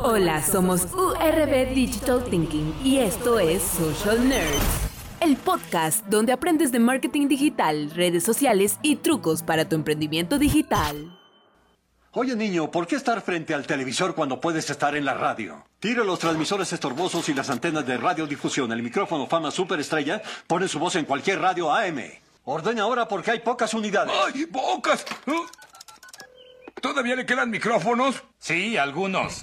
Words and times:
Hola, 0.00 0.40
somos 0.44 0.86
URB 0.94 1.74
Digital 1.74 2.22
Thinking 2.22 2.72
y 2.84 2.98
esto 2.98 3.40
es 3.40 3.60
Social 3.60 4.28
Nerds, 4.28 4.62
el 5.18 5.36
podcast 5.36 6.06
donde 6.06 6.30
aprendes 6.30 6.70
de 6.70 6.78
marketing 6.78 7.26
digital, 7.26 7.90
redes 7.90 8.22
sociales 8.22 8.78
y 8.82 8.94
trucos 8.94 9.42
para 9.42 9.68
tu 9.68 9.74
emprendimiento 9.74 10.38
digital. 10.38 11.18
Oye 12.12 12.36
niño, 12.36 12.70
¿por 12.70 12.86
qué 12.86 12.94
estar 12.94 13.20
frente 13.22 13.54
al 13.54 13.66
televisor 13.66 14.14
cuando 14.14 14.40
puedes 14.40 14.70
estar 14.70 14.94
en 14.94 15.04
la 15.04 15.14
radio? 15.14 15.64
Tira 15.80 16.04
los 16.04 16.20
transmisores 16.20 16.72
estorbosos 16.72 17.28
y 17.28 17.34
las 17.34 17.50
antenas 17.50 17.84
de 17.84 17.96
radiodifusión. 17.96 18.70
El 18.70 18.84
micrófono 18.84 19.26
Fama 19.26 19.50
Superestrella 19.50 20.22
pone 20.46 20.68
su 20.68 20.78
voz 20.78 20.94
en 20.94 21.06
cualquier 21.06 21.40
radio 21.40 21.74
AM. 21.74 21.98
Ordena 22.44 22.82
ahora 22.82 23.08
porque 23.08 23.32
hay 23.32 23.40
pocas 23.40 23.74
unidades. 23.74 24.14
¡Ay, 24.32 24.46
pocas! 24.46 25.04
¿Todavía 26.80 27.16
le 27.16 27.26
quedan 27.26 27.50
micrófonos? 27.50 28.22
Sí, 28.38 28.76
algunos. 28.76 29.42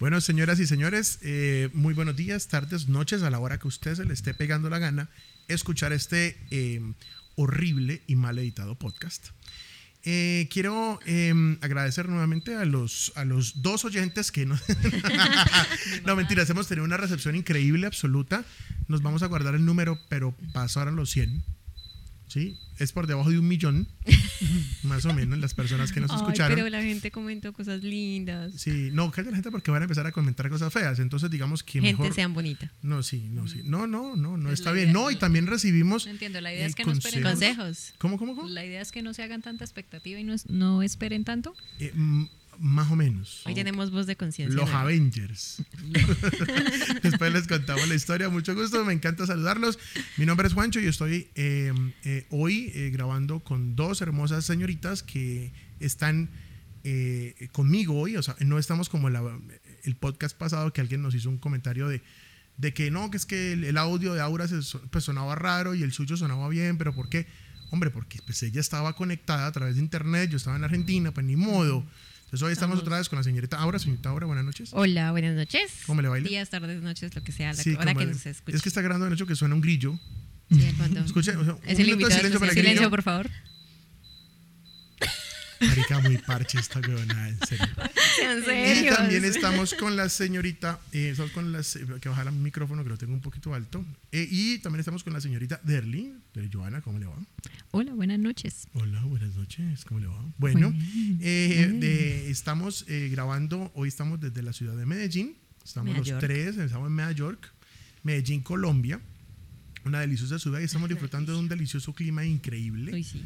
Bueno, 0.00 0.20
señoras 0.20 0.58
y 0.60 0.66
señores, 0.66 1.18
eh, 1.22 1.68
muy 1.74 1.94
buenos 1.94 2.16
días, 2.16 2.48
tardes, 2.48 2.88
noches, 2.88 3.22
a 3.22 3.30
la 3.30 3.38
hora 3.38 3.58
que 3.58 3.68
usted 3.68 3.94
se 3.94 4.04
le 4.04 4.14
esté 4.14 4.34
pegando 4.34 4.70
la 4.70 4.78
gana 4.78 5.10
escuchar 5.48 5.92
este 5.92 6.38
eh, 6.50 6.80
horrible 7.36 8.02
y 8.06 8.16
mal 8.16 8.38
editado 8.38 8.76
podcast. 8.76 9.28
Eh, 10.04 10.48
quiero 10.50 10.98
eh, 11.06 11.32
agradecer 11.60 12.08
nuevamente 12.08 12.56
a 12.56 12.64
los, 12.64 13.12
a 13.14 13.24
los 13.24 13.62
dos 13.62 13.84
oyentes 13.84 14.32
que 14.32 14.46
no... 14.46 14.58
no, 16.04 16.16
mentiras, 16.16 16.50
hemos 16.50 16.66
tenido 16.66 16.84
una 16.84 16.96
recepción 16.96 17.36
increíble, 17.36 17.86
absoluta. 17.86 18.44
Nos 18.88 19.02
vamos 19.02 19.22
a 19.22 19.26
guardar 19.26 19.54
el 19.54 19.64
número, 19.64 19.98
pero 20.08 20.34
pasaron 20.52 20.96
los 20.96 21.10
100. 21.10 21.44
¿Sí? 22.32 22.56
Es 22.78 22.92
por 22.92 23.06
debajo 23.06 23.28
de 23.30 23.38
un 23.38 23.46
millón, 23.46 23.86
más 24.84 25.04
o 25.04 25.12
menos, 25.12 25.38
las 25.38 25.52
personas 25.52 25.92
que 25.92 26.00
nos 26.00 26.10
Ay, 26.10 26.16
escucharon. 26.16 26.56
pero 26.56 26.68
la 26.70 26.80
gente 26.82 27.10
comentó 27.10 27.52
cosas 27.52 27.82
lindas. 27.82 28.54
Sí, 28.56 28.88
no, 28.92 29.10
calla 29.10 29.30
la 29.30 29.36
gente 29.36 29.50
porque 29.50 29.70
van 29.70 29.82
a 29.82 29.84
empezar 29.84 30.06
a 30.06 30.12
comentar 30.12 30.48
cosas 30.48 30.72
feas. 30.72 30.98
Entonces, 30.98 31.30
digamos 31.30 31.62
que 31.62 31.72
gente 31.80 31.92
mejor. 31.92 32.14
sean 32.14 32.32
bonita. 32.32 32.72
No, 32.82 33.02
sí, 33.02 33.28
no, 33.30 33.46
sí. 33.48 33.60
No, 33.64 33.86
no, 33.86 34.16
no, 34.16 34.36
no 34.38 34.44
Pues 34.48 34.60
está 34.60 34.72
bien. 34.72 34.92
No, 34.92 35.10
y 35.10 35.16
también 35.16 35.46
recibimos. 35.46 36.06
No 36.06 36.12
entiendo, 36.12 36.40
la 36.40 36.52
idea 36.54 36.66
es 36.66 36.74
que 36.74 36.84
no 36.84 36.92
esperen 36.92 37.22
consejos. 37.22 37.56
Consejos. 37.56 37.94
¿Cómo, 37.98 38.18
cómo, 38.18 38.34
cómo? 38.34 38.48
La 38.48 38.64
idea 38.64 38.80
es 38.80 38.90
que 38.92 39.02
no 39.02 39.12
se 39.12 39.22
hagan 39.22 39.42
tanta 39.42 39.64
expectativa 39.64 40.18
y 40.18 40.24
no, 40.24 40.32
es- 40.32 40.48
no 40.48 40.82
esperen 40.82 41.24
tanto. 41.24 41.54
Eh, 41.78 41.92
mm, 41.94 42.24
más 42.58 42.90
o 42.90 42.96
menos. 42.96 43.42
Hoy 43.46 43.54
tenemos 43.54 43.90
voz 43.90 44.06
de 44.06 44.16
conciencia. 44.16 44.54
Los 44.60 44.70
¿no? 44.70 44.76
Avengers. 44.78 45.62
Después 47.02 47.32
les 47.32 47.46
contamos 47.48 47.88
la 47.88 47.94
historia. 47.94 48.28
Mucho 48.28 48.54
gusto, 48.54 48.84
me 48.84 48.92
encanta 48.92 49.26
saludarlos. 49.26 49.78
Mi 50.16 50.26
nombre 50.26 50.46
es 50.48 50.54
Juancho 50.54 50.80
y 50.80 50.86
estoy 50.86 51.28
eh, 51.34 51.72
eh, 52.04 52.26
hoy 52.30 52.70
eh, 52.74 52.90
grabando 52.90 53.40
con 53.40 53.74
dos 53.76 54.00
hermosas 54.02 54.44
señoritas 54.44 55.02
que 55.02 55.52
están 55.80 56.30
eh, 56.84 57.48
conmigo 57.52 57.98
hoy. 58.00 58.16
O 58.16 58.22
sea, 58.22 58.36
no 58.40 58.58
estamos 58.58 58.88
como 58.88 59.10
la- 59.10 59.38
el 59.84 59.96
podcast 59.96 60.36
pasado 60.36 60.72
que 60.72 60.80
alguien 60.80 61.02
nos 61.02 61.14
hizo 61.14 61.28
un 61.28 61.38
comentario 61.38 61.88
de, 61.88 62.02
de 62.56 62.72
que 62.74 62.90
no, 62.90 63.10
que 63.10 63.16
es 63.16 63.26
que 63.26 63.52
el, 63.52 63.64
el 63.64 63.76
audio 63.78 64.14
de 64.14 64.20
Aura 64.20 64.46
se 64.46 64.60
pues, 64.90 65.04
sonaba 65.04 65.34
raro 65.34 65.74
y 65.74 65.82
el 65.82 65.92
suyo 65.92 66.16
sonaba 66.16 66.48
bien, 66.48 66.78
pero 66.78 66.94
¿por 66.94 67.08
qué? 67.08 67.26
Hombre, 67.70 67.90
porque 67.90 68.20
pues 68.26 68.42
ella 68.42 68.60
estaba 68.60 68.94
conectada 68.94 69.46
a 69.46 69.52
través 69.52 69.76
de 69.76 69.80
internet, 69.80 70.30
yo 70.30 70.36
estaba 70.36 70.56
en 70.56 70.64
Argentina, 70.64 71.12
pues 71.12 71.24
ni 71.26 71.36
modo. 71.36 71.86
Entonces 72.32 72.46
hoy 72.46 72.52
estamos 72.54 72.78
otra 72.78 72.96
vez 72.96 73.10
con 73.10 73.18
la 73.18 73.22
señorita 73.22 73.58
Aura. 73.58 73.78
Señorita 73.78 74.08
Aura, 74.08 74.24
buenas 74.26 74.46
noches. 74.46 74.70
Hola, 74.72 75.10
buenas 75.10 75.34
noches. 75.36 75.70
¿Cómo 75.86 76.00
le 76.00 76.08
baila? 76.08 76.26
Días, 76.26 76.48
tardes, 76.48 76.80
noches, 76.80 77.14
lo 77.14 77.22
que 77.22 77.30
sea, 77.30 77.52
la 77.52 77.62
Sí, 77.62 77.74
hora 77.74 77.84
como 77.84 77.98
que 77.98 78.04
el- 78.04 78.10
nos 78.12 78.24
escuche. 78.24 78.56
Es 78.56 78.62
que 78.62 78.70
está 78.70 78.80
grabando 78.80 79.06
de 79.06 79.14
hecho 79.14 79.26
que 79.26 79.36
suena 79.36 79.54
un 79.54 79.60
grillo. 79.60 79.98
Sí, 80.50 80.64
Escuche, 81.04 81.36
o 81.36 81.44
sea, 81.44 81.56
es 81.66 81.78
el 81.78 81.84
minuto 81.88 82.08
de 82.08 82.14
invitado 82.14 82.16
silencio 82.16 82.40
para 82.40 82.52
el. 82.52 82.56
Silencio, 82.56 82.80
grillo. 82.80 82.90
por 82.90 83.02
favor. 83.02 83.30
Marica, 85.68 86.00
muy 86.00 86.18
parche 86.18 86.58
esta 86.58 86.80
huevona, 86.80 87.28
en 87.28 87.38
serio. 87.46 87.66
Sean 88.16 88.38
Y 88.40 88.44
serios. 88.44 88.96
también 88.96 89.24
estamos 89.24 89.74
con 89.74 89.96
la 89.96 90.08
señorita, 90.08 90.80
eh, 90.92 91.10
estamos 91.10 91.32
con 91.32 91.52
las, 91.52 91.76
eh, 91.76 91.86
que 92.00 92.08
bajar 92.08 92.26
el 92.28 92.32
micrófono 92.34 92.82
que 92.82 92.88
lo 92.90 92.98
tengo 92.98 93.14
un 93.14 93.20
poquito 93.20 93.54
alto. 93.54 93.84
Eh, 94.10 94.26
y 94.30 94.58
también 94.58 94.80
estamos 94.80 95.02
con 95.04 95.12
la 95.12 95.20
señorita 95.20 95.60
Derly, 95.62 96.12
de 96.34 96.48
Joana, 96.52 96.80
¿cómo 96.80 96.98
le 96.98 97.06
va? 97.06 97.16
Hola, 97.70 97.94
buenas 97.94 98.18
noches. 98.18 98.66
Hola, 98.74 99.02
buenas 99.04 99.34
noches, 99.36 99.84
¿cómo 99.84 100.00
le 100.00 100.06
va? 100.08 100.24
Bueno, 100.38 100.72
eh, 101.20 101.70
de- 101.78 102.30
estamos 102.30 102.84
eh, 102.88 103.08
grabando, 103.10 103.70
hoy 103.74 103.88
estamos 103.88 104.20
desde 104.20 104.42
la 104.42 104.52
ciudad 104.52 104.76
de 104.76 104.86
Medellín, 104.86 105.36
estamos 105.64 105.96
los 105.96 106.06
Medellín. 106.06 106.20
tres, 106.20 106.56
estamos 106.58 106.88
en 106.88 106.96
Nueva 106.96 107.12
York, 107.12 107.52
Medellín, 108.02 108.40
Colombia, 108.42 109.00
una 109.84 110.00
deliciosa 110.00 110.38
ciudad 110.38 110.60
y 110.60 110.64
estamos 110.64 110.88
disfrutando 110.88 111.32
de 111.32 111.38
un 111.38 111.48
delicioso 111.48 111.92
clima 111.94 112.24
increíble. 112.24 112.92
Uy, 112.92 113.04
sí. 113.04 113.22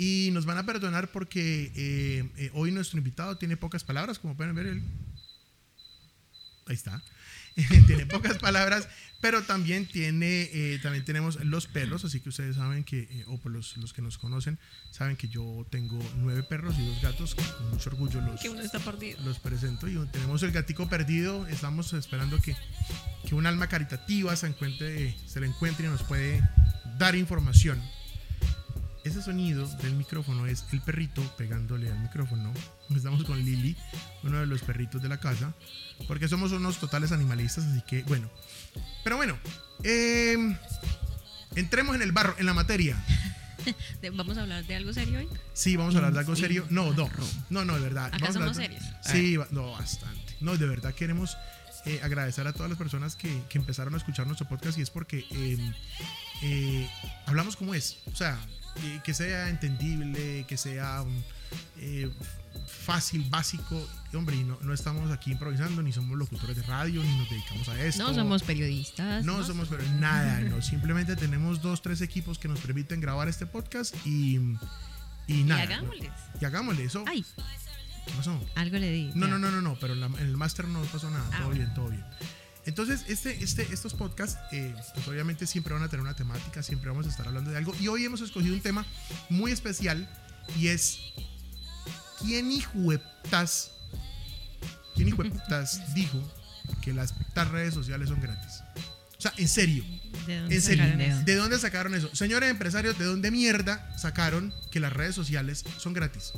Y 0.00 0.30
nos 0.32 0.46
van 0.46 0.56
a 0.56 0.64
perdonar 0.64 1.12
porque 1.12 1.70
eh, 1.76 2.30
eh, 2.38 2.50
hoy 2.54 2.72
nuestro 2.72 2.96
invitado 2.96 3.36
tiene 3.36 3.58
pocas 3.58 3.84
palabras, 3.84 4.18
como 4.18 4.34
pueden 4.34 4.54
ver 4.54 4.66
él. 4.66 4.82
Ahí 6.64 6.74
está. 6.74 7.02
tiene 7.86 8.06
pocas 8.06 8.38
palabras, 8.38 8.88
pero 9.20 9.42
también 9.42 9.84
tiene, 9.84 10.48
eh, 10.54 10.78
también 10.82 11.04
tenemos 11.04 11.44
los 11.44 11.66
perros, 11.66 12.02
así 12.06 12.20
que 12.20 12.30
ustedes 12.30 12.56
saben 12.56 12.82
que, 12.82 13.00
eh, 13.00 13.24
o 13.26 13.36
por 13.36 13.52
los, 13.52 13.76
los 13.76 13.92
que 13.92 14.00
nos 14.00 14.16
conocen, 14.16 14.58
saben 14.90 15.16
que 15.16 15.28
yo 15.28 15.66
tengo 15.68 15.98
nueve 16.16 16.44
perros 16.44 16.78
y 16.78 16.86
dos 16.86 17.02
gatos, 17.02 17.34
que 17.34 17.44
con 17.44 17.68
mucho 17.68 17.90
orgullo 17.90 18.22
los, 18.22 18.40
Que 18.40 18.48
uno 18.48 18.62
está 18.62 18.78
perdido. 18.78 19.18
los 19.22 19.38
presento. 19.38 19.86
Y 19.86 19.98
tenemos 20.12 20.42
el 20.42 20.52
gatico 20.52 20.88
perdido, 20.88 21.46
estamos 21.48 21.92
esperando 21.92 22.40
que, 22.40 22.56
que 23.28 23.34
un 23.34 23.44
alma 23.44 23.66
caritativa 23.66 24.34
se, 24.34 24.46
encuentre, 24.46 25.14
se 25.26 25.40
le 25.40 25.46
encuentre 25.46 25.84
y 25.84 25.90
nos 25.90 26.02
puede 26.04 26.40
dar 26.98 27.14
información. 27.16 27.78
Ese 29.02 29.22
sonido 29.22 29.66
del 29.82 29.94
micrófono 29.94 30.46
es 30.46 30.64
el 30.72 30.80
perrito 30.82 31.22
pegándole 31.38 31.88
al 31.90 31.98
micrófono. 32.00 32.52
Estamos 32.94 33.24
con 33.24 33.42
Lili, 33.42 33.74
uno 34.24 34.40
de 34.40 34.46
los 34.46 34.60
perritos 34.62 35.00
de 35.00 35.08
la 35.08 35.18
casa, 35.18 35.54
porque 36.06 36.28
somos 36.28 36.52
unos 36.52 36.78
totales 36.78 37.10
animalistas, 37.10 37.64
así 37.64 37.80
que 37.86 38.02
bueno. 38.02 38.30
Pero 39.02 39.16
bueno, 39.16 39.38
eh, 39.84 40.36
entremos 41.56 41.96
en 41.96 42.02
el 42.02 42.12
barro, 42.12 42.34
en 42.38 42.44
la 42.44 42.52
materia. 42.52 43.02
¿Vamos 44.14 44.36
a 44.36 44.42
hablar 44.42 44.66
de 44.66 44.76
algo 44.76 44.92
serio 44.92 45.18
hoy? 45.20 45.28
Sí, 45.54 45.76
vamos 45.76 45.94
a 45.94 45.98
hablar 45.98 46.12
de 46.12 46.18
algo 46.20 46.36
serio. 46.36 46.66
No, 46.68 46.92
no, 46.92 47.08
no, 47.48 47.64
no, 47.64 47.74
de 47.74 47.80
verdad. 47.80 48.06
Acá 48.06 48.18
Vamos 48.20 48.34
somos 48.34 48.56
de- 48.58 48.62
serios. 48.64 48.84
Sí, 49.02 49.38
no, 49.50 49.72
bastante. 49.72 50.36
No, 50.40 50.56
de 50.58 50.66
verdad 50.66 50.94
queremos 50.94 51.36
eh, 51.86 52.00
agradecer 52.02 52.46
a 52.46 52.52
todas 52.52 52.68
las 52.68 52.78
personas 52.78 53.16
que, 53.16 53.42
que 53.48 53.58
empezaron 53.58 53.94
a 53.94 53.96
escuchar 53.96 54.26
nuestro 54.26 54.48
podcast 54.48 54.78
y 54.78 54.82
es 54.82 54.90
porque 54.90 55.24
eh, 55.30 55.72
eh, 56.42 56.90
hablamos 57.26 57.56
como 57.56 57.74
es. 57.74 57.98
O 58.12 58.16
sea, 58.16 58.38
eh, 58.76 59.00
que 59.04 59.14
sea 59.14 59.48
entendible, 59.48 60.44
que 60.46 60.56
sea 60.56 61.02
um, 61.02 61.22
eh, 61.78 62.10
fácil, 62.66 63.24
básico. 63.28 63.86
Y, 64.12 64.16
hombre, 64.16 64.36
y 64.36 64.44
no, 64.44 64.58
no 64.62 64.72
estamos 64.72 65.10
aquí 65.10 65.32
improvisando, 65.32 65.82
ni 65.82 65.92
somos 65.92 66.16
locutores 66.16 66.56
de 66.56 66.62
radio, 66.62 67.02
ni 67.02 67.18
nos 67.18 67.28
dedicamos 67.28 67.68
a 67.68 67.84
esto. 67.84 68.02
No 68.02 68.14
somos 68.14 68.42
periodistas. 68.42 69.24
No 69.24 69.44
somos, 69.44 69.68
pero 69.68 69.82
nada, 69.98 70.40
no. 70.40 70.62
Simplemente 70.62 71.16
tenemos 71.16 71.60
dos, 71.60 71.82
tres 71.82 72.00
equipos 72.00 72.38
que 72.38 72.48
nos 72.48 72.60
permiten 72.60 73.00
grabar 73.00 73.28
este 73.28 73.46
podcast 73.46 73.94
y, 74.06 74.36
y 75.26 75.40
Y 75.40 75.44
nada. 75.44 75.66
¿no? 75.66 75.72
hagámosles. 75.74 76.10
Y 76.40 76.44
hagámosle 76.44 76.84
eso. 76.84 77.04
Ay, 77.06 77.24
¿Qué 78.06 78.12
pasó? 78.14 78.40
algo 78.54 78.78
le 78.78 78.90
di. 78.90 79.10
No, 79.14 79.26
ya. 79.26 79.32
no, 79.32 79.38
no, 79.38 79.50
no, 79.50 79.60
no, 79.60 79.78
pero 79.78 79.94
en, 79.94 80.14
el 80.18 80.36
máster 80.36 80.66
no 80.66 80.82
pasó 80.82 81.10
nada. 81.10 81.24
Ah, 81.32 81.38
todo 81.38 81.46
bueno. 81.48 81.64
bien, 81.64 81.74
todo 81.74 81.88
bien. 81.88 82.04
Entonces, 82.66 83.04
este, 83.08 83.42
este, 83.42 83.66
estos 83.72 83.94
podcasts, 83.94 84.38
eh, 84.52 84.74
pues 84.94 85.08
obviamente 85.08 85.46
siempre 85.46 85.72
van 85.72 85.82
a 85.82 85.88
tener 85.88 86.02
una 86.02 86.14
temática, 86.14 86.62
siempre 86.62 86.90
vamos 86.90 87.06
a 87.06 87.08
estar 87.08 87.26
hablando 87.26 87.50
de 87.50 87.56
algo. 87.56 87.74
Y 87.80 87.88
hoy 87.88 88.04
hemos 88.04 88.20
escogido 88.20 88.54
un 88.54 88.60
tema 88.60 88.84
muy 89.28 89.50
especial 89.50 90.08
y 90.58 90.68
es 90.68 90.98
¿quién 92.20 92.50
hijueputas, 92.52 93.72
quién 94.94 95.08
hijueputas 95.08 95.94
dijo 95.94 96.20
que 96.82 96.92
las 96.92 97.14
redes 97.50 97.74
sociales 97.74 98.08
son 98.08 98.20
gratis? 98.20 98.62
O 99.18 99.22
sea, 99.22 99.34
en 99.36 99.48
serio, 99.48 99.84
¿De 100.26 100.38
dónde 100.38 100.54
en 100.54 100.62
serio, 100.62 100.84
sacaron? 100.84 101.24
¿de 101.24 101.34
dónde 101.34 101.58
sacaron 101.58 101.94
eso? 101.94 102.14
Señores 102.14 102.50
empresarios, 102.50 102.98
¿de 102.98 103.04
dónde 103.04 103.30
mierda 103.30 103.94
sacaron 103.98 104.54
que 104.70 104.80
las 104.80 104.92
redes 104.92 105.14
sociales 105.14 105.64
son 105.76 105.92
gratis? 105.92 106.32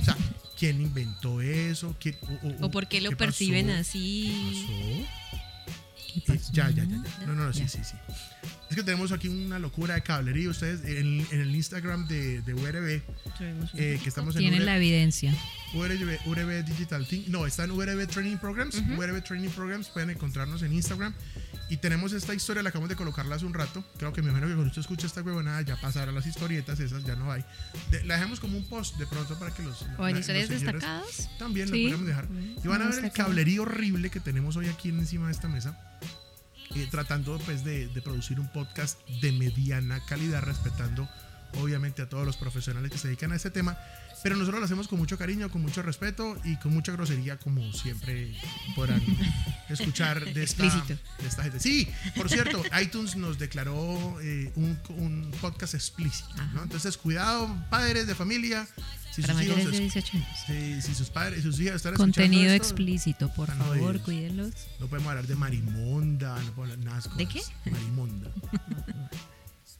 O 0.00 0.04
sea, 0.04 0.16
¿quién 0.62 0.80
inventó 0.80 1.40
eso? 1.40 1.96
¿Quién- 1.98 2.16
¿O 2.60 2.70
por 2.70 2.86
qué 2.86 3.00
lo 3.00 3.10
qué 3.10 3.16
perciben 3.16 3.66
pasó? 3.66 3.80
así? 3.80 5.04
¿Pasó? 6.24 6.34
Eh, 6.34 6.40
ya, 6.52 6.70
ya, 6.70 6.84
ya, 6.84 7.02
ya. 7.18 7.26
No, 7.26 7.34
no, 7.34 7.46
no, 7.46 7.52
sí, 7.52 7.64
sí, 7.66 7.80
sí. 7.82 7.96
Es 8.70 8.76
que 8.76 8.84
tenemos 8.84 9.10
aquí 9.10 9.26
una 9.26 9.58
locura 9.58 9.94
de 9.94 10.02
cablería. 10.02 10.48
Ustedes 10.50 10.84
en, 10.84 11.26
en 11.32 11.40
el 11.40 11.52
Instagram 11.56 12.06
de, 12.06 12.42
de 12.42 12.54
URB, 12.54 13.02
eh, 13.74 13.98
que 14.00 14.08
estamos 14.08 14.36
en 14.36 14.40
Tienen 14.42 14.60
URB, 14.60 14.66
la 14.66 14.76
evidencia. 14.76 15.34
URB, 15.74 16.20
URB 16.26 16.64
Digital 16.64 17.06
Think. 17.08 17.26
No, 17.26 17.44
está 17.44 17.64
en 17.64 17.72
URB 17.72 18.06
Training 18.06 18.36
Programs. 18.36 18.76
URB 18.96 19.20
Training 19.24 19.48
Programs. 19.50 19.88
Pueden 19.88 20.10
encontrarnos 20.10 20.62
en 20.62 20.72
Instagram. 20.74 21.12
Y 21.72 21.78
tenemos 21.78 22.12
esta 22.12 22.34
historia, 22.34 22.62
la 22.62 22.68
acabamos 22.68 22.90
de 22.90 22.96
colocarla 22.96 23.36
hace 23.36 23.46
un 23.46 23.54
rato. 23.54 23.82
Creo 23.96 24.12
que 24.12 24.20
me 24.20 24.28
imagino 24.28 24.46
que 24.48 24.54
cuando 24.54 24.68
usted 24.68 24.80
escucha 24.82 25.06
esta 25.06 25.22
huevonada 25.22 25.62
ya 25.62 25.80
pasará 25.80 26.12
las 26.12 26.26
historietas, 26.26 26.78
esas 26.80 27.02
ya 27.04 27.16
no 27.16 27.32
hay. 27.32 27.42
De- 27.90 28.04
la 28.04 28.14
dejamos 28.16 28.40
como 28.40 28.58
un 28.58 28.68
post 28.68 28.96
de 28.98 29.06
pronto 29.06 29.38
para 29.38 29.54
que 29.54 29.62
los. 29.62 29.86
¿O 29.96 30.06
en 30.06 30.18
historias 30.18 30.50
destacadas? 30.50 31.30
También 31.38 31.68
Sí. 31.68 31.84
lo 31.84 31.96
podemos 31.96 32.06
dejar. 32.06 32.28
Y 32.62 32.68
van 32.68 32.82
a 32.82 32.88
ver 32.88 33.04
el 33.04 33.10
cablerío 33.12 33.62
horrible 33.62 34.10
que 34.10 34.20
tenemos 34.20 34.56
hoy 34.56 34.68
aquí 34.68 34.90
encima 34.90 35.26
de 35.26 35.32
esta 35.32 35.48
mesa. 35.48 35.78
eh, 36.74 36.88
tratando 36.90 37.38
pues 37.40 37.64
de, 37.64 37.88
de 37.88 38.00
producir 38.00 38.40
un 38.40 38.48
podcast 38.50 38.98
de 39.20 39.30
mediana 39.32 40.00
calidad, 40.06 40.40
respetando 40.42 41.06
obviamente 41.60 42.00
a 42.00 42.08
todos 42.08 42.24
los 42.24 42.38
profesionales 42.38 42.90
que 42.90 42.96
se 42.96 43.08
dedican 43.08 43.30
a 43.32 43.36
este 43.36 43.50
tema, 43.50 43.76
pero 44.22 44.36
nosotros 44.36 44.60
lo 44.60 44.66
hacemos 44.66 44.88
con 44.88 44.98
mucho 44.98 45.18
cariño, 45.18 45.50
con 45.50 45.62
mucho 45.62 45.82
respeto 45.82 46.36
y 46.44 46.56
con 46.56 46.72
mucha 46.72 46.92
grosería, 46.92 47.36
como 47.38 47.72
siempre 47.72 48.32
podrán 48.76 49.02
escuchar 49.68 50.24
de 50.32 50.42
esta, 50.42 50.62
de 50.64 50.98
esta 51.28 51.42
gente. 51.42 51.60
Sí, 51.60 51.88
por 52.16 52.28
cierto, 52.28 52.62
iTunes 52.80 53.16
nos 53.16 53.38
declaró 53.38 54.18
eh, 54.22 54.52
un, 54.56 54.78
un 54.90 55.30
podcast 55.40 55.74
explícito, 55.74 56.34
¿no? 56.54 56.62
Entonces, 56.62 56.96
cuidado, 56.96 57.54
padres 57.70 58.06
de 58.06 58.14
familia. 58.14 58.66
Si 59.14 59.20
Para 59.20 59.34
sus 59.34 59.42
hijos 59.42 59.56
mayores 59.58 59.78
de 59.78 59.86
es- 59.86 59.92
18 59.94 60.16
años. 60.16 60.28
si, 60.46 60.80
si 60.88 60.94
sus 60.94 61.10
padres, 61.10 61.42
sus 61.42 61.60
hijas 61.60 61.76
están 61.76 61.94
Contenido 61.96 62.50
esto, 62.52 62.68
explícito, 62.68 63.28
por 63.34 63.50
están 63.50 63.58
favor, 63.66 63.78
jodidos. 63.80 64.02
cuídenlos. 64.02 64.50
No 64.80 64.86
podemos 64.86 65.10
hablar 65.10 65.26
de 65.26 65.36
Marimonda, 65.36 66.40
no 66.42 66.52
podemos 66.52 66.78
hablar 66.78 66.94
de 66.94 66.98
esas 67.00 67.16
¿De 67.18 67.26
cosas. 67.26 67.52
Marimonda. 67.70 68.30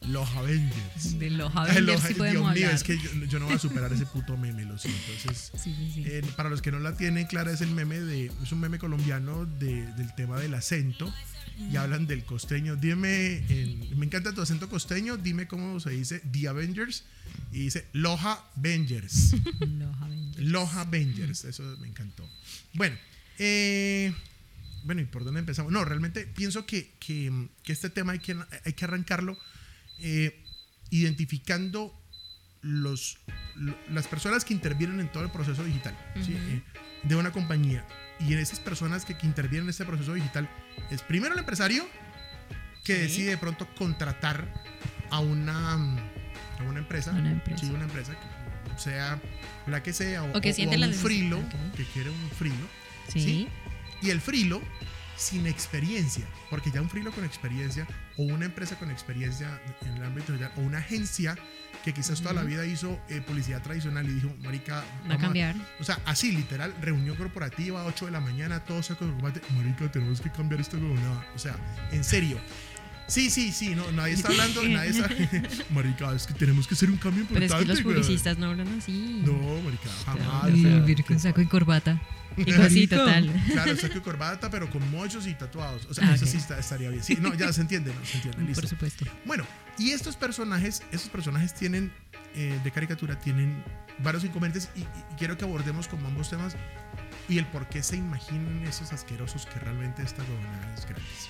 Los 0.09 0.29
Avengers. 0.31 1.17
De 1.19 1.29
los 1.29 1.55
Avengers 1.55 1.85
los- 1.85 2.01
sí 2.01 2.13
Dios 2.13 2.53
mío, 2.53 2.69
es 2.69 2.83
que 2.83 2.97
yo, 2.97 3.09
yo 3.25 3.39
no 3.39 3.45
voy 3.45 3.55
a 3.55 3.59
superar 3.59 3.91
ese 3.93 4.05
puto 4.05 4.35
meme, 4.37 4.65
lo 4.65 4.77
siento. 4.77 4.99
Entonces, 5.17 5.51
Sí, 5.63 5.73
sí, 5.75 5.91
sí. 5.93 6.03
eh, 6.05 6.21
para 6.35 6.49
los 6.49 6.61
que 6.61 6.71
no 6.71 6.79
la 6.79 6.95
tienen 6.97 7.25
clara, 7.27 7.51
es 7.51 7.61
el 7.61 7.71
meme 7.71 7.99
de. 7.99 8.31
Es 8.43 8.51
un 8.51 8.59
meme 8.59 8.79
colombiano 8.79 9.45
de- 9.45 9.85
del 9.93 10.13
tema 10.15 10.39
del 10.39 10.53
acento. 10.53 11.13
Y 11.71 11.75
hablan 11.75 12.07
del 12.07 12.23
costeño. 12.25 12.75
Dime, 12.75 13.35
en- 13.47 13.97
me 13.99 14.07
encanta 14.07 14.33
tu 14.33 14.41
acento 14.41 14.67
costeño. 14.69 15.17
Dime 15.17 15.47
cómo 15.47 15.79
se 15.79 15.91
dice 15.91 16.19
The 16.31 16.47
Avengers. 16.47 17.03
Y 17.51 17.59
dice 17.59 17.85
Loja 17.93 18.43
Avengers. 18.57 19.35
Los 19.59 19.95
Avengers. 20.01 20.47
Loja 20.47 20.81
Avengers, 20.81 21.43
eso 21.45 21.61
me 21.79 21.87
encantó. 21.87 22.27
Bueno, 22.73 22.95
eh, 23.37 24.13
bueno, 24.83 25.01
¿y 25.01 25.05
por 25.05 25.23
dónde 25.23 25.41
empezamos? 25.41 25.71
No, 25.71 25.85
realmente 25.85 26.25
pienso 26.25 26.65
que, 26.65 26.91
que, 26.99 27.47
que 27.63 27.71
este 27.71 27.89
tema 27.91 28.13
hay 28.13 28.19
que, 28.19 28.35
hay 28.65 28.73
que 28.73 28.85
arrancarlo 28.85 29.37
eh, 30.03 30.43
identificando 30.91 31.93
los, 32.61 33.17
lo- 33.55 33.75
las 33.89 34.07
personas 34.07 34.45
que 34.45 34.53
intervienen 34.53 34.99
en 34.99 35.11
todo 35.11 35.23
el 35.23 35.31
proceso 35.31 35.63
digital 35.63 35.97
¿sí? 36.23 36.33
Eh, 36.37 36.61
de 37.03 37.15
una 37.15 37.31
compañía. 37.31 37.85
Y 38.19 38.31
en 38.33 38.39
esas 38.39 38.59
personas 38.59 39.03
que, 39.05 39.17
que 39.17 39.25
intervienen 39.27 39.63
en 39.65 39.69
este 39.71 39.85
proceso 39.85 40.13
digital 40.13 40.47
es 40.91 41.01
primero 41.01 41.33
el 41.33 41.39
empresario 41.39 41.85
que 42.85 42.95
Sí. 42.95 43.01
decide 43.01 43.29
de 43.31 43.37
pronto 43.37 43.67
contratar 43.75 44.53
a 45.09 45.19
una, 45.19 45.73
a 45.73 46.63
una 46.67 46.79
empresa, 46.79 47.11
Una 47.11 47.31
empresa. 47.31 47.59
sí, 47.65 47.69
una 47.71 47.85
empresa 47.85 48.13
que 48.13 48.79
sea 48.79 49.19
la 49.67 49.81
que 49.83 49.93
sea, 49.93 50.23
o, 50.23 50.37
O 50.37 50.41
que 50.41 50.51
o- 50.51 50.53
siente 50.53 50.75
o 50.75 50.79
la 50.79 50.87
un 50.87 50.93
frilo, 50.93 51.39
que 51.75 51.85
quiere 51.85 52.09
un 52.09 52.29
frilo. 52.31 52.67
¿sí? 53.09 53.47
y 54.01 54.09
el 54.09 54.19
frilo 54.21 54.61
sin 55.15 55.45
experiencia, 55.47 56.25
porque 56.49 56.71
ya 56.71 56.81
un 56.81 56.89
frilo 56.89 57.11
con 57.11 57.23
experiencia 57.23 57.87
o 58.17 58.23
una 58.23 58.45
empresa 58.45 58.77
con 58.77 58.89
experiencia 58.91 59.61
en 59.85 59.97
el 59.97 60.03
ámbito 60.03 60.33
digital 60.33 60.51
o 60.57 60.61
una 60.61 60.79
agencia 60.79 61.35
que 61.83 61.93
quizás 61.93 62.21
toda 62.21 62.33
la 62.33 62.41
Ujú. 62.41 62.49
vida 62.49 62.65
hizo 62.65 62.99
eh, 63.09 63.21
publicidad 63.21 63.61
tradicional 63.61 64.07
y 64.09 64.13
dijo, 64.13 64.29
marica, 64.43 64.83
Va 65.09 65.15
a 65.15 65.17
cambiar. 65.17 65.55
o 65.79 65.83
sea, 65.83 65.99
así 66.05 66.31
literal, 66.31 66.73
reunión 66.81 67.15
corporativa, 67.17 67.83
8 67.85 68.05
de 68.05 68.11
la 68.11 68.19
mañana, 68.21 68.63
todos 68.63 68.85
sacos 68.87 69.07
de 69.07 69.13
combate, 69.13 69.41
marica, 69.55 69.91
tenemos 69.91 70.21
que 70.21 70.31
cambiar 70.31 70.61
esto 70.61 70.77
nada. 70.77 71.25
O 71.35 71.39
sea, 71.39 71.55
en 71.91 72.03
serio. 72.03 72.37
Sí, 73.07 73.29
sí, 73.29 73.51
sí, 73.51 73.75
no, 73.75 73.91
nadie 73.91 74.13
está 74.13 74.29
hablando, 74.29 74.63
nadie 74.69 74.89
está. 74.91 75.09
marica, 75.69 76.13
es 76.13 76.25
que 76.25 76.33
tenemos 76.33 76.67
que 76.67 76.73
hacer 76.75 76.89
un 76.89 76.97
cambio 76.97 77.25
Pero 77.29 77.43
importante. 77.45 77.73
es 77.73 77.79
que 77.79 77.83
los 77.83 77.93
publicistas 77.93 78.37
no 78.37 78.47
hablan 78.47 78.67
así. 78.79 79.21
No, 79.25 79.33
marica, 79.61 79.89
jamás. 80.05 81.03
Con 81.05 81.19
saco 81.19 81.41
y 81.41 81.45
corbata. 81.47 82.01
Y 82.35 82.41
Marica. 82.45 82.69
sí, 82.69 82.87
total. 82.87 83.31
Claro, 83.51 83.75
saco 83.77 83.97
y 83.99 84.01
corbata, 84.09 84.49
pero 84.49 84.67
con 84.69 84.89
mochos 84.89 85.27
y 85.27 85.35
tatuados. 85.35 85.85
O 85.85 85.93
sea, 85.93 86.09
Ah, 86.09 86.15
eso 86.15 86.25
sí 86.25 86.37
está- 86.37 86.57
estaría 86.57 86.89
bien. 86.89 87.03
Sí, 87.03 87.15
no, 87.21 87.33
ya 87.35 87.53
se 87.53 87.61
entiende, 87.61 87.93
no, 87.93 88.03
se 88.05 88.15
entiende, 88.17 88.41
listo. 88.43 88.61
Por 88.61 88.69
supuesto. 88.69 89.05
Bueno, 89.25 89.45
y 89.77 89.91
estos 89.91 90.15
personajes, 90.15 90.81
estos 90.91 91.09
personajes 91.11 91.53
tienen, 91.53 91.91
eh, 92.33 92.59
de 92.63 92.71
caricatura, 92.71 93.19
tienen 93.19 93.63
varios 93.99 94.23
inconvenientes 94.23 94.69
y, 94.75 94.79
y 94.79 94.87
quiero 95.19 95.37
que 95.37 95.45
abordemos 95.45 95.87
como 95.87 96.07
ambos 96.07 96.31
temas 96.31 96.55
y 97.29 97.37
el 97.37 97.45
por 97.45 97.69
qué 97.69 97.83
se 97.83 97.97
imaginan 97.97 98.65
esos 98.65 98.91
asquerosos 98.93 99.45
que 99.45 99.59
realmente 99.59 100.01
estas 100.01 100.27
huevonadas 100.27 100.85
grandes. 100.87 101.29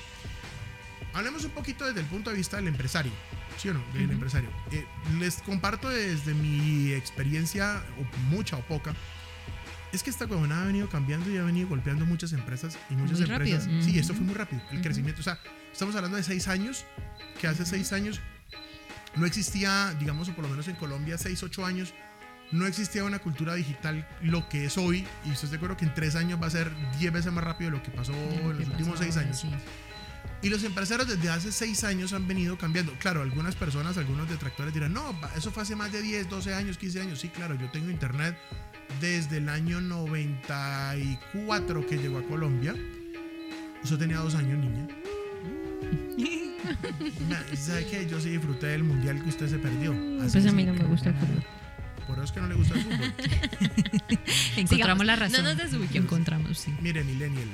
Hablemos 1.13 1.43
un 1.45 1.51
poquito 1.51 1.85
desde 1.85 1.99
el 1.99 2.05
punto 2.07 2.29
de 2.31 2.37
vista 2.37 2.57
del 2.57 2.67
empresario, 2.67 3.11
¿sí 3.57 3.69
o 3.69 3.73
no? 3.73 3.83
Del 3.93 4.05
Ujú. 4.05 4.13
empresario. 4.13 4.49
Eh, 4.71 4.85
les 5.19 5.35
comparto 5.43 5.89
desde 5.89 6.33
mi 6.33 6.91
experiencia, 6.91 7.83
o 7.99 8.17
mucha 8.29 8.57
o 8.57 8.61
poca, 8.61 8.93
es 9.91 10.01
que 10.01 10.09
esta 10.09 10.25
huevonada 10.25 10.63
ha 10.63 10.65
venido 10.65 10.89
cambiando 10.89 11.29
y 11.29 11.37
ha 11.37 11.43
venido 11.43 11.67
golpeando 11.69 12.05
muchas 12.05 12.33
empresas 12.33 12.77
y 12.89 12.95
muchas 12.95 13.19
Muy 13.19 13.27
rápido. 13.29 13.57
empresas. 13.57 13.83
Sí, 13.85 13.91
Ujú. 13.91 13.99
esto 13.99 14.13
fue 14.15 14.23
muy 14.25 14.33
rápido, 14.33 14.61
el 14.69 14.75
Ujú. 14.77 14.83
crecimiento. 14.83 15.21
O 15.21 15.23
sea, 15.23 15.39
estamos 15.71 15.95
hablando 15.95 16.17
de 16.17 16.23
seis 16.23 16.47
años, 16.47 16.83
que 17.39 17.47
hace 17.47 17.63
seis 17.65 17.93
años 17.93 18.19
no 19.15 19.27
existía, 19.27 19.93
digamos, 19.99 20.29
o 20.29 20.33
por 20.33 20.43
lo 20.45 20.49
menos 20.49 20.67
en 20.67 20.75
Colombia, 20.75 21.19
seis, 21.19 21.43
ocho 21.43 21.63
años, 21.63 21.93
no 22.51 22.65
existía 22.65 23.03
una 23.03 23.19
cultura 23.19 23.53
digital 23.53 24.07
lo 24.21 24.49
que 24.49 24.65
es 24.65 24.77
hoy. 24.79 25.05
Y 25.25 25.31
estoy 25.31 25.49
de 25.49 25.55
acuerdo 25.57 25.77
que 25.77 25.85
en 25.85 25.93
tres 25.93 26.15
años 26.15 26.41
va 26.41 26.47
a 26.47 26.51
ser 26.51 26.71
diez 26.99 27.11
veces 27.13 27.31
más 27.31 27.43
rápido 27.43 27.69
de 27.71 27.77
lo 27.77 27.83
que 27.83 27.91
pasó 27.91 28.13
en 28.13 28.57
los 28.59 28.67
últimos 28.67 28.97
seis 28.99 29.15
años. 29.17 29.39
Sí. 29.41 29.49
Y 30.43 30.49
los 30.49 30.63
empresarios 30.65 31.07
desde 31.07 31.29
hace 31.29 31.51
seis 31.53 31.85
años 31.85 32.11
han 32.11 32.27
venido 32.27 32.57
cambiando. 32.57 32.91
Claro, 32.99 33.21
algunas 33.21 33.55
personas, 33.55 33.97
algunos 33.97 34.29
detractores 34.29 34.73
dirán, 34.73 34.91
no, 34.93 35.17
eso 35.37 35.51
fue 35.51 35.63
hace 35.63 35.77
más 35.77 35.93
de 35.93 36.01
10, 36.01 36.29
12 36.29 36.53
años, 36.53 36.77
15 36.77 37.01
años. 37.01 37.19
Sí, 37.19 37.29
claro, 37.29 37.55
yo 37.55 37.71
tengo 37.71 37.89
internet 37.89 38.37
desde 38.99 39.37
el 39.37 39.47
año 39.47 39.79
94 39.79 41.87
que 41.87 41.97
llegó 41.97 42.17
a 42.17 42.23
Colombia. 42.23 42.75
Eso 43.81 43.97
tenía 43.97 44.17
dos 44.17 44.35
años, 44.35 44.59
niña. 44.59 44.85
¿Sabe 47.55 47.87
qué? 47.87 48.05
Yo 48.09 48.19
sí 48.19 48.31
disfruté 48.31 48.67
del 48.67 48.83
mundial 48.83 49.23
que 49.23 49.29
usted 49.29 49.47
se 49.47 49.57
perdió. 49.59 49.91
Así 50.21 50.39
Pues 50.39 50.45
a 50.45 50.51
mí 50.51 50.65
no 50.65 50.73
me 50.73 50.83
gusta 50.83 51.07
el 51.09 51.15
fútbol. 51.15 51.43
Por 52.05 52.17
eso 52.17 52.25
es 52.25 52.31
que 52.33 52.41
no 52.41 52.47
le 52.47 52.55
gusta 52.55 52.73
el 52.73 52.81
fútbol. 52.83 53.13
Encontramos 54.57 55.05
la 55.05 55.15
razón. 55.15 55.43
no 55.43 55.49
nos 55.49 55.57
desubiquemos. 55.57 56.05
Encontramos, 56.05 56.57
sí. 56.57 56.73
Mire, 56.81 57.01
Millennial. 57.05 57.47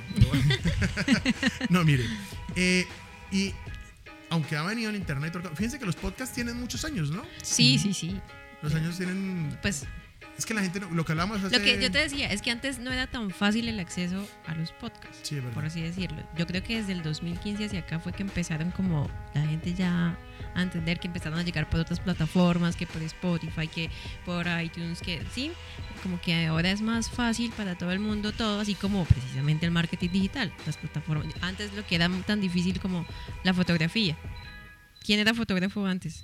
no, 1.69 1.83
mire. 1.83 2.05
Eh, 2.55 2.85
y 3.31 3.53
aunque 4.29 4.55
ha 4.55 4.63
venido 4.63 4.89
el 4.89 4.95
internet, 4.95 5.33
fíjense 5.55 5.79
que 5.79 5.85
los 5.85 5.95
podcasts 5.95 6.33
tienen 6.33 6.59
muchos 6.59 6.85
años, 6.85 7.11
¿no? 7.11 7.23
Sí, 7.41 7.79
sí, 7.79 7.93
sí. 7.93 8.19
Los 8.61 8.75
años 8.75 8.97
tienen. 8.97 9.57
Pues 9.61 9.85
Es 10.39 10.45
que 10.45 10.53
la 10.53 10.61
gente, 10.61 10.79
no- 10.79 10.89
lo 10.89 11.03
que 11.03 11.11
hablamos 11.11 11.43
hace. 11.43 11.57
lo 11.57 11.61
que 11.63 11.81
yo 11.81 11.91
te 11.91 11.97
decía 11.97 12.31
es 12.31 12.41
que 12.41 12.49
antes 12.49 12.79
no 12.79 12.93
era 12.93 13.07
tan 13.07 13.29
fácil 13.29 13.67
el 13.67 13.77
acceso 13.77 14.25
a 14.47 14.55
los 14.55 14.71
podcasts. 14.71 15.19
Sí, 15.23 15.41
por 15.53 15.65
así 15.65 15.81
decirlo. 15.81 16.23
Yo 16.37 16.47
creo 16.47 16.63
que 16.63 16.77
desde 16.77 16.93
el 16.93 17.03
2015 17.03 17.65
hacia 17.65 17.79
acá 17.81 17.99
fue 17.99 18.13
que 18.13 18.23
empezaron 18.23 18.71
como 18.71 19.09
la 19.33 19.41
gente 19.45 19.73
ya 19.73 20.17
a 20.55 20.61
entender 20.61 20.97
que 20.97 21.07
empezaron 21.07 21.37
a 21.39 21.43
llegar 21.43 21.69
por 21.69 21.81
otras 21.81 21.99
plataformas, 21.99 22.77
que 22.77 22.87
por 22.87 23.01
Spotify, 23.03 23.67
que 23.67 23.89
por 24.25 24.47
iTunes, 24.63 25.01
que 25.01 25.21
sí, 25.35 25.51
como 26.01 26.21
que 26.21 26.45
ahora 26.45 26.71
es 26.71 26.79
más 26.79 27.09
fácil 27.09 27.51
para 27.51 27.77
todo 27.77 27.91
el 27.91 27.99
mundo 27.99 28.31
todo, 28.31 28.61
así 28.61 28.75
como 28.75 29.03
precisamente 29.03 29.65
el 29.65 29.73
marketing 29.73 30.09
digital, 30.09 30.53
las 30.65 30.77
plataformas. 30.77 31.27
Antes 31.41 31.73
lo 31.73 31.85
que 31.85 31.95
era 31.95 32.09
tan 32.25 32.39
difícil 32.39 32.79
como 32.79 33.05
la 33.43 33.53
fotografía. 33.53 34.17
¿Quién 35.05 35.19
era 35.19 35.33
fotógrafo 35.33 35.85
antes? 35.85 36.23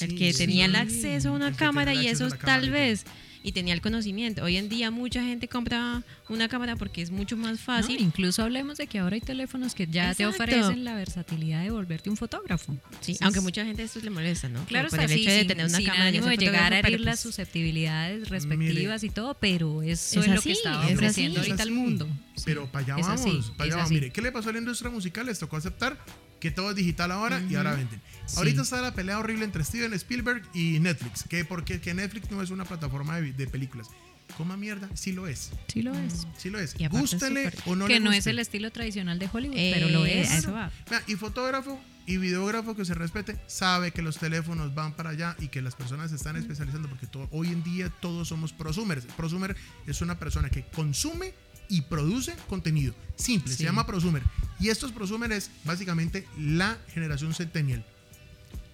el 0.00 0.16
que 0.18 0.32
sí, 0.32 0.38
tenía 0.38 0.64
el 0.64 0.74
acceso 0.74 1.28
a 1.28 1.32
una 1.32 1.52
cámara 1.52 1.94
y 1.94 2.08
eso 2.08 2.28
tal 2.30 2.70
vez 2.70 3.04
y 3.46 3.52
tenía 3.52 3.74
el 3.74 3.80
conocimiento. 3.82 4.42
Hoy 4.42 4.56
en 4.56 4.68
día 4.70 4.90
mucha 4.90 5.22
gente 5.22 5.46
compra 5.48 6.02
una 6.30 6.48
cámara 6.48 6.76
porque 6.76 7.02
es 7.02 7.10
mucho 7.10 7.36
más 7.36 7.60
fácil. 7.60 7.96
No, 8.00 8.02
incluso 8.06 8.42
hablemos 8.42 8.78
de 8.78 8.86
que 8.86 8.98
ahora 8.98 9.14
hay 9.16 9.20
teléfonos 9.20 9.74
que 9.74 9.86
ya 9.86 10.14
te 10.14 10.24
ofrecen 10.26 10.82
la 10.82 10.94
versatilidad 10.96 11.62
de 11.62 11.70
volverte 11.70 12.08
un 12.08 12.16
fotógrafo. 12.16 12.72
Sí, 12.72 13.12
Entonces, 13.12 13.22
aunque 13.22 13.40
mucha 13.42 13.64
gente 13.66 13.82
esto 13.82 14.00
le 14.00 14.08
molesta, 14.10 14.48
¿no? 14.48 14.64
Claro, 14.64 14.88
por 14.88 14.98
está 14.98 15.04
el 15.04 15.12
así, 15.12 15.22
hecho 15.22 15.30
de 15.32 15.38
sin- 15.40 15.48
tener 15.48 15.66
una 15.66 15.76
sin 15.76 15.86
cámara 15.86 16.06
ánimo 16.06 16.26
de 16.26 16.36
llegar 16.38 16.72
a 16.72 16.78
herir 16.78 16.92
pero 16.92 17.04
las 17.04 17.16
pues- 17.22 17.34
susceptibilidades 17.34 18.28
respectivas 18.30 19.04
y 19.04 19.10
todo, 19.10 19.34
pero 19.38 19.82
eso 19.82 20.20
Es 20.20 20.26
es, 20.26 20.34
lo 20.34 20.40
que 20.40 20.52
está 20.52 20.88
es 20.88 20.94
ofreciendo 20.94 21.40
así. 21.40 21.50
ahorita 21.50 21.62
Es 21.62 21.68
el 21.68 21.74
mundo. 21.74 22.08
Pero 22.46 22.66
para 22.72 22.84
allá 22.86 22.96
es 23.00 23.06
vamos. 23.06 23.20
así, 23.20 23.50
para 23.58 23.64
allá 23.64 23.76
vamos. 23.76 23.90
Mire, 23.90 24.10
¿qué 24.10 24.22
le 24.22 24.32
pasó 24.32 24.48
a 24.48 24.52
la 24.52 24.58
industria 24.58 24.90
musical? 24.90 25.26
Les 25.26 25.38
tocó 25.38 25.56
aceptar 25.58 25.98
que 26.44 26.50
todo 26.50 26.68
es 26.70 26.76
digital 26.76 27.10
ahora 27.10 27.40
y 27.40 27.46
Ujú. 27.46 27.56
ahora 27.56 27.74
venden. 27.74 28.02
Sí. 28.26 28.34
Ahorita 28.36 28.60
está 28.60 28.82
la 28.82 28.92
pelea 28.94 29.18
horrible 29.18 29.46
entre 29.46 29.64
Steven 29.64 29.94
Spielberg 29.94 30.42
y 30.52 30.78
Netflix. 30.78 31.24
Que 31.26 31.42
porque 31.46 31.80
que 31.80 31.94
Netflix 31.94 32.30
no 32.30 32.42
es 32.42 32.50
una 32.50 32.66
plataforma 32.66 33.18
de, 33.18 33.32
de 33.32 33.46
películas. 33.46 33.88
Coma 34.36 34.58
mierda, 34.58 34.90
sí 34.94 35.12
lo 35.12 35.26
es. 35.26 35.52
Sí 35.68 35.80
lo 35.80 35.94
es. 35.98 36.26
Sí 36.36 36.50
lo 36.50 36.58
es. 36.58 36.74
Y 36.78 36.84
es 36.84 36.90
Gústele 36.90 37.50
súper- 37.50 37.62
o 37.64 37.76
no 37.76 37.86
que 37.86 37.94
le 37.94 38.00
no 38.00 38.12
es 38.12 38.26
el 38.26 38.38
estilo 38.38 38.70
tradicional 38.70 39.18
de 39.18 39.30
Hollywood, 39.32 39.56
Eh, 39.56 39.70
pero 39.74 39.88
lo 39.88 40.04
es. 40.04 40.30
a 40.30 40.36
eso 40.38 40.52
va. 40.52 40.70
Y 41.06 41.14
fotógrafo 41.16 41.80
y 42.06 42.18
videógrafo 42.18 42.76
que 42.76 42.84
se 42.84 42.92
respete 42.92 43.38
sabe 43.46 43.92
que 43.92 44.02
los 44.02 44.18
teléfonos 44.18 44.74
van 44.74 44.92
para 44.92 45.10
allá 45.10 45.36
y 45.40 45.48
que 45.48 45.62
las 45.62 45.74
personas 45.74 46.10
se 46.10 46.16
están 46.16 46.36
especializando 46.36 46.90
porque 46.90 47.06
todo, 47.06 47.26
hoy 47.32 47.48
en 47.48 47.62
día 47.64 47.88
todos 48.00 48.28
somos 48.28 48.52
prosumers. 48.52 49.06
Prosumer 49.16 49.56
es 49.86 50.02
una 50.02 50.18
persona 50.18 50.50
que 50.50 50.64
consume 50.74 51.32
y 51.68 51.82
produce 51.82 52.34
contenido. 52.48 52.94
Simple, 53.16 53.52
se 53.52 53.62
llama 53.64 53.86
prosumer. 53.86 54.22
Y 54.60 54.68
estos 54.68 54.92
prosumer 54.92 55.32
es 55.32 55.50
básicamente 55.64 56.26
la 56.38 56.78
generación 56.92 57.34
centennial. 57.34 57.84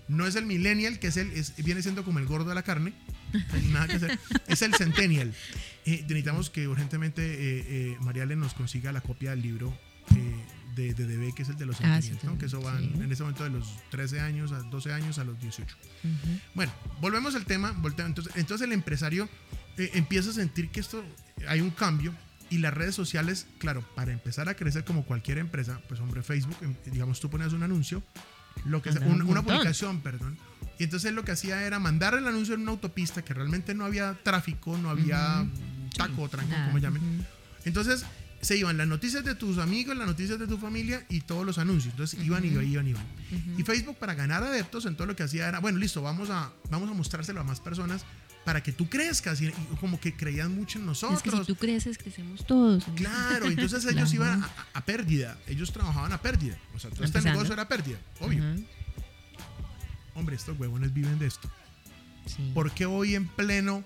No 0.08 0.26
es 0.26 0.34
el 0.34 0.44
millennial, 0.46 0.98
que 0.98 1.06
es 1.08 1.16
el, 1.16 1.30
es- 1.32 1.54
viene 1.62 1.82
siendo 1.82 2.04
como 2.04 2.18
el 2.18 2.26
gordo 2.26 2.48
de 2.48 2.54
la 2.54 2.62
carne. 2.62 2.92
Nada 3.70 3.86
que 3.86 3.94
hacer. 3.94 4.18
Es 4.48 4.62
el 4.62 4.74
centennial. 4.74 5.32
Eh, 5.86 6.00
necesitamos 6.02 6.50
que 6.50 6.66
urgentemente 6.68 7.22
eh, 7.22 7.64
eh, 7.92 7.96
Mariale 8.00 8.34
nos 8.36 8.54
consiga 8.54 8.92
la 8.92 9.00
copia 9.00 9.30
del 9.30 9.42
libro 9.42 9.72
eh, 10.16 10.44
de 10.74 10.94
DDB, 10.94 11.32
que 11.34 11.42
es 11.44 11.48
el 11.48 11.56
de 11.56 11.66
los 11.66 11.76
Ah, 11.76 12.00
centennials, 12.00 12.20
sí, 12.22 12.26
¿no? 12.26 12.38
que 12.38 12.46
eso 12.46 12.60
van 12.60 12.80
sí. 12.80 12.90
en 13.00 13.12
ese 13.12 13.22
momento 13.22 13.44
de 13.44 13.50
los 13.50 13.68
13 13.90 14.20
años 14.20 14.50
a 14.52 14.58
12 14.62 14.92
años 14.92 15.18
a 15.18 15.24
los 15.24 15.38
18. 15.40 15.76
Bueno, 16.54 16.72
volvemos 17.00 17.34
al 17.36 17.44
tema. 17.46 17.74
Entonces, 17.98 18.32
entonces 18.36 18.66
el 18.66 18.72
empresario 18.72 19.28
eh, 19.78 19.90
empieza 19.94 20.30
a 20.30 20.32
sentir 20.32 20.70
que 20.70 20.80
esto 20.80 21.04
hay 21.46 21.60
un 21.60 21.70
cambio 21.70 22.12
y 22.50 22.58
las 22.58 22.74
redes 22.74 22.94
sociales, 22.94 23.46
claro, 23.58 23.82
para 23.94 24.12
empezar 24.12 24.48
a 24.48 24.54
crecer 24.54 24.84
como 24.84 25.04
cualquier 25.04 25.38
empresa, 25.38 25.80
pues 25.88 26.00
hombre, 26.00 26.22
Facebook, 26.22 26.56
em, 26.62 26.74
digamos, 26.92 27.20
tú 27.20 27.30
ponías 27.30 27.52
un 27.52 27.62
anuncio, 27.62 28.02
lo 28.64 28.82
que 28.82 28.90
sea, 28.92 29.00
un- 29.06 29.22
un 29.22 29.28
una 29.28 29.42
publicación, 29.42 30.00
perdón. 30.00 30.36
Y 30.78 30.84
entonces 30.84 31.12
lo 31.12 31.24
que 31.24 31.32
hacía 31.32 31.62
era 31.66 31.78
mandar 31.78 32.14
el 32.14 32.26
anuncio 32.26 32.54
en 32.54 32.62
una 32.62 32.72
autopista 32.72 33.22
que 33.22 33.32
realmente 33.34 33.74
no 33.74 33.84
había 33.84 34.14
tráfico, 34.22 34.76
no 34.76 34.90
había 34.90 35.46
taco, 35.96 36.28
tranco, 36.28 36.52
como 36.66 36.78
llamen. 36.78 37.26
Entonces 37.64 38.04
se 38.40 38.56
iban 38.56 38.78
las 38.78 38.88
noticias 38.88 39.22
de 39.24 39.34
tus 39.34 39.58
amigos, 39.58 39.94
las 39.96 40.06
noticias 40.06 40.38
de 40.38 40.46
tu 40.46 40.56
familia 40.56 41.04
y 41.10 41.20
todos 41.20 41.44
los 41.44 41.58
anuncios. 41.58 41.92
Entonces 41.92 42.18
iban 42.24 42.42
y 42.44 42.48
iban, 42.48 42.66
iban, 42.66 42.86
iban. 42.88 43.04
Y 43.58 43.62
Facebook 43.62 43.96
para 43.98 44.14
ganar 44.14 44.42
adeptos, 44.42 44.86
en 44.86 44.96
todo 44.96 45.06
lo 45.06 45.14
que 45.14 45.22
hacía 45.22 45.46
era, 45.46 45.58
bueno, 45.60 45.78
listo, 45.78 46.00
vamos 46.00 46.30
a, 46.30 46.50
vamos 46.70 46.90
a 46.90 46.94
mostrárselo 46.94 47.40
a 47.40 47.44
más 47.44 47.60
personas 47.60 48.02
para 48.44 48.62
que 48.62 48.72
tú 48.72 48.88
crezcas. 48.88 49.40
Y, 49.40 49.50
como 49.80 50.00
que 50.00 50.14
creían 50.14 50.54
mucho 50.54 50.78
en 50.78 50.88
Es 50.88 51.00
que 51.00 51.06
nosotros. 51.06 51.46
si 51.46 51.52
tú 51.52 51.56
creces, 51.56 51.98
crecemos 51.98 52.46
todos. 52.46 52.84
Claro, 52.96 53.46
entonces 53.46 53.84
ellos 53.92 54.12
iban 54.14 54.44
a, 54.74 54.84
pérdida. 54.84 55.36
Ellos 55.46 55.72
trabajaban 55.72 56.12
a 56.12 56.20
pérdida. 56.20 56.56
O 56.74 56.78
sea, 56.78 56.90
todo 56.90 57.04
este 57.04 57.20
negocio 57.22 57.52
era 57.52 57.68
pérdida, 57.68 57.98
obvio. 58.20 58.42
Ajá, 58.42 58.56
Hombre, 60.14 60.36
estos 60.36 60.58
huevones 60.58 60.92
viven 60.92 61.18
de 61.18 61.26
esto. 61.26 61.48
sí. 62.26 62.50
¿Por 62.52 62.72
qué 62.72 62.84
hoy 62.86 63.14
en 63.14 63.26
pleno 63.28 63.84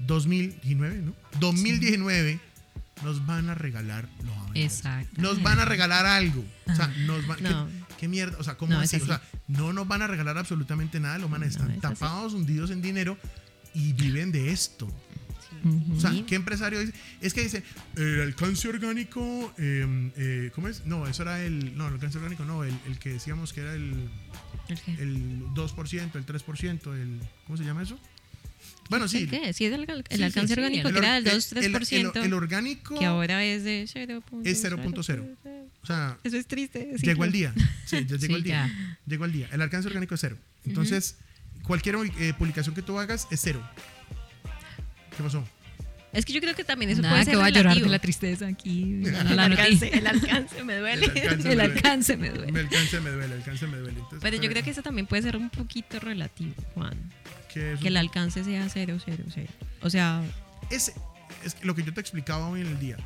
2019, 0.00 0.96
no? 0.98 1.14
2019 1.40 2.40
nos 3.02 3.24
van 3.26 3.48
a 3.48 3.54
regalar 3.54 4.08
los? 4.24 4.34
Exacto. 4.54 5.20
Nos 5.20 5.42
van 5.42 5.58
a 5.60 5.64
regalar 5.64 6.04
algo. 6.06 6.44
O 6.66 6.74
sea, 6.74 6.88
nos 7.06 7.26
van, 7.26 7.42
No. 7.42 7.66
¿qué, 7.66 7.94
qué 8.00 8.08
mierda? 8.08 8.36
O 8.38 8.44
sea, 8.44 8.56
¿cómo 8.56 8.72
No, 8.74 8.80
así? 8.80 8.96
O 8.96 9.06
sea, 9.06 9.22
no 9.48 9.72
nos 9.72 9.86
van 9.86 10.02
a 10.02 10.06
regalar 10.06 10.36
absolutamente 10.38 10.98
nada. 11.00 11.18
Los 11.18 11.30
manes 11.30 11.56
No, 11.58 11.64
están 11.64 11.70
es 11.78 11.84
así. 11.84 11.94
tapados, 12.00 12.34
hundidos 12.34 12.70
en 12.70 12.82
dinero 12.82 13.16
y 13.76 13.92
viven 13.92 14.32
de 14.32 14.50
esto. 14.50 14.86
Ujú. 15.64 15.96
O 15.96 16.00
sea, 16.00 16.12
¿qué 16.26 16.34
empresario 16.34 16.80
dice? 16.80 16.92
Es 17.20 17.34
que 17.34 17.42
dice, 17.42 17.62
el 17.96 18.20
alcance 18.22 18.68
orgánico, 18.68 19.52
eh, 19.58 20.10
eh, 20.16 20.50
¿cómo 20.54 20.68
es? 20.68 20.84
No, 20.86 21.06
eso 21.06 21.22
era 21.22 21.42
el, 21.44 21.76
no, 21.76 21.88
el 21.88 21.94
alcance 21.94 22.18
orgánico 22.18 22.44
no, 22.44 22.62
el, 22.64 22.74
el 22.86 22.98
que 22.98 23.10
decíamos 23.10 23.52
que 23.52 23.60
era 23.62 23.74
el, 23.74 24.08
¿El 24.68 24.98
el 24.98 25.40
2%, 25.54 26.14
el 26.14 26.26
3%, 26.26 26.94
el, 26.94 27.20
¿cómo 27.46 27.56
se 27.56 27.64
llama 27.64 27.82
eso? 27.82 27.98
Bueno, 28.90 29.08
sí. 29.08 29.18
¿El 29.22 29.30
qué? 29.30 29.52
Sí, 29.52 29.64
es 29.64 29.72
el, 29.72 29.82
el 29.88 30.04
Sí, 30.10 30.16
sí, 30.16 30.22
alcance 30.22 30.54
sí, 30.54 30.60
orgánico 30.60 30.88
el 30.88 30.94
que 30.94 30.98
era 31.00 31.14
del 31.20 31.26
el- 31.26 31.40
2-3%, 31.40 32.16
El, 32.16 32.24
el 32.24 32.32
orgánico 32.34 32.98
que 32.98 33.04
ahora 33.04 33.44
es 33.44 33.64
de 33.64 33.86
0. 33.92 34.22
Es 34.44 34.64
0.0. 34.64 35.36
O 35.82 35.86
sea, 35.86 36.18
Eso 36.24 36.36
es 36.36 36.46
triste. 36.46 36.92
llegó 37.00 37.24
al 37.24 37.32
día. 37.32 37.52
Sí, 37.86 38.04
ya 38.06 38.16
llegó 38.16 38.18
Sí, 38.26 38.34
al 38.34 38.42
día. 38.42 38.66
ya. 38.68 38.98
Llegó 39.06 39.24
al 39.24 39.32
día. 39.32 39.48
El 39.52 39.62
alcance 39.62 39.88
orgánico 39.88 40.14
es 40.14 40.20
cero. 40.20 40.36
Entonces, 40.64 41.16
cualquier 41.66 41.96
eh, 42.18 42.32
publicación 42.38 42.74
que 42.74 42.82
tú 42.82 42.98
hagas 42.98 43.26
es 43.30 43.40
cero. 43.40 43.60
¿Qué 45.16 45.22
pasó? 45.22 45.44
Es 46.12 46.24
que 46.24 46.32
yo 46.32 46.40
creo 46.40 46.54
que 46.54 46.64
también 46.64 46.90
eso 46.90 47.02
Nada 47.02 47.14
puede 47.14 47.24
que 47.26 47.30
ser 47.32 47.40
va 47.40 47.46
a 47.46 47.48
llorar 47.50 47.62
de 47.64 47.68
relativo. 47.80 47.90
la 47.90 47.98
tristeza 47.98 48.46
aquí. 48.46 48.82
el, 49.04 49.36
La 49.36 49.44
alcance, 49.44 49.88
el 49.98 50.06
alcance 50.06 50.64
me 50.64 50.76
duele. 50.78 51.06
El 51.06 51.10
alcance 51.20 51.36
me 51.36 51.48
El 51.48 51.56
duele. 51.56 51.62
alcance 51.62 52.16
me 52.16 52.30
duele. 52.30 52.48
El 52.48 52.56
alcance 52.66 53.00
me 53.00 53.10
duele, 53.10 53.26
el 53.26 53.32
alcance 53.32 53.66
me 53.66 53.76
duele. 53.78 53.98
Entonces, 53.98 54.18
Pero 54.22 54.36
yo 54.42 54.48
creo 54.48 54.62
que 54.62 54.70
eso 54.70 54.82
también 54.82 55.06
puede 55.06 55.22
ser 55.22 55.36
un 55.36 55.50
poquito 55.50 55.98
relativo, 56.00 56.54
Juan. 56.74 56.96
que 57.52 57.74
es 57.74 57.80
Que 57.80 57.88
el 57.88 57.96
alcance 57.98 58.44
sea 58.44 58.66
0, 58.68 58.98
0, 59.04 59.24
0. 59.34 59.46
O 59.82 59.90
sea, 59.90 60.22
es, 60.70 60.92
es 61.44 61.56
lo 61.64 61.74
que 61.74 61.82
yo 61.82 61.92
te 61.92 62.00
explicaba 62.00 62.48
hoy 62.48 62.62
en 62.62 62.68
el 62.68 62.78
día. 62.80 62.96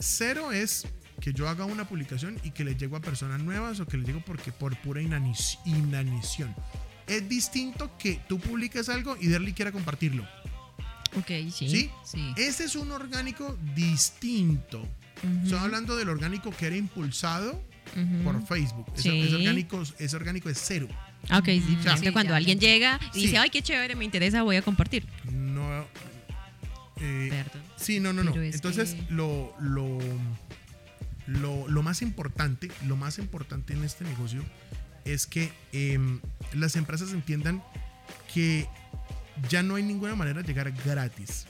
Cero 0.00 0.50
es 0.50 0.88
que 1.20 1.32
yo 1.32 1.48
haga 1.48 1.66
una 1.66 1.86
publicación 1.86 2.40
y 2.42 2.50
que 2.50 2.64
le 2.64 2.74
llego 2.74 2.96
a 2.96 3.00
personas 3.00 3.40
nuevas 3.42 3.78
o 3.78 3.86
que 3.86 3.96
le 3.96 4.04
llego 4.04 4.22
porque 4.26 4.50
por 4.50 4.74
pura 4.80 5.00
inanición. 5.02 6.54
Es 7.10 7.28
distinto 7.28 7.90
que 7.98 8.20
tú 8.28 8.38
publiques 8.38 8.88
algo 8.88 9.16
y 9.20 9.26
Derly 9.26 9.52
quiera 9.52 9.72
compartirlo. 9.72 10.22
ok, 11.16 11.26
sí. 11.52 11.68
¿Sí? 11.68 11.90
Sí. 12.04 12.32
Ese 12.36 12.64
es 12.64 12.76
un 12.76 12.90
orgánico 12.92 13.58
distinto. 13.74 14.78
Ujú, 15.22 15.42
Estoy 15.44 15.58
hablando 15.58 15.96
del 15.96 16.08
orgánico 16.08 16.50
que 16.52 16.66
era 16.68 16.76
impulsado 16.76 17.62
por 18.24 18.46
Facebook. 18.46 18.86
Ese, 18.94 19.02
Sí. 19.10 19.20
ese 19.22 19.34
orgánico, 19.36 19.82
ese 19.98 20.16
orgánico 20.16 20.48
es 20.48 20.58
cero. 20.64 20.86
Ah, 21.28 21.38
Ok, 21.38 21.46
sí. 21.46 21.76
Es 21.84 22.00
que 22.00 22.06
Sí, 22.06 22.12
cuando 22.12 22.30
ya, 22.30 22.36
alguien 22.36 22.58
llega 22.60 22.98
y 23.12 23.22
dice, 23.22 23.36
ay, 23.38 23.50
qué 23.50 23.60
chévere, 23.60 23.96
me 23.96 24.04
interesa, 24.04 24.42
voy 24.42 24.56
a 24.56 24.62
compartir. 24.62 25.04
No. 25.30 25.84
eh, 27.02 27.28
Perdón. 27.30 27.62
sí, 27.76 27.98
no, 27.98 28.12
no, 28.12 28.22
no. 28.22 28.34
Entonces, 28.34 28.94
que- 28.94 29.12
lo, 29.12 29.54
lo, 29.60 29.98
lo, 31.26 31.66
lo 31.68 31.82
más 31.82 32.02
importante, 32.02 32.70
lo 32.86 32.96
más 32.96 33.18
importante 33.18 33.72
en 33.72 33.82
este 33.84 34.04
negocio 34.04 34.42
es 35.12 35.26
que 35.26 35.52
em, 35.72 36.20
las 36.52 36.76
empresas 36.76 37.12
entiendan 37.12 37.62
que 38.32 38.68
ya 39.48 39.62
no 39.62 39.76
hay 39.76 39.82
ninguna 39.82 40.14
manera 40.14 40.42
de 40.42 40.46
llegar 40.46 40.70
gratis 40.84 41.46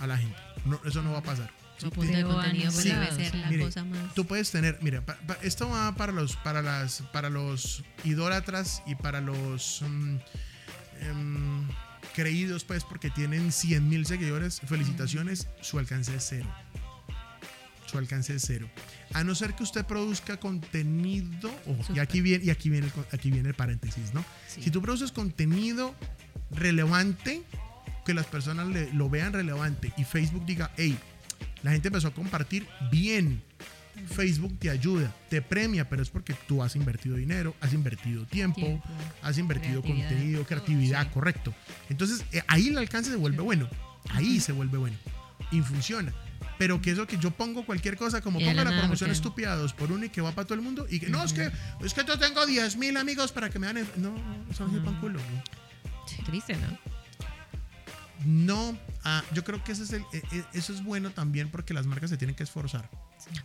a 0.00 0.06
la 0.06 0.18
gente. 0.18 0.36
No, 0.64 0.80
eso 0.84 1.02
no 1.02 1.12
va 1.12 1.18
a 1.18 1.22
pasar. 1.22 1.50
Su 1.78 1.90
punto 1.90 2.10
de 2.10 2.16
Pero 2.22 2.28
contenido 2.34 2.70
sí. 2.72 2.88
debe 2.88 3.12
ser 3.12 3.34
la 3.34 3.50
Mire, 3.50 3.64
cosa 3.64 3.84
más. 3.84 4.14
Tú 4.14 4.26
puedes 4.26 4.50
tener, 4.50 4.78
mira, 4.80 5.04
pa- 5.04 5.18
pa- 5.26 5.36
esto 5.42 5.68
va 5.68 5.94
para 5.94 6.10
los, 6.12 6.34
para 6.36 6.62
las, 6.62 7.02
para 7.12 7.28
los 7.28 7.84
idólatras 8.04 8.82
y 8.86 8.94
para 8.94 9.20
los 9.20 9.82
mm, 9.82 10.16
em, 11.02 11.68
creídos, 12.14 12.64
pues, 12.64 12.82
porque 12.84 13.10
tienen 13.10 13.52
100 13.52 13.88
mil 13.88 14.06
seguidores. 14.06 14.60
Felicitaciones, 14.66 15.48
su 15.60 15.78
alcance 15.78 16.16
es 16.16 16.24
cero. 16.28 16.48
Su 17.86 17.98
alcance 17.98 18.34
es 18.34 18.42
cero. 18.46 18.68
A 19.14 19.22
no 19.24 19.34
ser 19.34 19.54
que 19.54 19.62
usted 19.62 19.84
produzca 19.86 20.38
contenido, 20.38 21.50
y 21.94 21.98
aquí 22.00 22.20
viene, 22.20 22.44
y 22.44 22.50
aquí 22.50 22.68
viene, 22.68 22.86
el, 22.88 22.92
aquí 23.12 23.30
viene 23.30 23.48
el 23.48 23.54
paréntesis, 23.54 24.12
¿no? 24.12 24.24
Sí. 24.48 24.62
Si 24.64 24.70
tú 24.70 24.82
produces 24.82 25.12
contenido 25.12 25.94
relevante, 26.50 27.42
que 28.04 28.14
las 28.14 28.26
personas 28.26 28.68
le- 28.68 28.92
lo 28.92 29.08
vean 29.10 29.32
relevante 29.32 29.92
y 29.96 30.04
Facebook 30.04 30.44
diga, 30.46 30.70
hey, 30.76 30.96
la 31.62 31.72
gente 31.72 31.88
empezó 31.88 32.08
a 32.08 32.14
compartir 32.14 32.66
bien. 32.90 33.42
Facebook 34.10 34.58
te 34.58 34.68
ayuda, 34.68 35.12
te 35.30 35.40
premia, 35.40 35.88
pero 35.88 36.02
es 36.02 36.10
porque 36.10 36.34
tú 36.46 36.62
has 36.62 36.76
invertido 36.76 37.16
dinero, 37.16 37.54
has 37.62 37.72
invertido 37.72 38.26
tiempo, 38.26 38.60
Tiempo, 38.60 38.84
has 39.22 39.38
invertido 39.38 39.80
creatividad, 39.80 40.08
contenido, 40.10 40.38
todo, 40.40 40.48
creatividad, 40.48 41.02
sí. 41.04 41.08
correcto. 41.14 41.54
Entonces 41.88 42.22
eh, 42.32 42.42
ahí 42.46 42.68
el 42.68 42.76
alcance 42.76 43.10
se 43.10 43.16
vuelve 43.16 43.40
bueno, 43.42 43.68
ahí 44.10 44.38
se 44.38 44.52
vuelve 44.52 44.76
bueno 44.76 44.96
y 45.50 45.60
funciona. 45.62 46.12
Pero 46.58 46.80
que 46.80 46.90
eso 46.92 47.06
que 47.06 47.18
yo 47.18 47.30
pongo 47.30 47.66
cualquier 47.66 47.96
cosa, 47.96 48.20
como 48.22 48.38
pongo 48.38 48.54
la 48.54 48.64
promoción 48.64 48.90
porque- 49.08 49.12
estúpida 49.12 49.56
2 49.56 49.72
por 49.74 49.92
1 49.92 50.06
y 50.06 50.08
que 50.08 50.20
va 50.22 50.32
para 50.32 50.46
todo 50.46 50.54
el 50.54 50.62
mundo 50.62 50.86
y 50.88 50.98
que 51.00 51.08
no, 51.08 51.22
es 51.22 51.32
que, 51.34 51.50
es 51.84 51.92
que 51.92 52.04
yo 52.04 52.18
tengo 52.18 52.46
10 52.46 52.76
mil 52.76 52.96
amigos 52.96 53.30
para 53.32 53.50
que 53.50 53.58
me 53.58 53.66
dan. 53.66 53.76
el-". 53.78 53.86
No, 53.96 54.14
eso 54.50 54.66
no 54.66 54.78
es 54.78 54.84
pan 54.84 54.98
culo. 55.00 55.18
¿no? 55.20 56.24
Triste, 56.24 56.56
¿no? 56.56 56.78
No, 58.24 58.78
ah, 59.04 59.22
yo 59.34 59.44
creo 59.44 59.62
que 59.62 59.72
ese 59.72 59.82
es 59.82 59.92
el, 59.92 60.00
eh, 60.12 60.22
eh, 60.32 60.44
eso 60.54 60.72
es 60.72 60.82
bueno 60.82 61.10
también 61.10 61.50
porque 61.50 61.74
las 61.74 61.86
marcas 61.86 62.08
se 62.10 62.16
tienen 62.16 62.34
que 62.34 62.42
esforzar. 62.44 62.88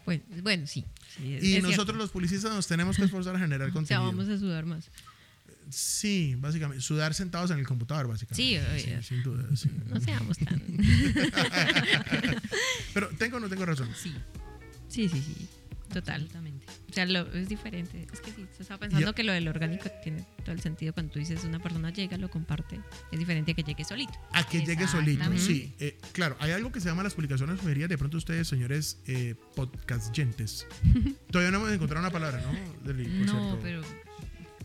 Bueno, 0.06 0.24
bueno 0.42 0.66
sí. 0.68 0.86
Y 1.20 1.56
nosotros 1.60 1.74
cierto. 1.74 1.94
los 1.94 2.12
publicistas 2.12 2.52
nos 2.54 2.68
tenemos 2.68 2.96
que 2.96 3.04
esforzar 3.04 3.36
a 3.36 3.40
generar 3.40 3.68
O 3.68 3.72
sea, 3.72 3.74
contenido. 3.74 4.06
vamos 4.06 4.30
a 4.30 4.38
sudar 4.40 4.66
más. 4.66 4.90
Sí, 5.70 6.36
básicamente, 6.38 6.82
sudar 6.82 7.14
sentados 7.14 7.52
en 7.52 7.60
el 7.60 7.66
computador, 7.68 8.08
básicamente. 8.08 8.36
Sí, 8.44 8.58
obvio. 8.58 9.04
sin 9.04 9.24
duda. 9.24 9.56
sí. 9.56 9.70
No 9.88 10.00
seamos 10.02 10.38
tan. 10.38 10.62
Pero 12.94 13.08
tengo 13.18 13.38
o 13.38 13.40
no 13.40 13.50
tengo 13.50 13.66
razón. 13.66 13.90
Sí, 13.96 14.14
Sí, 14.88 15.08
sí, 15.08 15.22
sí. 15.22 15.48
Total. 15.94 16.16
absolutamente. 16.22 16.66
O 16.90 16.94
sea, 16.94 17.06
lo, 17.06 17.32
es 17.34 17.50
diferente. 17.50 18.08
Es 18.14 18.22
que 18.22 18.32
sí, 18.32 18.46
se 18.56 18.64
estaba 18.64 18.80
pensando 18.82 19.08
Ya. 19.08 19.14
que 19.14 19.24
lo 19.24 19.34
del 19.34 19.48
orgánico 19.50 19.90
tiene 20.04 20.26
todo 20.44 20.54
el 20.54 20.62
sentido 20.62 20.94
cuando 20.94 21.12
tú 21.12 21.20
dices 21.20 21.44
una 21.44 21.60
persona 21.60 21.90
llega, 21.92 22.18
lo 22.18 22.30
comparte. 22.30 22.80
Es 23.12 23.20
diferente 23.20 23.52
a 23.52 23.56
que 23.56 23.64
llegue 23.64 23.84
solito. 23.84 24.14
A 24.32 24.44
que 24.46 24.66
llegue 24.66 24.88
solito. 24.88 25.26
Sí, 25.38 25.74
eh, 25.80 25.98
claro, 26.14 26.38
hay 26.40 26.52
algo 26.52 26.72
que 26.72 26.80
se 26.80 26.88
llama 26.90 27.04
las 27.04 27.14
publicaciones 27.14 27.60
sugeridas. 27.60 27.90
De 27.90 27.98
pronto 27.98 28.18
ustedes, 28.18 28.48
señores, 28.48 29.00
eh, 29.06 29.36
podcastgentes. 29.56 30.66
Todavía 31.32 31.52
no 31.52 31.58
hemos 31.60 31.72
encontrado 31.74 32.02
una 32.06 32.12
palabra, 32.12 32.42
¿no? 32.42 32.54
Deli, 32.86 33.04
por 33.06 33.26
No, 33.28 33.32
cierto. 33.34 33.60
pero 33.62 33.82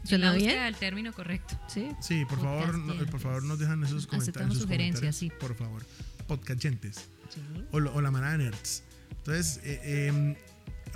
¿Suena 0.07 0.33
bien? 0.33 0.59
del 0.63 0.77
término 0.77 1.13
correcto. 1.13 1.59
Sí. 1.69 1.89
Sí, 2.01 2.25
por 2.25 2.41
favor, 2.41 2.67
no- 2.79 2.87
Podcastgentes. 2.87 3.11
por 3.11 3.21
favor, 3.21 3.43
nos 3.45 3.59
dejan 3.59 3.85
esos 3.85 4.07
comentarios. 4.07 4.23
Aceptamos 4.23 4.57
esos 4.57 4.63
sugerencias, 4.63 5.17
comentarios, 5.17 5.17
sí. 5.17 5.31
Por 5.41 5.57
favor. 5.57 5.87
Podcastgentes. 6.27 6.97
sí. 7.29 7.41
o, 7.73 7.81
la 7.81 8.11
manada 8.11 8.33
de 8.37 8.45
nerds. 8.45 8.83
Entonces, 9.11 9.61
eh, 9.65 9.81
eh, 9.85 10.37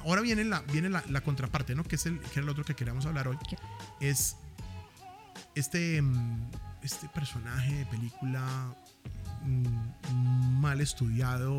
ahora 0.04 0.20
viene, 0.22 0.44
la, 0.44 0.60
viene 0.72 0.88
la, 0.88 1.04
la 1.08 1.20
contraparte, 1.22 1.74
¿no? 1.74 1.84
Que 1.84 1.96
es 1.96 2.06
el, 2.06 2.18
que 2.20 2.30
era 2.34 2.42
el 2.42 2.48
otro 2.48 2.64
que 2.64 2.74
queríamos 2.74 3.06
hablar 3.06 3.28
hoy. 3.28 3.36
¿Qué? 3.48 3.56
Es 4.00 4.36
este, 5.54 6.00
mm, 6.00 6.50
este 6.82 7.08
personaje 7.08 7.74
de 7.74 7.86
película 7.86 8.74
mm, 9.44 10.60
mal 10.60 10.80
estudiado, 10.80 11.58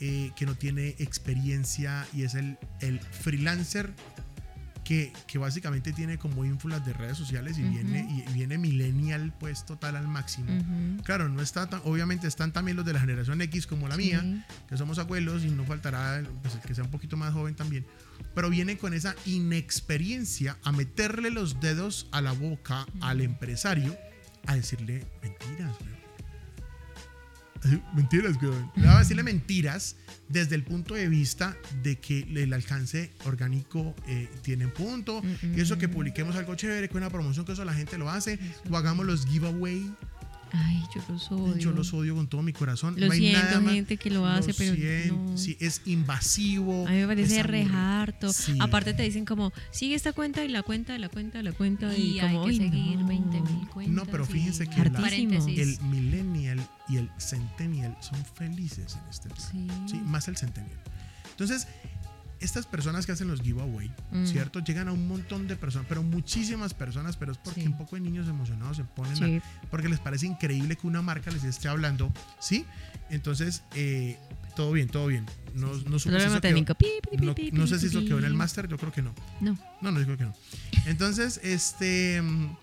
eh, 0.00 0.32
que 0.34 0.46
no 0.46 0.56
tiene 0.56 0.96
experiencia 0.98 2.06
y 2.12 2.24
es 2.24 2.34
el, 2.34 2.58
el 2.80 2.98
freelancer 3.00 3.92
que 5.26 5.38
básicamente 5.38 5.92
tiene 5.92 6.18
como 6.18 6.44
ínfulas 6.44 6.84
de 6.84 6.92
redes 6.92 7.16
sociales 7.16 7.56
y 7.58 7.62
viene 7.62 8.06
y, 8.28 8.32
viene 8.32 8.58
millennial 8.58 9.32
pues 9.40 9.64
total 9.64 9.96
al 9.96 10.06
máximo. 10.08 10.46
Claro, 11.04 11.28
no 11.28 11.40
está 11.40 11.68
tan- 11.68 11.80
obviamente 11.84 12.26
están 12.26 12.52
también 12.52 12.76
los 12.76 12.84
de 12.86 12.92
la 12.92 13.00
generación 13.00 13.40
X 13.42 13.66
como 13.66 13.88
la 13.88 13.96
mía, 13.96 14.22
que 14.68 14.76
somos 14.76 14.98
abuelos 14.98 15.44
y 15.44 15.50
no 15.50 15.64
faltará 15.64 16.22
pues, 16.42 16.54
el 16.54 16.60
que 16.60 16.74
sea 16.74 16.84
un 16.84 16.90
poquito 16.90 17.16
más 17.16 17.32
joven 17.32 17.54
también, 17.54 17.86
pero 18.34 18.50
viene 18.50 18.76
con 18.76 18.92
esa 18.94 19.14
inexperiencia 19.26 20.58
a 20.64 20.72
meterle 20.72 21.30
los 21.30 21.60
dedos 21.60 22.08
a 22.12 22.20
la 22.20 22.32
boca 22.32 22.86
al 23.00 23.20
empresario 23.20 23.96
a 24.46 24.56
decirle 24.56 25.06
mentiras, 25.22 25.74
Mentiras, 27.94 28.36
weón. 28.42 28.70
Le 28.76 28.86
va 28.86 28.96
a 28.96 28.98
decirle 29.00 29.22
mentiras 29.22 29.96
desde 30.28 30.54
el 30.54 30.64
punto 30.64 30.94
de 30.94 31.08
vista 31.08 31.56
de 31.82 31.98
que 31.98 32.20
el 32.20 32.52
alcance 32.52 33.12
orgánico 33.24 33.94
eh, 34.08 34.28
tiene 34.42 34.68
punto, 34.68 35.22
Mm, 35.22 35.58
y 35.58 35.60
eso 35.60 35.78
que 35.78 35.88
publiquemos 35.88 36.34
algo 36.36 36.54
chévere, 36.54 36.88
con 36.88 36.98
una 36.98 37.10
promoción, 37.10 37.44
que 37.44 37.52
eso 37.52 37.64
la 37.64 37.74
gente 37.74 37.98
lo 37.98 38.10
hace, 38.10 38.38
o 38.70 38.76
hagamos 38.76 39.06
los 39.06 39.26
giveaway, 39.26 39.94
Ay, 40.54 40.82
yo 40.94 41.00
los 41.08 41.30
odio. 41.32 41.56
yo 41.56 41.70
los 41.72 41.94
odio 41.94 42.14
con 42.14 42.28
todo 42.28 42.42
mi 42.42 42.52
corazón. 42.52 42.94
Lo 42.98 43.06
no 43.06 43.12
hay 43.12 43.18
siento, 43.20 43.40
nada 43.42 43.60
más- 43.60 43.72
gente 43.72 43.96
que 43.96 44.10
lo 44.10 44.26
hace, 44.26 44.52
pero 44.52 44.74
siento, 44.74 45.14
no. 45.16 45.38
sí, 45.38 45.56
es 45.60 45.80
invasivo. 45.86 46.86
A 46.86 46.90
mí 46.90 46.98
me 46.98 47.06
parece 47.06 47.40
es 47.40 47.46
re 47.46 47.60
aburrido. 47.62 47.78
harto. 47.80 48.32
Sí. 48.32 48.56
Aparte 48.60 48.92
te 48.92 49.02
dicen 49.02 49.24
como, 49.24 49.52
sigue 49.70 49.94
esta 49.94 50.12
cuenta 50.12 50.44
y 50.44 50.48
la 50.48 50.62
cuenta, 50.62 50.98
la 50.98 51.08
cuenta, 51.08 51.42
la 51.42 51.52
cuenta. 51.52 51.96
Y, 51.96 52.02
Y 52.16 52.20
hay 52.20 52.34
como, 52.34 52.44
que 52.44 52.50
"Ay, 52.50 52.56
seguir 52.58 52.98
no". 52.98 53.06
20 53.06 53.40
mil 53.40 53.68
cuentas. 53.68 53.94
No, 53.96 54.04
pero 54.10 54.26
fíjense 54.26 54.66
que 54.66 54.84
la-. 54.90 55.08
El 55.08 55.78
millennial 55.84 56.60
y 56.88 56.96
el 56.98 57.08
centennial 57.18 57.96
son 58.00 58.22
felices 58.34 58.96
en 59.02 59.10
este 59.10 59.28
plan. 59.30 59.40
Sí. 59.50 59.66
Sí, 59.92 59.96
más 60.04 60.28
el 60.28 60.36
centennial. 60.36 60.78
Entonces, 61.30 61.66
estas 62.42 62.66
personas 62.66 63.06
que 63.06 63.12
hacen 63.12 63.28
los 63.28 63.40
giveaway, 63.40 63.90
Mm. 64.10 64.26
¿cierto? 64.26 64.60
Llegan 64.60 64.88
a 64.88 64.92
un 64.92 65.06
montón 65.08 65.46
de 65.48 65.56
personas, 65.56 65.86
pero 65.88 66.02
muchísimas 66.02 66.74
personas, 66.74 67.16
pero 67.16 67.32
es 67.32 67.38
porque 67.38 67.62
Sí. 67.62 67.66
un 67.66 67.78
poco 67.78 67.96
de 67.96 68.02
niños 68.02 68.28
emocionados 68.28 68.76
se 68.76 68.84
ponen 68.84 69.12
a, 69.22 69.26
Sí. 69.26 69.40
porque 69.70 69.88
les 69.88 70.00
parece 70.00 70.26
increíble 70.26 70.76
que 70.76 70.86
una 70.86 71.02
marca 71.02 71.30
les 71.30 71.44
esté 71.44 71.68
hablando, 71.68 72.12
¿sí? 72.40 72.64
Entonces, 73.10 73.62
eh, 73.74 74.18
todo 74.56 74.72
bien, 74.72 74.88
todo 74.88 75.06
bien. 75.06 75.26
No, 75.54 75.68
no, 75.68 75.98
supe 75.98 76.18
si 76.20 76.26
eso 76.26 76.40
quedó-. 76.40 76.74
Pi, 76.74 76.86
pi, 77.10 77.34
pi, 77.34 77.50
no, 77.52 77.66
sé 77.66 77.78
si 77.78 77.86
eso 77.86 78.00
quedó 78.04 78.18
en 78.18 78.24
el 78.24 78.34
máster, 78.34 78.68
yo 78.68 78.76
creo 78.78 78.92
que 78.92 79.02
no. 79.02 79.14
No. 79.40 79.58
No, 79.80 79.90
no, 79.92 79.98
yo 80.00 80.04
creo 80.06 80.18
que 80.18 80.24
no. 80.24 80.34
Entonces, 80.86 81.40
este, 81.42 82.20
mm, 82.22 82.56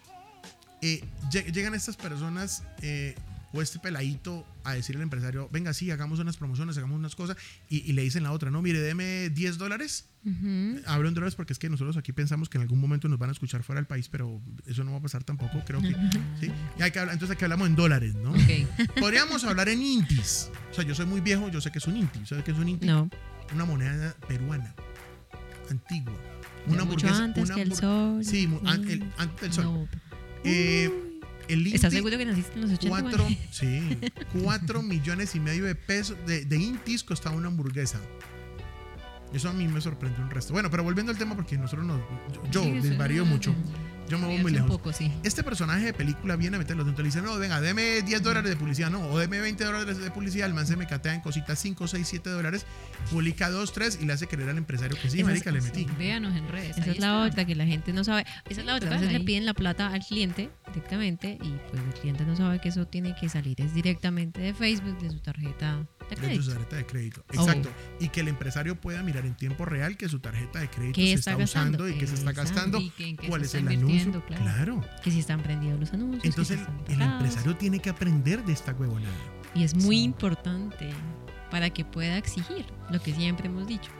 eh, 0.82 1.02
lle- 1.32 1.52
llegan 1.52 1.74
estas 1.76 1.98
personas 1.98 2.64
eh, 2.82 3.16
o 3.54 3.62
este 3.62 3.80
peladito 3.80 4.46
a 4.64 4.74
decirle 4.74 5.00
al 5.00 5.04
empresario, 5.04 5.50
venga, 5.52 5.74
sí, 5.74 5.90
hagamos 5.92 6.20
unas 6.20 6.38
promociones, 6.38 6.78
hagamos 6.78 6.98
unas 6.98 7.16
cosas, 7.16 7.38
y, 7.70 7.78
y 7.90 7.94
le 7.94 8.04
dicen 8.04 8.24
la 8.24 8.32
otra, 8.32 8.52
no, 8.52 8.62
mire, 8.62 8.80
deme 8.80 9.30
10 9.30 9.58
dólares. 9.58 10.06
Ujú. 10.26 10.82
Hablo 10.86 11.08
en 11.08 11.14
dólares 11.14 11.36
porque 11.36 11.54
es 11.54 11.60
que 11.60 11.70
nosotros 11.70 11.96
aquí 11.98 12.12
pensamos 12.12 12.50
que 12.50 12.58
en 12.58 12.64
algún 12.64 12.80
momento 12.80 13.08
nos 13.08 13.18
van 13.18 13.30
a 13.30 13.32
escuchar 13.32 13.64
fuera 13.64 13.80
del 13.80 13.88
país, 13.88 14.10
pero 14.10 14.42
eso 14.68 14.84
no 14.84 14.92
va 14.92 14.98
a 14.98 15.02
pasar 15.02 15.24
tampoco, 15.24 15.64
creo 15.66 15.82
que. 15.82 15.96
¿sí? 16.40 16.52
Y 16.78 16.82
hay 16.82 16.92
que 16.92 17.00
hablar- 17.00 17.14
entonces 17.14 17.36
aquí 17.36 17.46
hablamos 17.46 17.68
en 17.68 17.76
dólares, 17.76 18.14
¿no? 18.16 18.32
Ok. 18.32 18.96
Podríamos 19.00 19.44
hablar 19.46 19.70
en 19.70 19.82
intis. 19.82 20.52
O 20.72 20.74
sea, 20.74 20.84
yo 20.84 20.94
soy 20.94 21.06
muy 21.06 21.22
viejo, 21.22 21.50
yo 21.50 21.62
sé 21.62 21.72
que 21.72 21.78
es 21.80 21.88
un 21.88 21.96
inti. 21.98 22.26
¿Sabes 22.26 22.44
qué 22.44 22.52
es 22.52 22.58
un 22.58 22.68
inti? 22.70 22.86
No. 22.86 23.10
Una 23.56 23.66
moneda 23.66 24.14
peruana, 24.28 24.76
antigua. 25.70 26.14
Una 26.68 26.84
mucho 26.86 27.08
antes 27.08 27.46
una 27.46 27.56
que 27.56 27.62
el 27.64 27.72
hambur- 27.72 27.80
sol. 27.80 28.26
Sí, 28.26 28.46
Mm. 28.48 28.68
el- 28.90 29.12
antes 29.18 29.42
del 29.42 29.54
sol. 29.54 29.64
No, 29.64 29.88
Eh, 30.44 30.90
el 31.50 31.60
inti, 31.60 31.76
¿Estás 31.76 31.92
seguro 31.94 32.18
que 32.18 32.26
naciste 32.26 32.54
en 32.56 32.62
los 32.62 32.72
80? 32.72 32.90
cuatro, 33.02 33.28
sí, 33.52 33.98
cuatro 34.42 34.82
millones 34.82 35.36
y 35.36 35.40
medio 35.40 35.66
de 35.66 35.76
pesos 35.76 36.16
de, 36.26 36.46
de 36.46 36.56
intis 36.58 37.04
costaba 37.04 37.36
una 37.36 37.48
hamburguesa. 37.48 38.00
Eso 39.34 39.48
a 39.50 39.54
mí 39.54 39.68
me 39.68 39.80
sorprendió 39.80 40.24
un 40.24 40.32
resto. 40.32 40.54
Bueno, 40.54 40.72
pero 40.72 40.84
volviendo 40.84 41.12
al 41.12 41.18
tema, 41.18 41.36
porque 41.36 41.56
nosotros 41.58 41.86
no, 41.86 41.98
yo, 42.34 42.42
yo 42.52 42.64
Sí, 42.64 42.72
desvarío 42.80 43.26
mucho. 43.26 43.54
Yo 44.10 44.18
me 44.18 44.26
voy 44.26 44.38
muy 44.38 44.46
Un 44.46 44.54
lejos. 44.54 44.72
poco, 44.72 44.92
sí. 44.92 45.12
Este 45.22 45.44
personaje 45.44 45.86
de 45.86 45.94
película 45.94 46.36
viene 46.36 46.56
a 46.56 46.60
meterlo 46.60 46.84
dentro. 46.84 47.04
Le 47.04 47.10
dice, 47.10 47.22
no, 47.22 47.38
venga, 47.38 47.62
deme 47.62 48.02
10 48.02 48.24
dólares 48.24 48.50
de 48.50 48.56
publicidad, 48.58 48.90
no, 48.90 49.02
o 49.08 49.20
deme 49.20 49.40
20 49.40 49.64
dólares 49.64 50.00
de 50.00 50.10
publicidad. 50.10 50.48
El 50.48 50.56
man 50.56 50.66
se 50.66 50.76
me 50.76 50.88
catea 50.88 51.14
en 51.14 51.22
cositas 51.22 51.60
5, 51.60 51.88
6, 51.88 52.08
7 52.10 52.28
dólares, 52.32 52.66
publica 53.12 53.52
2, 53.52 53.72
3 53.72 54.00
y 54.02 54.06
le 54.08 54.14
hace 54.14 54.26
creer 54.26 54.50
al 54.50 54.58
empresario 54.58 54.98
que 55.00 55.12
sí, 55.12 55.18
Esas- 55.20 55.30
marica, 55.30 55.52
le 55.52 55.62
metí. 55.62 55.86
Véanos 56.00 56.36
en 56.36 56.48
redes. 56.48 56.72
Esa 56.80 56.82
es 56.82 56.88
la 56.88 56.94
está. 56.94 57.22
otra 57.22 57.46
que 57.46 57.54
la 57.54 57.68
gente 57.68 57.94
no 57.94 58.04
sabe. 58.04 58.26
Esa 58.50 58.62
es 58.62 58.66
la 58.66 58.74
otra. 58.78 58.90
A 58.90 58.94
veces 59.00 59.14
le 59.14 59.20
piden 59.20 59.46
la 59.46 59.54
plata 59.54 59.90
al 59.94 60.00
cliente 60.04 60.50
directamente 60.70 61.38
y 61.42 61.58
pues 61.70 61.82
el 61.84 61.94
cliente 62.00 62.26
no 62.26 62.36
sabe 62.36 62.60
que 62.60 62.70
eso 62.70 62.88
tiene 62.88 63.16
que 63.16 63.30
salir 63.30 63.60
es 63.62 63.74
directamente 63.74 64.40
de 64.42 64.54
Facebook, 64.54 64.98
de 65.00 65.10
su 65.10 65.20
tarjeta 65.20 65.86
de 66.10 66.16
de 66.16 66.16
su 66.16 66.22
crédito. 66.22 66.52
tarjeta 66.54 66.76
de 66.76 66.86
crédito. 66.86 67.26
Oh. 67.30 67.34
Exacto. 67.42 67.70
Y 68.00 68.10
que 68.10 68.22
el 68.22 68.28
empresario 68.30 68.80
pueda 68.80 69.04
mirar 69.04 69.26
en 69.26 69.36
tiempo 69.36 69.66
real 69.66 69.98
que 69.98 70.10
su 70.10 70.20
tarjeta 70.20 70.60
de 70.60 70.70
crédito 70.70 70.96
¿Qué 70.96 71.08
se 71.08 71.14
está 71.14 71.38
usando 71.38 71.88
y 71.88 71.94
que 71.98 72.08
se 72.08 72.16
está 72.16 72.32
gastando. 72.32 72.80
Y 72.80 72.90
que 72.90 73.16
¿Cuál 73.28 73.44
es 73.44 73.54
el 73.54 73.68
anuncio? 73.68 74.24
claro. 74.26 74.82
Que 75.04 75.12
si 75.12 75.20
están 75.20 75.42
prendidos 75.44 75.80
los 75.80 75.94
anuncios. 75.94 76.26
Entonces 76.26 76.60
el, 76.88 77.02
empresario 77.02 77.56
tiene 77.56 77.80
que 77.80 77.90
aprender 77.90 78.44
de 78.44 78.54
esta 78.54 78.74
huevonada. 78.74 79.14
Y 79.54 79.64
es 79.64 79.76
muy 79.76 79.98
Sí. 79.98 80.04
importante 80.04 80.90
para 81.52 81.70
que 81.70 81.84
pueda 81.86 82.18
exigir 82.18 82.66
lo 82.92 83.00
que 83.02 83.14
siempre 83.14 83.48
hemos 83.48 83.68
dicho. 83.68 83.92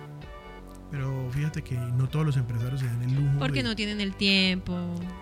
Pero 0.92 1.30
fíjate 1.32 1.62
que 1.64 1.76
no 1.76 2.10
todos 2.10 2.26
los 2.26 2.36
empresarios 2.38 2.80
se 2.80 2.88
dan 2.88 3.02
el 3.04 3.14
lujo. 3.14 3.38
Porque 3.40 3.62
de- 3.62 3.70
no 3.70 3.76
tienen 3.76 4.02
el 4.02 4.16
tiempo. 4.16 4.76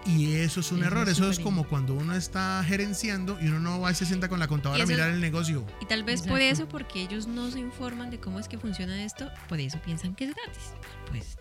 Y 0.06 0.34
eso 0.36 0.62
es 0.62 0.72
un 0.72 0.80
Eso 0.80 0.88
error. 0.88 1.04
es 1.10 1.18
Eso 1.18 1.30
es 1.30 1.40
como 1.40 1.68
cuando 1.68 1.94
uno 1.94 2.16
está 2.16 2.64
gerenciando 2.66 3.38
y 3.42 3.48
uno 3.48 3.60
no 3.60 3.82
va 3.82 3.92
y 3.92 3.96
se 3.96 4.06
sienta 4.06 4.30
con 4.30 4.40
la 4.40 4.48
contadora 4.48 4.82
a 4.84 4.88
mirar 4.88 5.10
el 5.12 5.20
negocio. 5.20 5.66
Y 5.82 5.86
tal 5.86 6.04
vez 6.04 6.22
por 6.22 6.40
eso, 6.40 6.70
porque 6.70 7.02
ellos 7.02 7.28
no 7.28 7.52
se 7.52 7.60
informan 7.60 8.10
de 8.12 8.20
cómo 8.20 8.40
es 8.40 8.48
que 8.48 8.58
funciona 8.58 9.04
esto, 9.04 9.30
por 9.50 9.60
eso 9.60 9.78
piensan 9.84 10.16
que 10.16 10.26
es 10.26 10.36
gratis. 10.36 10.64
Pues. 11.10 11.38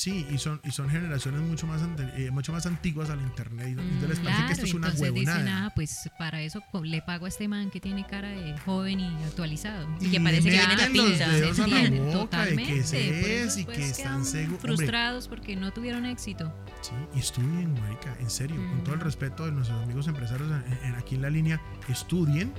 Sí, 0.00 0.26
y 0.30 0.38
son, 0.38 0.62
y 0.64 0.70
son 0.70 0.88
generaciones 0.88 1.42
mucho 1.42 1.66
más, 1.66 1.82
eh, 2.16 2.30
mucho 2.30 2.52
más 2.52 2.64
antiguas 2.64 3.10
a 3.10 3.16
la 3.16 3.22
internet. 3.22 3.68
Y 3.68 3.74
Mm, 3.74 3.80
entonces 3.80 4.08
les 4.08 4.18
parece 4.20 4.46
que 4.46 4.52
esto 4.52 4.64
es 4.64 4.72
una 4.74 4.86
entonces 4.88 5.12
dicen, 5.14 5.28
huevonada. 5.36 5.66
ah, 5.66 5.72
pues 5.74 6.08
para 6.18 6.40
eso 6.40 6.62
le 6.82 7.02
pago 7.02 7.26
a 7.26 7.28
este 7.28 7.48
man 7.48 7.70
que 7.70 7.80
tiene 7.80 8.06
cara 8.06 8.30
de 8.30 8.56
joven 8.60 9.00
y 9.00 9.14
actualizado. 9.24 9.86
Y 10.00 10.10
que 10.10 10.18
parece 10.20 10.44
que 10.44 10.50
viene 10.56 10.66
la 10.76 10.88
meten 10.88 10.96
los 11.10 11.18
dedos 11.18 11.60
a 11.60 11.66
la 11.66 11.90
boca 11.90 11.90
de 11.90 12.12
totalmente, 12.12 12.74
que 12.74 12.82
se 12.82 13.42
es 13.44 13.56
y 13.58 13.64
que 13.66 13.72
después 13.72 13.98
están 13.98 14.24
seguros. 14.24 14.60
frustrados 14.62 15.28
porque 15.28 15.54
no 15.56 15.70
tuvieron 15.70 16.06
éxito. 16.06 16.50
Sí, 16.80 16.92
y 17.14 17.18
estudien, 17.18 17.74
marica, 17.74 18.16
en 18.20 18.30
serio, 18.30 18.56
con 18.56 18.78
Mm. 18.78 18.84
todo 18.84 18.94
el 18.94 19.00
respeto 19.02 19.44
de 19.44 19.52
nuestros 19.52 19.82
amigos 19.82 20.08
empresarios 20.08 20.50
en- 20.50 20.78
en- 20.88 20.94
aquí 20.94 21.16
en 21.16 21.20
la 21.22 21.28
línea, 21.30 21.60
estudien, 21.90 22.54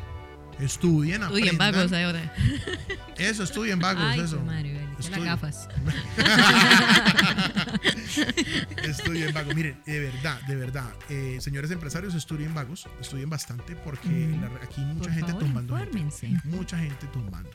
estudien, 0.60 1.24
Estudien 1.24 1.58
vagos 1.58 1.92
ahora. 1.94 2.34
Eso, 3.18 3.44
estudien 3.44 3.80
vagos, 3.80 4.04
Ay, 4.06 4.20
eso. 4.20 4.42
las 5.10 5.24
gafas. 5.24 5.68
estudien 8.84 9.34
vagos. 9.34 9.56
Miren, 9.56 9.78
de 9.86 10.00
verdad, 10.00 10.42
de 10.44 10.56
verdad, 10.56 10.94
eh, 11.10 11.38
señores 11.40 11.72
empresarios, 11.72 12.14
estudien 12.16 12.54
vagos, 12.54 12.88
estudien 13.00 13.30
bastante 13.30 13.76
porque 13.76 14.08
Mm. 14.10 14.42
la- 14.42 14.48
aquí 14.64 14.82
hay 14.82 14.86
mucha 14.88 15.00
Por 15.04 15.12
gente 15.12 15.32
favor, 15.32 15.44
tumbando. 15.44 15.78
gente. 15.78 15.98
infórmense. 16.00 16.42
Mucha 16.46 16.78
gente 16.78 17.08
tumbando. 17.08 17.50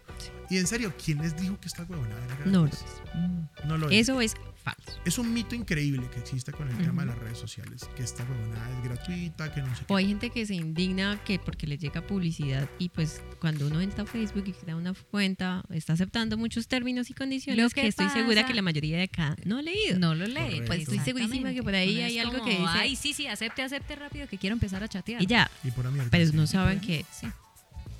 Y 0.48 0.58
en 0.58 0.66
serio, 0.66 0.92
¿quién 1.02 1.18
les 1.18 1.36
dijo 1.36 1.58
que 1.60 1.68
esta 1.68 1.82
huevonada 1.84 2.24
era 2.24 2.34
gratis? 2.36 2.52
No 2.52 2.60
lo 2.62 2.66
es. 2.68 2.84
Mm. 3.14 3.68
No 3.68 3.78
lo 3.78 3.90
es. 3.90 3.96
Eso 4.00 4.20
es 4.20 4.34
falso. 4.62 4.98
Es 5.04 5.18
un 5.18 5.32
mito 5.32 5.54
increíble 5.54 6.08
que 6.12 6.18
exista 6.20 6.50
con 6.52 6.68
el 6.68 6.76
tema 6.78 7.02
de 7.02 7.08
las 7.08 7.18
redes 7.18 7.38
sociales, 7.38 7.88
que 7.96 8.02
esta 8.02 8.24
huevonada 8.24 8.68
es 8.78 8.84
gratuita, 8.84 9.52
que 9.54 9.60
no 9.62 9.74
sé 9.76 9.84
qué. 9.86 9.92
O 9.92 9.96
hay 9.96 10.08
gente 10.08 10.30
que 10.30 10.44
se 10.46 10.54
indigna 10.54 11.20
que 11.24 11.38
porque 11.38 11.66
le 11.68 11.78
llega 11.78 12.00
publicidad 12.04 12.68
y 12.78 12.88
pues 12.88 13.22
cuando 13.40 13.66
uno 13.68 13.80
entra 13.80 14.02
a 14.04 14.06
Facebook 14.06 14.44
y 14.46 14.52
crea 14.52 14.74
una 14.76 14.92
cuenta, 14.94 15.62
está 15.70 15.92
aceptando 15.92 16.36
muchos 16.36 16.66
términos 16.68 17.10
y 17.10 17.14
condiciones 17.14 17.62
Lo 17.62 17.68
que, 17.70 17.82
que 17.82 17.86
estoy 17.88 18.08
segura 18.10 18.44
que 18.46 18.54
la 18.54 18.62
mayoría 18.62 18.96
de 18.96 19.04
acá 19.04 19.36
no 19.44 19.58
ha 19.58 19.62
leído. 19.62 19.98
No 20.00 20.14
lo 20.16 20.26
lee. 20.26 20.45
Correcto. 20.50 20.66
Pues 20.66 20.80
estoy 20.80 20.98
segurísima 21.00 21.52
que 21.52 21.62
por 21.62 21.74
ahí 21.74 22.00
hay 22.00 22.18
es 22.18 22.24
algo 22.24 22.38
como, 22.38 22.44
que 22.44 22.50
dice- 22.58 22.64
Ay, 22.68 22.96
sí, 22.96 23.12
sí, 23.12 23.26
acepte, 23.26 23.62
acepte 23.62 23.96
rápido 23.96 24.26
que 24.28 24.38
quiero 24.38 24.54
empezar 24.54 24.82
a 24.82 24.88
chatear. 24.88 25.22
Y 25.22 25.26
ya, 25.26 25.50
Y 25.64 25.70
por 25.70 25.86
pero 26.10 26.32
no 26.32 26.46
saben 26.46 26.80
que 26.80 27.04
Sí. 27.18 27.26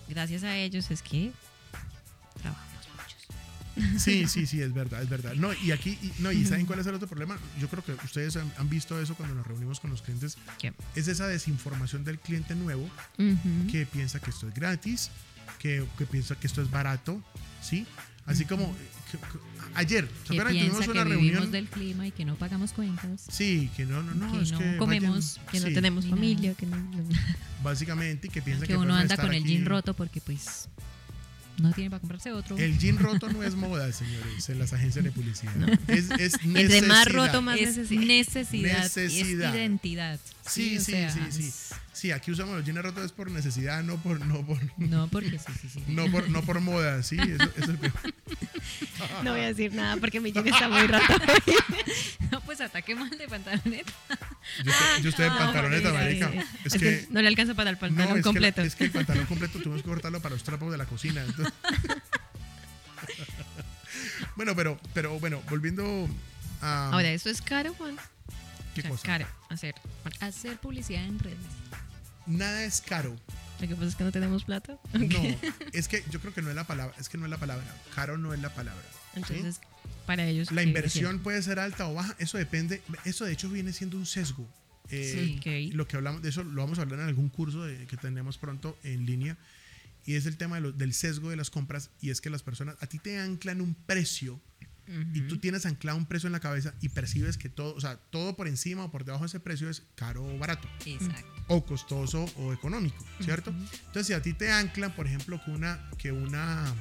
gracias 0.09 0.42
a 0.44 0.56
ellos 0.56 0.90
es 0.90 1.02
que 1.02 1.32
trabajamos 2.40 2.88
muchos. 3.76 4.02
Sí, 4.02 4.26
sí, 4.26 4.46
sí, 4.46 4.61
es 4.62 4.72
verdad, 4.72 5.02
es 5.02 5.09
verdad. 5.09 5.35
No, 5.35 5.52
y 5.52 5.70
aquí, 5.72 5.98
y- 6.02 6.12
no, 6.22 6.32
y 6.32 6.44
¿saben 6.46 6.66
cuál 6.66 6.78
es 6.80 6.87
el 6.87 6.94
otro 6.94 7.09
problema? 7.09 7.38
Yo 7.59 7.68
creo 7.68 7.85
que 7.85 7.92
ustedes 8.04 8.37
han, 8.37 8.52
han 8.59 8.68
visto 8.68 9.00
eso 9.00 9.14
cuando 9.14 9.35
nos 9.35 9.46
reunimos 9.46 9.80
con 9.80 9.90
los 9.90 10.02
clientes. 10.02 10.38
¿Qué? 10.59 10.72
Es 10.94 11.09
esa 11.09 11.26
desinformación 11.26 12.04
del 12.04 12.18
cliente 12.18 12.54
nuevo 12.54 12.85
Ujú. 13.18 13.70
que 13.70 13.85
piensa 13.87 14.18
que 14.20 14.30
esto 14.30 14.48
es 14.48 14.54
gratis, 14.54 15.11
que, 15.59 15.85
que 15.98 16.06
piensa 16.06 16.37
que 16.37 16.46
esto 16.46 16.62
es 16.62 16.70
barato, 16.70 17.22
¿sí? 17.62 17.87
Así 18.24 18.44
como 18.44 18.74
ayer, 19.74 20.08
¿se 20.26 20.32
Que 20.34 20.38
que 20.38 20.44
tuvimos 20.44 20.80
que 20.84 20.90
una 20.90 21.04
vivimos 21.04 21.30
reunión? 21.32 21.50
del 21.52 21.66
clima 21.68 22.06
y 22.06 22.10
que 22.12 22.24
no 22.24 22.34
pagamos 22.36 22.72
cuentas. 22.72 23.24
Sí, 23.30 23.70
que 23.76 23.84
no, 23.86 24.02
no, 24.02 24.14
no, 24.14 24.32
que 24.32 24.42
es 24.42 24.52
no 24.52 24.58
que 24.58 24.76
comemos, 24.76 25.36
vayan- 25.38 25.50
que 25.52 25.60
no 25.60 25.66
sí, 25.68 25.74
tenemos 25.74 26.06
familia, 26.06 26.54
que 26.54 26.66
no, 26.66 26.76
no- 26.76 27.08
Básicamente, 27.62 28.28
que 28.28 28.42
piensa 28.42 28.62
que, 28.66 28.72
Que 28.72 28.76
uno 28.78 28.94
anda 28.94 29.14
estar 29.14 29.26
con 29.26 29.34
el 29.34 29.42
aquí- 29.42 29.52
jean 29.54 29.64
roto 29.66 29.94
porque 29.94 30.20
pues 30.20 30.68
no 31.58 31.72
tiene 31.72 31.88
para 31.90 32.00
comprarse 32.00 32.32
otro. 32.32 32.56
El 32.58 32.78
jean 32.78 32.98
roto 32.98 33.28
no 33.30 33.42
es 33.42 33.54
moda, 33.54 33.90
señores, 33.92 34.48
en 34.48 34.58
las 34.58 34.72
agencias 34.72 35.04
de 35.04 35.10
publicidad. 35.10 35.52
Es, 35.88 36.10
es 36.10 36.34
Entre 36.44 36.82
más 36.82 37.06
necesidad. 37.06 37.06
roto, 37.06 37.42
más 37.42 37.58
es 37.58 37.76
necesidad. 37.78 38.02
necesidad, 38.04 38.82
Necesidad. 38.82 39.48
es 39.50 39.54
identidad. 39.56 40.20
Sí, 40.46 40.76
o 40.76 40.80
sí, 40.80 40.92
sea, 40.92 41.10
sí, 41.10 41.20
sí. 41.42 41.74
Sí, 41.96 42.11
aquí 42.12 42.30
usamos 42.30 42.56
los 42.56 42.64
jeans 42.66 42.82
rotos 42.82 43.06
es 43.06 43.12
por 43.12 43.30
necesidad, 43.30 43.82
no 43.82 43.96
por, 43.96 44.20
no 44.26 44.44
por, 44.44 44.59
No, 44.76 45.09
porque 45.09 45.38
sí, 45.38 45.52
sí, 45.62 45.68
sí. 45.70 45.82
no 45.88 46.11
por, 46.11 46.28
no 46.28 46.42
por 46.42 46.61
moda, 46.61 47.02
sí. 47.02 47.16
Eso, 47.18 47.50
eso 47.56 47.72
es 47.72 47.78
peor. 47.78 47.92
No 49.24 49.30
voy 49.32 49.40
a 49.40 49.46
decir 49.46 49.72
nada 49.72 49.96
porque 49.96 50.20
mi 50.20 50.30
jean 50.32 50.46
está 50.46 50.68
muy 50.68 50.87
roto. 50.87 51.04
pues 52.44 52.61
ataque 52.61 52.94
mal 52.94 53.09
de 53.11 53.26
pantaloneta. 53.28 53.92
Yo 54.64 54.70
estoy, 54.70 55.02
yo 55.02 55.09
estoy 55.11 55.26
en 55.26 55.32
Ah, 55.32 55.38
pantaloneta, 55.38 55.92
marica. 55.92 56.26
ok. 56.28 56.35
Es 56.35 56.46
Es 56.66 56.72
que. 56.74 56.78
que 56.78 57.06
no 57.11 57.22
le 57.22 57.28
alcanza 57.28 57.54
para 57.54 57.70
el 57.70 57.76
No, 57.76 57.80
pantalón 57.80 58.11
es 58.11 58.16
que, 58.16 58.22
completo. 58.22 58.61
la- 58.61 58.66
es 58.66 58.74
que 58.74 58.85
el 58.85 58.90
pantalón 58.90 59.24
completo 59.26 59.59
tuvimos 59.61 59.82
que 59.82 59.88
cortarlo 59.88 60.20
para 60.20 60.35
los 60.35 60.44
trapos 60.44 60.70
de 60.72 60.76
la 60.78 60.85
cocina. 60.87 61.22
entonces- 61.24 61.54
bueno, 64.37 64.54
pero, 64.54 64.78
pero 64.94 65.18
bueno, 65.18 65.42
volviendo 65.48 66.09
a. 66.61 66.90
Ahora, 66.92 67.11
¿eso 67.11 67.30
es 67.30 67.40
caro, 67.40 67.72
Juan? 67.74 67.96
¿Qué 68.74 68.80
O 68.80 68.82
sea, 68.82 68.90
cosa? 68.90 69.02
caro 69.06 69.26
hacer. 69.48 69.74
Hacer 70.20 70.59
publicidad 70.59 71.04
en 71.04 71.18
redes. 71.18 71.38
Nada 72.26 72.64
es 72.64 72.80
caro. 72.80 73.16
Lo 73.60 73.68
que 73.68 73.74
pasa 73.74 73.86
es 73.88 73.96
que 73.96 74.04
no 74.04 74.12
tenemos 74.12 74.44
plata. 74.44 74.78
No, 74.92 75.22
es 75.72 75.88
que 75.88 76.04
yo 76.10 76.20
creo 76.20 76.34
que 76.34 76.42
no 76.42 76.50
es 76.50 76.56
la 76.56 76.64
palabra. 76.64 76.94
Es 76.98 77.08
que 77.08 77.16
no 77.18 77.24
es 77.24 77.30
la 77.30 77.38
palabra. 77.38 77.64
Caro 77.94 78.18
no 78.18 78.34
es 78.34 78.40
la 78.40 78.54
palabra. 78.54 78.82
¿sí? 79.14 79.20
Entonces, 79.20 79.60
para 80.06 80.26
ellos. 80.26 80.50
La 80.52 80.62
¿qué 80.62 80.68
inversión 80.68 81.20
puede 81.20 81.42
ser 81.42 81.58
alta 81.58 81.88
o 81.88 81.94
baja, 81.94 82.14
eso 82.18 82.36
depende. 82.38 82.82
Eso 83.04 83.24
de 83.24 83.32
hecho 83.32 83.48
viene 83.48 83.72
siendo 83.72 83.96
un 83.96 84.04
sesgo. 84.06 84.46
Eh, 84.90 85.38
Sí. 85.42 85.68
Ok. 85.70 85.74
Lo 85.74 85.88
que 85.88 85.96
hablamos 85.96 86.22
de 86.22 86.28
eso 86.28 86.44
lo 86.44 86.62
vamos 86.62 86.78
a 86.78 86.82
hablar 86.82 87.00
en 87.00 87.06
algún 87.06 87.28
curso 87.28 87.64
de- 87.64 87.86
que 87.86 87.96
tenemos 87.96 88.36
pronto 88.38 88.76
en 88.84 89.06
línea. 89.06 89.36
Y 90.04 90.14
es 90.14 90.26
el 90.26 90.36
tema 90.36 90.56
de 90.56 90.62
lo- 90.62 90.72
del 90.72 90.92
sesgo 90.94 91.30
de 91.30 91.36
las 91.36 91.50
compras. 91.50 91.90
Y 92.00 92.10
es 92.10 92.20
que 92.20 92.30
las 92.30 92.42
personas, 92.42 92.76
a 92.80 92.86
ti 92.86 92.98
te 92.98 93.18
anclan 93.18 93.60
un 93.60 93.74
precio 93.74 94.40
y 95.12 95.20
tú 95.22 95.38
tienes 95.38 95.66
anclado 95.66 95.99
un 95.99 96.07
precio 96.07 96.29
en 96.29 96.33
la 96.33 96.40
cabeza 96.40 96.75
y 96.81 96.88
percibes 96.88 97.37
que 97.37 97.49
todo, 97.49 97.75
o 97.75 97.81
sea, 97.81 97.96
todo 97.96 98.37
por 98.37 98.46
encima 98.46 98.85
o 98.85 98.90
por 98.90 99.05
debajo 99.05 99.25
de 99.25 99.29
ese 99.29 99.40
precio 99.40 99.68
es 99.68 99.83
caro 99.94 100.25
o 100.25 100.38
barato 100.38 100.68
Exacto. 100.85 101.27
o 101.49 101.64
costoso 101.64 102.25
o 102.37 102.53
económico, 102.53 103.05
¿cierto? 103.20 103.51
Entonces, 103.51 104.07
si 104.07 104.12
a 104.12 104.22
ti 104.22 104.33
te 104.33 104.51
anclan, 104.51 104.94
por 104.94 105.07
ejemplo, 105.07 105.40
que 105.44 105.51
una, 105.51 105.90
que 105.99 106.12
una, 106.12 106.72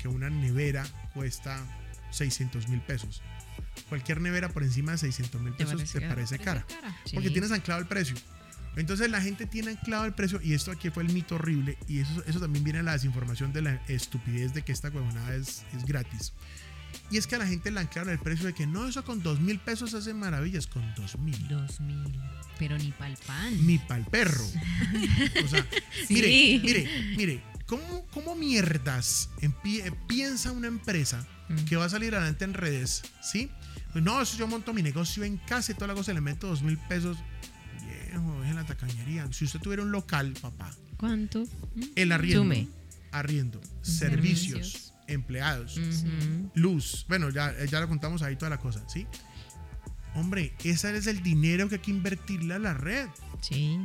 que 0.00 0.08
una 0.08 0.30
nevera 0.30 0.86
cuesta 1.14 1.64
600 2.12 2.68
mil 2.68 2.80
pesos, 2.80 3.22
cualquier 3.88 4.20
nevera 4.20 4.48
por 4.48 4.62
encima 4.62 4.92
de 4.92 4.98
600 4.98 5.40
mil 5.40 5.52
Te 5.52 5.64
pesos 5.64 5.76
parece 5.76 6.00
te 6.00 6.08
parece 6.08 6.38
cara, 6.38 6.66
porque 7.12 7.30
tienes 7.30 7.50
anclado 7.50 7.80
el 7.80 7.86
precio. 7.86 8.16
Entonces 8.76 9.10
la 9.10 9.20
gente 9.20 9.46
tiene 9.46 9.72
anclado 9.72 10.04
el 10.04 10.12
precio 10.12 10.40
y 10.40 10.54
esto 10.54 10.70
aquí 10.70 10.90
fue 10.90 11.02
el 11.02 11.12
mito 11.12 11.34
horrible 11.34 11.76
y 11.88 11.98
eso, 11.98 12.22
eso 12.26 12.38
también 12.38 12.62
viene 12.62 12.78
a 12.78 12.82
la 12.84 12.92
desinformación 12.92 13.52
de 13.52 13.62
la 13.62 13.74
estupidez 13.88 14.54
de 14.54 14.62
que 14.62 14.70
esta 14.70 14.88
huevonada 14.88 15.34
es, 15.34 15.64
es 15.76 15.84
gratis. 15.84 16.32
Y 17.10 17.16
es 17.16 17.26
que 17.26 17.36
a 17.36 17.38
la 17.38 17.46
gente 17.46 17.70
le 17.70 17.80
anclaron 17.80 18.12
el 18.12 18.18
precio 18.18 18.46
de 18.46 18.54
que 18.54 18.66
no, 18.66 18.86
eso 18.86 19.04
con 19.04 19.22
dos 19.22 19.40
mil 19.40 19.58
pesos 19.58 19.94
hace 19.94 20.12
maravillas, 20.14 20.66
con 20.66 20.82
dos 20.94 21.18
mil. 21.18 21.48
Dos 21.48 21.80
mil. 21.80 22.20
Pero 22.58 22.76
ni 22.76 22.90
pa'l 22.92 23.16
pan. 23.26 23.66
Ni 23.66 23.78
pa'l 23.78 24.04
perro. 24.06 24.44
O 25.44 25.48
sea, 25.48 25.64
Sí. 26.06 26.14
mire, 26.14 26.28
mire, 26.62 27.14
mire, 27.16 27.42
¿cómo, 27.66 28.04
cómo 28.12 28.34
mierdas 28.34 29.30
piensa 30.06 30.52
una 30.52 30.66
empresa 30.68 31.26
Mm. 31.50 31.64
que 31.64 31.76
va 31.76 31.86
a 31.86 31.88
salir 31.88 32.14
adelante 32.14 32.44
en 32.44 32.52
redes? 32.52 33.02
¿Sí? 33.22 33.48
Pues 33.92 34.04
no, 34.04 34.20
eso 34.20 34.36
yo 34.36 34.46
monto 34.46 34.74
mi 34.74 34.82
negocio 34.82 35.24
en 35.24 35.38
casa 35.38 35.72
y 35.72 35.74
toda 35.74 35.86
la 35.86 35.94
cosa, 35.94 36.12
le 36.12 36.20
meto 36.20 36.46
dos 36.48 36.60
mil 36.62 36.76
pesos. 36.76 37.16
Viejo, 38.10 38.44
es 38.44 38.54
la 38.54 38.64
tacañería. 38.66 39.26
Si 39.32 39.46
usted 39.46 39.58
tuviera 39.60 39.82
un 39.82 39.90
local, 39.90 40.34
papá, 40.42 40.70
¿Cuánto? 40.98 41.44
el 41.96 42.12
arriendo, 42.12 42.42
Sume. 42.42 42.68
arriendo, 43.12 43.60
servicios, 43.80 44.92
Empleados, 45.08 45.80
luz. 46.54 47.06
Bueno, 47.08 47.30
ya, 47.30 47.52
ya 47.64 47.80
lo 47.80 47.88
contamos 47.88 48.22
ahí 48.22 48.36
toda 48.36 48.50
la 48.50 48.58
cosa, 48.58 48.86
¿sí? 48.88 49.06
Hombre, 50.14 50.54
ese 50.64 50.96
es 50.96 51.06
el 51.06 51.22
dinero 51.22 51.68
que 51.68 51.76
hay 51.76 51.80
que 51.80 51.90
invertirle 51.90 52.54
a 52.54 52.58
la 52.58 52.74
red. 52.74 53.08
Sí. 53.40 53.80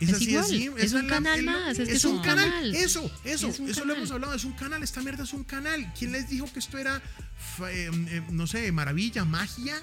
Es, 0.00 0.08
Es 0.08 0.14
así, 0.16 0.30
igual, 0.30 0.44
así. 0.44 0.70
es 0.78 0.92
un 0.94 1.06
la- 1.08 1.14
canal 1.14 1.38
es 1.38 1.44
más, 1.44 1.68
es 1.70 1.76
que 1.76 1.82
es 1.92 1.98
es 1.98 2.04
un 2.06 2.16
un 2.16 2.22
canal. 2.22 2.44
canal. 2.50 2.74
Eso, 2.74 3.12
eso, 3.24 3.48
Es 3.48 3.60
eso 3.60 3.84
lo 3.84 3.94
hemos 3.94 4.10
hablado. 4.10 4.34
Es 4.34 4.44
un 4.44 4.52
canal. 4.52 4.82
Esta 4.82 5.02
mierda 5.02 5.24
es 5.24 5.32
un 5.34 5.44
canal. 5.44 5.92
¿Quién 5.98 6.12
les 6.12 6.28
dijo 6.30 6.50
que 6.52 6.58
esto 6.58 6.78
era, 6.78 6.96
eh, 7.68 7.90
eh, 8.08 8.22
no 8.30 8.46
sé, 8.46 8.72
maravilla, 8.72 9.24
magia? 9.26 9.74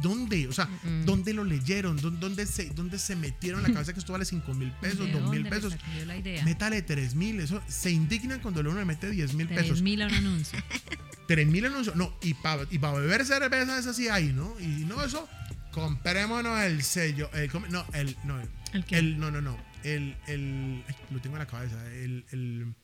¿Dónde? 0.00 0.46
O 0.48 0.52
sea. 0.52 0.68
¿dónde 1.04 1.32
lo 1.34 1.42
leyeron? 1.44 1.96
¿Dó- 2.00 2.10
¿Dónde 2.12 2.46
se, 2.46 2.66
¿Dónde 2.70 2.98
se 3.00 3.16
metieron 3.16 3.60
en 3.60 3.68
la 3.68 3.72
cabeza 3.74 3.92
que 3.92 3.98
esto 3.98 4.12
vale 4.12 4.24
5 4.24 4.54
mil 4.54 4.70
pesos, 4.80 5.00
¿De 5.06 5.12
2 5.12 5.30
mil 5.30 5.48
pesos? 5.48 5.74
salió 5.80 6.04
la 6.06 6.16
idea? 6.16 6.44
Métale 6.44 6.82
3 6.82 7.14
mil. 7.16 7.40
Eso 7.40 7.60
se 7.66 7.90
indignan 7.90 8.38
cuando 8.40 8.60
uno 8.60 8.74
le 8.74 8.84
mete 8.84 9.10
10 9.10 9.34
mil 9.34 9.48
pesos. 9.48 9.82
mil 9.82 10.00
a 10.02 10.06
un 10.06 10.14
anuncio. 10.14 10.58
3 11.26 11.44
mil 11.48 11.66
anuncios. 11.66 11.96
No, 11.96 12.16
y 12.22 12.34
para 12.34 12.62
y 12.70 12.78
pa 12.78 12.92
beber 12.92 13.24
cerveza, 13.26 13.78
eso 13.80 13.92
sí 13.92 14.06
hay, 14.08 14.32
¿no? 14.32 14.54
Y 14.60 14.84
no, 14.84 15.02
eso, 15.04 15.28
comprémonos 15.72 16.60
el 16.60 16.82
sello. 16.84 17.28
El, 17.34 17.50
com- 17.50 17.64
no, 17.68 17.84
el, 17.94 18.16
no, 18.24 18.40
¿El 18.40 18.48
qué? 18.86 18.98
el, 18.98 19.18
no, 19.18 19.30
no, 19.30 19.40
no. 19.40 19.56
El, 19.84 20.16
el, 20.26 20.82
ay, 20.88 20.94
lo 21.10 21.20
tengo 21.20 21.36
en 21.36 21.40
la 21.40 21.46
cabeza. 21.46 21.76
El, 21.94 22.24
el, 22.32 22.74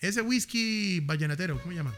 ese 0.00 0.22
whisky 0.22 1.00
vallenatero, 1.00 1.58
¿cómo 1.60 1.72
se 1.72 1.76
llama? 1.76 1.94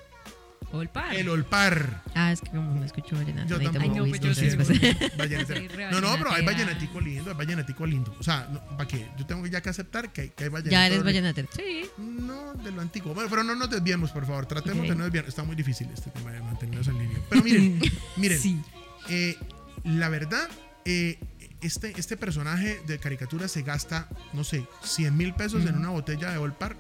O 0.73 0.83
el 0.83 0.89
par. 0.89 1.15
El 1.17 1.29
Olpar. 1.29 2.03
Ah, 2.15 2.31
es 2.31 2.41
que 2.41 2.51
como 2.51 2.75
no 2.75 2.85
escucho 2.85 3.17
vallenato. 3.17 3.49
Yo 3.59 3.71
tampoco. 3.73 3.97
no, 3.97 4.07
pues 4.07 4.21
yo 4.21 4.35
sí, 4.35 4.51
pues, 4.55 4.69
vallenatero. 5.17 5.91
No, 5.91 6.01
no, 6.01 6.17
pero 6.17 6.33
hay 6.33 6.45
vallenatico 6.45 7.01
lindo, 7.01 7.31
hay 7.31 7.37
vallenatico 7.37 7.87
lindo. 7.87 8.15
O 8.21 8.23
sea, 8.23 8.49
no, 8.53 8.61
¿para 8.77 8.87
qué? 8.87 9.09
Yo 9.19 9.27
tengo 9.27 9.45
ya 9.47 9.61
que 9.63 9.71
aceptar 9.71 10.13
que 10.13 10.21
hay, 10.21 10.29
que 10.31 10.45
hay 10.45 10.51
vallenato. 10.51 10.71
Ya 10.71 10.87
eres 10.87 11.03
vallenatero. 11.03 11.49
Sí. 11.57 11.87
No, 11.99 12.55
de 12.55 12.71
lo 12.71 12.83
antiguo. 12.83 13.15
Bueno, 13.15 13.29
pero 13.29 13.43
no 13.43 13.57
nos 13.57 13.69
desviemos, 13.69 14.13
por 14.13 14.27
favor. 14.27 14.47
Tratemos 14.47 14.87
de 14.87 14.95
no 14.95 15.05
desviar. 15.05 15.25
Está 15.27 15.43
muy 15.43 15.57
difícil 15.57 15.89
este 15.93 16.11
tema 16.11 16.31
de 16.31 16.41
mantenernos 16.41 16.87
en 16.87 16.99
línea. 16.99 17.19
Pero 17.29 17.43
miren, 17.43 17.81
miren. 18.17 18.39
Sí. 18.39 18.61
eh, 19.09 19.37
la 19.83 20.09
verdad, 20.09 20.49
eh, 20.85 21.19
este, 21.61 21.93
este 21.99 22.17
personaje 22.17 22.81
de 22.87 22.99
caricatura 22.99 23.49
se 23.49 23.63
gasta, 23.63 24.09
no 24.33 24.45
sé, 24.45 24.65
100 24.83 25.17
mil 25.17 25.35
pesos 25.35 25.65
en 25.67 25.77
una 25.77 25.91
botella 25.91 26.31
de 26.31 26.39
Olpar. 26.39 26.77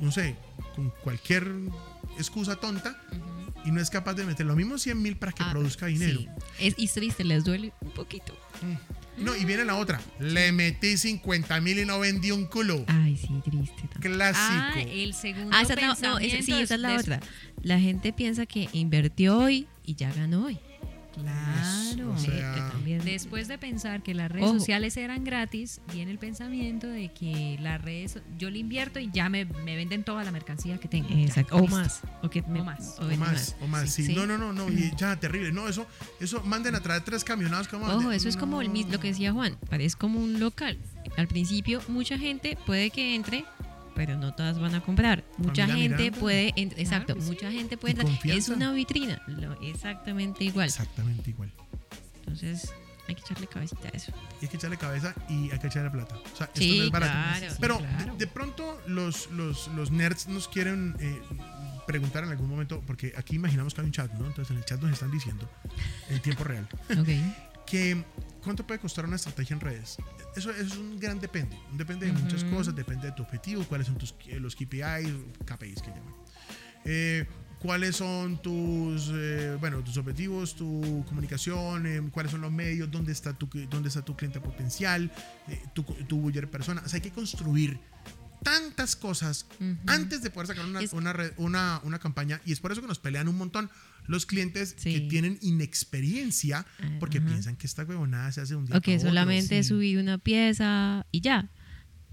No 0.00 0.10
sé, 0.10 0.36
con 0.74 0.90
cualquier 1.02 1.46
excusa 2.18 2.56
tonta. 2.56 2.96
Y 3.64 3.70
no 3.70 3.80
es 3.80 3.88
capaz 3.88 4.12
de 4.14 4.24
meter 4.24 4.44
lo 4.44 4.54
mismo 4.56 4.76
100 4.76 5.00
mil 5.00 5.16
para 5.16 5.32
que 5.32 5.42
Ah, 5.42 5.50
produzca 5.52 5.86
dinero. 5.86 6.20
Sí. 6.20 6.28
Es, 6.60 6.74
y 6.76 6.86
triste, 6.88 7.24
les 7.24 7.44
duele 7.44 7.72
un 7.80 7.92
poquito. 7.92 8.36
No, 9.16 9.34
y 9.34 9.44
viene 9.46 9.64
la 9.64 9.76
otra. 9.76 10.00
Le 10.18 10.52
metí 10.52 10.98
50 10.98 11.60
mil 11.62 11.78
y 11.78 11.86
no 11.86 11.98
vendí 11.98 12.30
un 12.30 12.44
culo. 12.44 12.84
Ay, 12.88 13.16
sí, 13.16 13.28
triste. 13.42 13.88
Clásico. 14.00 14.44
Ah, 14.46 14.74
el 14.86 15.14
segundo 15.14 15.56
Ah, 15.56 15.62
esa, 15.62 15.76
no, 15.76 15.94
no, 16.02 16.18
esa- 16.18 16.42
sí, 16.42 16.52
esa 16.52 16.74
es 16.74 16.80
la 16.80 16.96
otra. 16.98 17.20
La 17.62 17.78
gente 17.80 18.12
piensa 18.12 18.44
que 18.44 18.68
invirtió 18.72 19.38
hoy 19.38 19.66
y 19.84 19.94
ya 19.94 20.12
ganó 20.12 20.44
hoy. 20.46 20.58
Claro. 21.14 22.12
O 22.12 22.18
sea, 22.18 22.70
también- 22.72 23.04
Después 23.04 23.48
de 23.48 23.58
pensar 23.58 24.02
que 24.02 24.14
las 24.14 24.30
redes 24.30 24.46
Ojo. 24.48 24.58
sociales 24.58 24.96
eran 24.96 25.24
gratis, 25.24 25.80
viene 25.92 26.10
el 26.10 26.18
pensamiento 26.18 26.86
de 26.86 27.12
que 27.12 27.56
las 27.60 27.80
redes, 27.80 28.18
yo 28.38 28.50
le 28.50 28.58
invierto 28.58 28.98
y 28.98 29.10
ya 29.12 29.28
me, 29.28 29.44
me 29.44 29.76
venden 29.76 30.04
toda 30.04 30.24
la 30.24 30.30
mercancía 30.30 30.78
que 30.78 30.88
tengo. 30.88 31.08
Exacto. 31.10 31.56
O 31.56 31.66
más. 31.66 32.00
O, 32.22 32.30
que 32.30 32.42
me- 32.42 32.62
más. 32.62 32.96
O 32.98 33.04
más, 33.16 33.56
o 33.60 33.66
más, 33.66 33.90
sí. 33.90 34.04
Sí. 34.06 34.14
No, 34.14 34.26
no, 34.26 34.38
no, 34.38 34.52
no, 34.52 34.68
y 34.70 34.92
ya, 34.96 35.16
terrible. 35.16 35.52
No, 35.52 35.68
eso, 35.68 35.86
eso, 36.20 36.42
manden 36.42 36.74
a 36.74 36.80
traer 36.80 37.02
tres 37.02 37.24
camionados 37.24 37.68
como. 37.68 37.86
Ojo, 37.86 38.10
eso 38.12 38.28
es 38.28 38.36
como 38.36 38.60
el, 38.60 38.70
lo 38.90 39.00
que 39.00 39.08
decía 39.08 39.32
Juan, 39.32 39.56
parece 39.70 39.96
como 39.96 40.18
un 40.20 40.40
local. 40.40 40.78
Al 41.16 41.28
principio 41.28 41.80
mucha 41.88 42.18
gente 42.18 42.56
puede 42.66 42.90
que 42.90 43.14
entre, 43.14 43.44
pero 43.94 44.16
no 44.16 44.34
todas 44.34 44.58
van 44.58 44.74
a 44.74 44.80
comprar. 44.80 45.24
Mucha 45.38 45.66
gente 45.66 46.12
puede, 46.12 46.52
en- 46.56 46.72
exacto, 46.76 47.14
sí. 47.14 47.20
mucha 47.28 47.50
gente 47.50 47.76
puede 47.76 48.00
entrar. 48.00 48.36
Es 48.36 48.48
una 48.48 48.72
vitrina, 48.72 49.20
lo- 49.26 49.60
exactamente 49.62 50.44
igual. 50.44 50.66
Exactamente 50.66 51.30
igual. 51.30 51.52
Entonces 52.18 52.72
hay 53.06 53.14
que 53.14 53.20
echarle 53.20 53.46
cabecita 53.46 53.88
a 53.88 53.96
eso. 53.96 54.12
Y 54.40 54.44
hay 54.44 54.48
que 54.48 54.56
echarle 54.56 54.76
cabeza 54.78 55.14
y 55.28 55.50
hay 55.50 55.58
que 55.58 55.66
echarle 55.66 55.90
plata. 55.90 56.16
O 56.16 56.36
sea, 56.36 56.46
esto 56.46 56.60
Sí, 56.60 56.78
no 56.78 56.84
es 56.84 56.90
barato. 56.90 57.12
claro, 57.12 57.50
sí, 57.50 57.56
Pero 57.60 57.78
claro. 57.78 58.12
de, 58.12 58.18
de 58.18 58.26
pronto 58.26 58.80
los, 58.86 59.30
los, 59.30 59.68
los 59.68 59.90
nerds 59.90 60.26
nos 60.28 60.48
quieren 60.48 60.96
eh, 61.00 61.20
preguntar 61.86 62.24
en 62.24 62.30
algún 62.30 62.48
momento, 62.48 62.82
porque 62.86 63.12
aquí 63.16 63.36
imaginamos 63.36 63.74
que 63.74 63.82
hay 63.82 63.86
un 63.86 63.92
chat, 63.92 64.10
¿no? 64.14 64.26
Entonces 64.26 64.50
en 64.52 64.56
el 64.56 64.64
chat 64.64 64.80
nos 64.80 64.90
están 64.92 65.10
diciendo, 65.10 65.48
en 66.08 66.20
tiempo 66.20 66.44
real, 66.44 66.66
Ok. 66.98 67.08
que 67.66 68.02
¿cuánto 68.44 68.66
puede 68.66 68.78
costar 68.80 69.04
una 69.06 69.16
estrategia 69.16 69.54
en 69.54 69.60
redes? 69.60 69.96
Eso, 70.36 70.50
eso 70.50 70.74
es 70.74 70.76
un 70.76 71.00
gran 71.00 71.18
depende. 71.18 71.58
Depende 71.72 72.06
de 72.06 72.12
muchas 72.12 72.42
Ujú. 72.44 72.56
cosas, 72.56 72.74
depende 72.76 73.06
de 73.06 73.12
tu 73.12 73.22
objetivo, 73.22 73.64
cuáles 73.64 73.86
son 73.88 73.96
tus, 73.98 74.14
eh, 74.26 74.38
los 74.38 74.54
KPIs, 74.54 75.08
KPIs 75.44 75.82
que 75.82 75.88
llaman. 75.90 76.14
Eh, 76.84 77.26
cuáles 77.58 77.96
son 77.96 78.40
tus, 78.42 79.10
eh, 79.14 79.56
bueno, 79.58 79.82
tus 79.82 79.96
objetivos, 79.96 80.54
tu 80.54 81.04
comunicación, 81.08 81.86
eh, 81.86 82.02
cuáles 82.12 82.30
son 82.30 82.42
los 82.42 82.52
medios, 82.52 82.90
dónde 82.90 83.10
está 83.12 83.32
tu, 83.32 83.48
dónde 83.70 83.88
está 83.88 84.02
tu 84.04 84.14
cliente 84.14 84.38
potencial, 84.40 85.10
eh, 85.48 85.62
tu, 85.74 85.82
tu 85.82 86.20
buyer 86.20 86.50
persona. 86.50 86.82
O 86.84 86.88
sea, 86.88 86.98
hay 86.98 87.00
que 87.02 87.10
construir 87.10 87.80
tantas 88.42 88.94
cosas 88.96 89.46
Ujú. 89.58 89.76
antes 89.86 90.20
de 90.22 90.28
poder 90.28 90.48
sacar 90.48 90.66
una, 90.66 90.80
Es- 90.82 90.92
una, 90.92 91.14
red- 91.14 91.32
una, 91.38 91.80
una 91.84 91.98
campaña. 91.98 92.40
Y 92.44 92.52
es 92.52 92.60
por 92.60 92.70
eso 92.72 92.82
que 92.82 92.86
nos 92.88 92.98
pelean 92.98 93.28
un 93.28 93.38
montón 93.38 93.70
los 94.06 94.26
clientes 94.26 94.74
que 94.74 94.98
Sí. 94.98 95.08
tienen 95.08 95.38
inexperiencia 95.42 96.66
porque 97.00 97.18
Ajá. 97.18 97.26
piensan 97.28 97.56
que 97.56 97.66
esta 97.66 97.84
huevonada 97.84 98.30
se 98.32 98.40
hace 98.40 98.54
un 98.54 98.66
día 98.66 98.76
O 98.76 98.80
que 98.80 98.92
para 98.92 98.98
otro. 98.98 99.08
solamente 99.10 99.62
Sí. 99.62 99.96
una 99.96 100.18
pieza 100.18 101.06
y 101.10 101.20
ya. 101.20 101.50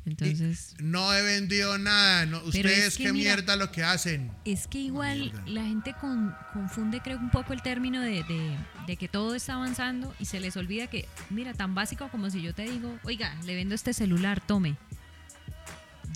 Entonces, 0.04 0.74
No 0.80 1.14
he 1.14 1.22
vendido 1.22 1.78
nada. 1.78 2.26
no- 2.26 2.40
Pero 2.52 2.70
es 2.70 2.76
Ustedes 2.76 2.98
que 2.98 3.04
qué 3.04 3.14
mira- 3.14 3.36
mierda 3.36 3.56
lo 3.56 3.72
que 3.72 3.84
hacen. 3.84 4.32
Es 4.46 4.66
que 4.68 4.80
igual 4.80 5.32
la 5.46 5.64
gente 5.64 5.94
con- 6.02 6.34
confunde, 6.54 7.02
creo, 7.02 7.20
un 7.20 7.30
poco 7.30 7.54
el 7.54 7.62
término 7.62 8.02
de, 8.02 8.24
de- 8.24 8.58
de 8.88 8.98
que 8.98 9.08
todo 9.08 9.36
está 9.36 9.54
avanzando 9.54 10.12
y 10.20 10.26
se 10.26 10.40
les 10.40 10.58
olvida 10.58 10.88
que, 10.88 11.08
mira, 11.30 11.54
tan 11.54 11.76
básico 11.76 12.10
como 12.10 12.32
si 12.32 12.42
yo 12.42 12.56
te 12.56 12.64
digo, 12.64 12.98
oiga, 13.04 13.36
le 13.46 13.54
vendo 13.54 13.76
este 13.76 13.94
celular, 13.94 14.42
tome. 14.42 14.76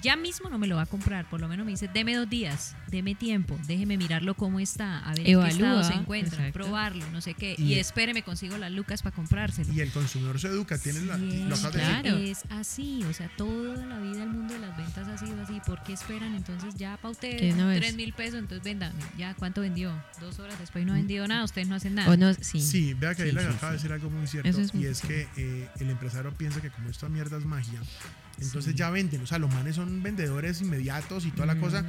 Ya 0.06 0.15
mismo 0.15 0.50
no 0.50 0.58
me 0.58 0.68
lo 0.68 0.76
va 0.78 0.84
a 0.84 0.86
comprar, 0.86 1.28
por 1.30 1.41
lo 1.41 1.48
menos 1.48 1.65
me 1.65 1.72
dice, 1.72 1.89
deme 1.94 2.15
dos 2.15 2.30
días, 2.30 2.76
deme 2.88 3.15
tiempo, 3.15 3.58
déjeme 3.68 3.98
mirarlo 3.98 4.36
cómo 4.36 4.60
está, 4.60 5.00
a 5.00 5.10
ver 5.15 5.28
en 5.28 5.41
qué 5.41 5.48
estado 5.50 5.84
se 5.84 5.94
encuentra, 5.94 6.38
exacto. 6.48 6.60
probarlo, 6.60 7.04
no 7.12 7.22
sé 7.22 7.34
qué, 7.34 7.56
Y- 7.58 7.74
y, 7.74 7.80
espere, 7.80 8.13
me 8.13 8.22
consigo 8.24 8.58
las 8.58 8.72
lucas 8.72 9.02
para 9.02 9.15
comprárselo. 9.15 9.74
Y 9.74 9.82
el 9.82 9.91
consumidor 9.91 10.39
se 10.39 10.48
educa, 10.48 10.78
tiene 10.78 11.02
la, 11.02 11.18
Sí, 11.18 11.26
decir. 11.26 11.70
claro. 11.72 12.18
Es 12.18 12.44
así, 12.50 13.04
o 13.10 13.13
sea, 13.13 13.30
toda 13.36 13.84
la 13.86 14.00
vida 14.00 14.24
el 14.24 14.30
mundo 14.30 14.54
de 14.54 14.60
las 14.60 14.78
ventas 14.78 15.08
ha 15.08 15.18
sido 15.18 15.41
así. 15.41 15.60
¿Por 15.65 15.82
qué 15.84 15.94
esperan 15.94 16.36
entonces 16.36 16.76
ya 16.76 16.98
para 16.98 17.15
Que 17.15 17.28
usted 17.36 17.54
una 17.54 17.68
vez. 17.68 17.80
3 17.80 17.96
mil 17.96 18.13
pesos? 18.13 18.39
Entonces 18.39 18.63
venda, 18.63 18.91
ya 19.18 19.34
cuánto 19.34 19.62
vendió. 19.62 19.91
Dos 20.22 20.39
horas 20.39 20.58
después 20.60 20.86
no 20.86 20.94
ha 20.94 20.96
vendido 20.96 21.28
nada, 21.28 21.44
ustedes 21.44 21.68
no 21.68 21.76
hacen 21.76 21.96
nada. 21.96 22.12
O 22.12 22.15
no, 22.18 22.34
sí. 22.36 22.62
Sí, 22.62 22.94
vea 22.94 23.15
que 23.15 23.24
ahí 23.24 23.30
Sí, 23.30 23.36
le 23.36 23.41
sí, 23.41 23.48
acaba 23.48 23.72
de 23.72 23.78
decir 23.78 23.91
algo 23.91 24.10
muy 24.10 24.28
cierto. 24.28 24.50
Es 24.50 24.74
y 24.74 24.78
muy 24.78 24.86
es 24.86 25.02
que 25.02 25.28
eh, 25.38 25.68
el 25.80 25.89
empresario 25.89 26.32
piensa 26.34 26.62
que 26.62 26.70
como 26.70 26.89
esta 26.89 27.10
mierda 27.10 27.38
es 27.38 27.46
magia, 27.46 27.80
entonces 28.39 28.71
Sí. 28.74 28.78
ya 28.78 28.89
venden. 28.89 29.21
O 29.21 29.28
sea, 29.28 29.39
los 29.39 29.54
manes 29.54 29.76
son 29.76 30.02
vendedores 30.04 30.62
inmediatos 30.62 31.26
y 31.26 31.32
toda 31.32 31.45
la 31.48 31.56
cosa. 31.58 31.84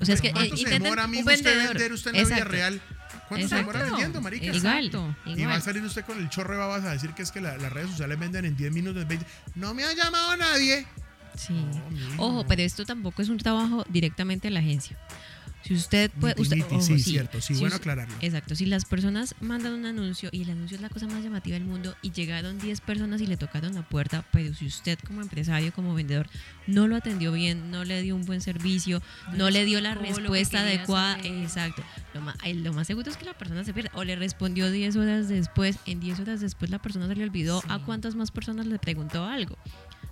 O 0.00 0.04
sea, 0.04 0.14
es 0.14 0.20
que 0.20 0.32
¿Cuánto 0.32 0.54
eh, 0.54 0.56
se 0.56 0.62
intenten 0.62 0.82
demora, 0.82 1.04
amigo, 1.04 1.30
usted 1.30 1.68
vender 1.68 1.92
usted 1.92 2.10
en 2.10 2.16
la 2.16 2.22
vida 2.24 2.34
Exacto. 2.36 2.52
real? 2.52 2.80
¿Cuánto 3.28 3.48
se 3.48 3.54
demora 3.54 3.78
Exacto. 3.78 3.96
vendiendo, 3.96 4.20
marica? 4.20 4.44
Igual, 4.46 4.86
Exacto. 4.86 5.16
Y 5.26 5.44
va 5.44 5.54
a 5.54 5.60
salir 5.60 5.82
usted 5.84 6.04
con 6.04 6.18
el 6.18 6.28
chorro 6.30 6.52
de 6.54 6.58
babas 6.58 6.84
a 6.84 6.90
decir 6.92 7.10
que 7.12 7.22
es 7.22 7.30
que 7.30 7.40
la- 7.40 7.56
las 7.58 7.72
redes 7.72 7.90
sociales 7.90 8.18
venden 8.18 8.44
en 8.44 8.56
10 8.56 8.72
minutos, 8.72 9.02
en 9.02 9.08
20. 9.08 9.26
No 9.54 9.72
me 9.74 9.84
ha 9.84 9.92
llamado 9.94 10.36
nadie. 10.36 10.86
Sí. 11.36 11.52
Mijo. 11.90 12.22
Ojo, 12.22 12.46
pero 12.46 12.62
esto 12.62 12.84
tampoco 12.84 13.22
es 13.22 13.28
un 13.28 13.38
trabajo 13.38 13.84
directamente 13.88 14.48
de 14.48 14.52
la 14.52 14.60
agencia. 14.60 14.96
Si 15.64 15.72
usted 15.74 16.10
puede. 16.10 16.34
Usted- 16.40 16.60
ojo, 16.62 16.80
sí, 16.82 16.98
cierto, 16.98 17.40
sí, 17.40 17.54
Si 17.54 17.60
bueno 17.60 17.76
aclararlo. 17.76 18.14
Exacto. 18.20 18.54
Si 18.54 18.66
las 18.66 18.84
personas 18.84 19.34
mandan 19.40 19.72
un 19.72 19.86
anuncio 19.86 20.28
y 20.30 20.42
el 20.42 20.50
anuncio 20.50 20.74
es 20.76 20.82
la 20.82 20.90
cosa 20.90 21.06
más 21.06 21.22
llamativa 21.24 21.54
del 21.54 21.64
mundo 21.64 21.96
y 22.02 22.12
llegaron 22.12 22.58
10 22.58 22.80
personas 22.82 23.20
y 23.22 23.26
le 23.26 23.36
tocaron 23.38 23.74
la 23.74 23.82
puerta, 23.88 24.26
pero 24.30 24.52
si 24.54 24.66
usted 24.66 24.98
como 25.06 25.22
empresario, 25.22 25.72
como 25.72 25.94
vendedor, 25.94 26.28
no 26.66 26.86
lo 26.86 26.96
atendió 26.96 27.32
bien, 27.32 27.70
no 27.70 27.84
le 27.84 28.02
dio 28.02 28.14
un 28.14 28.26
buen 28.26 28.42
servicio, 28.42 29.00
No 29.32 29.38
no, 29.38 29.50
le 29.50 29.64
dio 29.64 29.80
la 29.80 29.94
que 29.96 30.00
respuesta 30.12 30.58
quería 30.58 30.76
adecuada, 30.78 31.16
saber. 31.16 31.32
exacto. 31.42 31.82
Lo 32.12 32.20
más, 32.20 32.36
lo 32.46 32.72
más 32.74 32.86
seguro 32.86 33.10
es 33.10 33.16
que 33.16 33.24
la 33.24 33.32
persona 33.34 33.64
se 33.64 33.72
pierda. 33.72 33.90
O 33.94 34.04
le 34.04 34.16
respondió 34.16 34.70
10 34.70 34.96
horas 34.96 35.28
después, 35.28 35.78
en 35.86 35.98
10 36.00 36.20
horas 36.20 36.40
después 36.40 36.70
la 36.70 36.78
persona 36.78 37.08
se 37.08 37.16
le 37.16 37.24
olvidó 37.24 37.60
Sí. 37.62 37.68
a 37.70 37.78
cuántas 37.80 38.14
más 38.14 38.30
personas 38.30 38.66
le 38.66 38.78
preguntó 38.78 39.24
algo. 39.24 39.56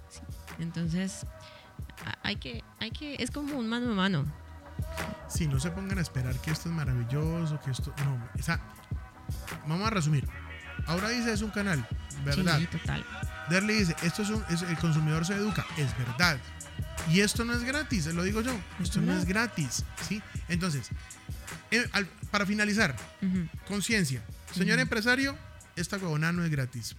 Sí. 0.09 0.21
Entonces, 0.61 1.27
hay 2.23 2.37
que, 2.37 2.65
hay 2.81 2.91
que, 2.91 3.17
es 3.19 3.31
como 3.31 3.59
un 3.59 3.69
mano 3.69 3.93
a 3.93 3.95
mano. 3.95 4.42
Si 5.29 5.47
no 5.47 5.59
se 5.61 5.71
pongan 5.71 5.99
a 5.99 6.03
esperar 6.03 6.35
que 6.41 6.51
esto 6.51 6.69
es 6.69 6.75
maravilloso, 6.75 7.59
que 7.65 7.71
esto. 7.71 7.95
No, 8.05 8.29
o 8.39 8.43
sea, 8.43 8.61
vamos 9.67 9.87
a 9.87 9.91
resumir. 9.91 10.27
Ahora 10.87 11.09
dice 11.11 11.33
es 11.33 11.43
un 11.43 11.51
canal, 11.51 11.87
¿verdad? 12.25 12.59
Sí, 12.59 12.67
total. 12.67 13.05
Derly 13.49 13.75
dice, 13.75 13.97
esto 14.03 14.23
es 14.23 14.31
un, 14.31 14.45
es- 14.51 14.63
el 14.63 14.77
consumidor 14.79 15.25
se 15.25 15.35
educa, 15.35 15.65
es 15.77 15.97
verdad. 15.99 16.39
Y 17.11 17.21
esto 17.21 17.45
no 17.45 17.53
es 17.55 17.63
gratis, 17.65 18.05
se 18.05 18.13
lo 18.13 18.23
digo 18.23 18.41
yo, 18.43 18.53
esto 18.81 19.01
no 19.01 19.17
es 19.17 19.25
gratis, 19.25 19.85
¿sí? 20.09 20.23
Entonces, 20.49 20.89
eh, 21.71 21.87
al- 21.93 22.07
para 22.31 22.47
finalizar, 22.47 22.95
conciencia. 23.67 24.23
Señor 24.55 24.79
empresario, 24.79 25.37
esta 25.77 25.97
huevona 25.97 26.33
no 26.33 26.45
es 26.45 26.51
gratis. 26.51 26.95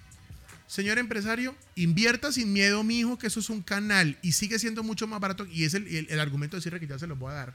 Señor 0.68 0.98
empresario, 0.98 1.56
invierta 1.76 2.32
sin 2.32 2.52
miedo, 2.52 2.84
mi 2.84 3.00
hijo, 3.00 3.18
que 3.18 3.28
eso 3.28 3.40
es 3.40 3.50
un 3.50 3.62
canal 3.62 4.18
y 4.22 4.32
sigue 4.32 4.58
siendo 4.60 4.82
mucho 4.82 5.06
más 5.08 5.20
barato. 5.20 5.46
Y 5.46 5.66
es 5.66 5.74
el, 5.76 5.88
el- 5.88 6.08
el 6.10 6.20
argumento 6.20 6.56
de 6.58 6.62
cierre 6.62 6.80
que 6.80 6.88
ya 6.88 6.98
se 6.98 7.06
los 7.08 7.18
voy 7.20 7.32
a 7.32 7.36
dar. 7.36 7.54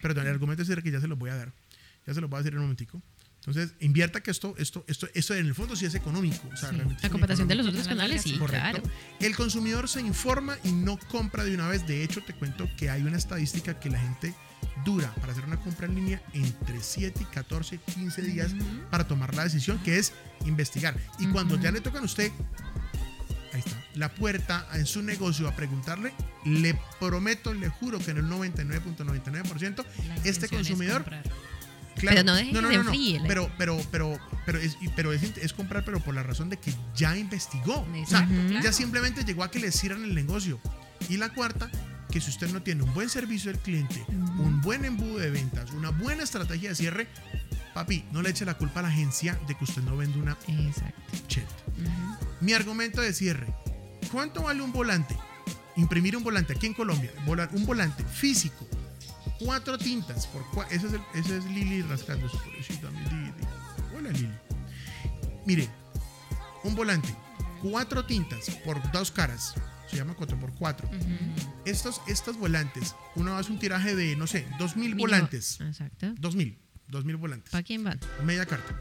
Perdón, 0.00 0.26
el 0.26 0.32
argumento 0.32 0.64
cierre 0.64 0.82
que 0.82 0.90
ya 0.90 1.00
se 1.00 1.08
los 1.08 1.18
voy 1.18 1.30
a 1.30 1.36
dar. 1.36 1.52
Ya 2.06 2.14
se 2.14 2.20
los 2.20 2.30
voy 2.30 2.38
a 2.38 2.40
decir 2.40 2.52
en 2.52 2.58
un 2.58 2.64
momentico. 2.64 3.02
Entonces, 3.40 3.74
invierta 3.80 4.20
que 4.22 4.30
esto, 4.30 4.54
esto, 4.58 4.84
esto, 4.88 5.08
esto 5.14 5.34
en 5.34 5.46
el 5.46 5.54
fondo 5.54 5.74
sí 5.76 5.86
es 5.86 5.94
económico. 5.94 6.46
O 6.52 6.56
sea, 6.56 6.68
Sí. 6.70 6.76
realmente 6.76 7.00
es 7.00 7.04
A 7.04 7.08
muy 7.08 7.12
comparación 7.12 7.48
de 7.48 7.54
los 7.54 7.66
otros 7.66 7.88
canales, 7.88 8.22
sí, 8.22 8.36
Correcto. 8.36 8.82
claro. 8.82 8.96
El 9.20 9.36
consumidor 9.36 9.88
se 9.88 10.00
informa 10.00 10.56
y 10.64 10.72
no 10.72 10.98
compra 10.98 11.44
de 11.44 11.54
una 11.54 11.68
vez. 11.68 11.86
De 11.86 12.02
hecho, 12.02 12.22
te 12.22 12.34
cuento 12.34 12.68
que 12.76 12.90
hay 12.90 13.02
una 13.02 13.16
estadística 13.16 13.78
que 13.80 13.88
la 13.90 14.00
gente 14.00 14.34
dura 14.84 15.14
para 15.14 15.32
hacer 15.32 15.44
una 15.44 15.58
compra 15.60 15.86
en 15.86 15.94
línea 15.94 16.22
entre 16.34 16.82
7 16.82 17.20
y 17.22 17.24
14, 17.26 17.78
15 17.94 18.22
días 18.22 18.52
para 18.90 19.06
tomar 19.06 19.34
la 19.34 19.44
decisión, 19.44 19.78
que 19.78 19.98
es 19.98 20.12
investigar. 20.44 20.96
Y 21.18 21.26
cuando 21.28 21.58
ya 21.58 21.70
le 21.70 21.80
tocan 21.80 22.02
a 22.02 22.06
usted, 22.06 22.30
ahí 23.52 23.60
está, 23.60 23.82
la 23.98 24.08
puerta 24.14 24.66
en 24.74 24.86
su 24.86 25.02
negocio 25.02 25.48
a 25.48 25.56
preguntarle, 25.56 26.12
le 26.44 26.78
prometo, 27.00 27.52
le 27.52 27.68
juro 27.68 27.98
que 27.98 28.12
en 28.12 28.18
el 28.18 28.24
99.99% 28.26 29.84
La 30.06 30.16
este 30.24 30.46
es 30.46 30.52
consumidor. 30.52 31.04
Claro, 31.96 32.14
Pero 32.14 32.22
no 32.22 32.34
dejen 32.36 32.54
que 32.54 32.68
se 32.68 32.74
enfríe 32.76 33.20
la- 33.20 33.26
Pero, 33.28 33.50
pero, 33.58 33.80
pero, 33.90 34.18
pero, 34.46 34.58
es, 34.58 34.76
pero 34.94 35.12
es, 35.12 35.20
es 35.36 35.52
comprar, 35.52 35.84
pero 35.84 35.98
por 35.98 36.14
la 36.14 36.22
razón 36.22 36.48
de 36.48 36.56
que 36.58 36.72
ya 36.94 37.16
investigó. 37.16 37.80
O 37.80 38.06
sea, 38.06 38.28
ya 38.62 38.72
simplemente 38.72 39.24
llegó 39.24 39.42
a 39.42 39.50
que 39.50 39.58
le 39.58 39.72
cierran 39.72 40.04
el 40.04 40.14
negocio. 40.14 40.60
Y 41.08 41.16
la 41.16 41.30
cuarta, 41.30 41.68
que 42.10 42.20
si 42.20 42.30
usted 42.30 42.50
no 42.52 42.62
tiene 42.62 42.84
un 42.84 42.94
buen 42.94 43.08
servicio 43.08 43.50
al 43.50 43.58
cliente, 43.58 44.04
un 44.08 44.60
buen 44.62 44.84
embudo 44.84 45.18
de 45.18 45.30
ventas, 45.30 45.72
una 45.72 45.90
buena 45.90 46.22
estrategia 46.22 46.68
de 46.68 46.76
cierre, 46.76 47.08
papi, 47.74 48.04
no 48.12 48.22
le 48.22 48.30
eche 48.30 48.44
la 48.44 48.54
culpa 48.54 48.78
a 48.78 48.84
la 48.84 48.88
agencia 48.90 49.36
de 49.48 49.56
que 49.56 49.64
usted 49.64 49.82
no 49.82 49.96
vende 49.96 50.18
una 50.20 50.36
Exacto. 50.46 51.02
Mi 52.40 52.52
argumento 52.52 53.00
de 53.00 53.12
cierre. 53.12 53.52
¿Cuánto 54.10 54.42
vale 54.42 54.62
un 54.62 54.72
volante? 54.72 55.16
Imprimir 55.76 56.16
un 56.16 56.24
volante 56.24 56.54
aquí 56.54 56.66
en 56.66 56.74
Colombia. 56.74 57.10
Un 57.52 57.66
volante 57.66 58.04
físico. 58.04 58.66
Cuatro 59.38 59.78
tintas. 59.78 60.26
Por 60.26 60.42
cua- 60.46 60.66
ese, 60.70 60.86
es 60.88 60.92
el- 60.94 61.02
ese 61.14 61.38
es 61.38 61.44
Lili 61.44 61.82
rascando 61.82 62.28
su 62.28 62.38
pobrecita, 62.38 62.90
mi 62.90 63.00
Lili. 63.04 63.32
Hola 63.96 64.10
Lili. 64.10 64.30
Mire, 65.46 65.68
un 66.64 66.74
volante. 66.74 67.14
Cuatro 67.62 68.04
tintas 68.04 68.50
por 68.64 68.80
dos 68.92 69.10
caras. 69.10 69.54
Se 69.88 69.96
llama 69.96 70.12
4 70.14 70.38
por 70.38 70.52
4 70.52 70.86
Estos, 71.64 72.02
estos 72.08 72.36
volantes, 72.36 72.94
uno 73.14 73.36
hace 73.38 73.50
un 73.50 73.58
tiraje 73.58 73.96
de, 73.96 74.16
no 74.16 74.26
sé, 74.26 74.46
2000 74.58 74.90
Mínimo- 74.94 75.00
volantes. 75.00 75.60
Exacto. 75.62 76.12
2000. 76.18 76.58
2000 76.88 77.16
volantes 77.16 77.50
¿Para 77.50 77.62
quién 77.62 77.84
van? 77.84 77.98
media 78.22 78.44
carta. 78.44 78.78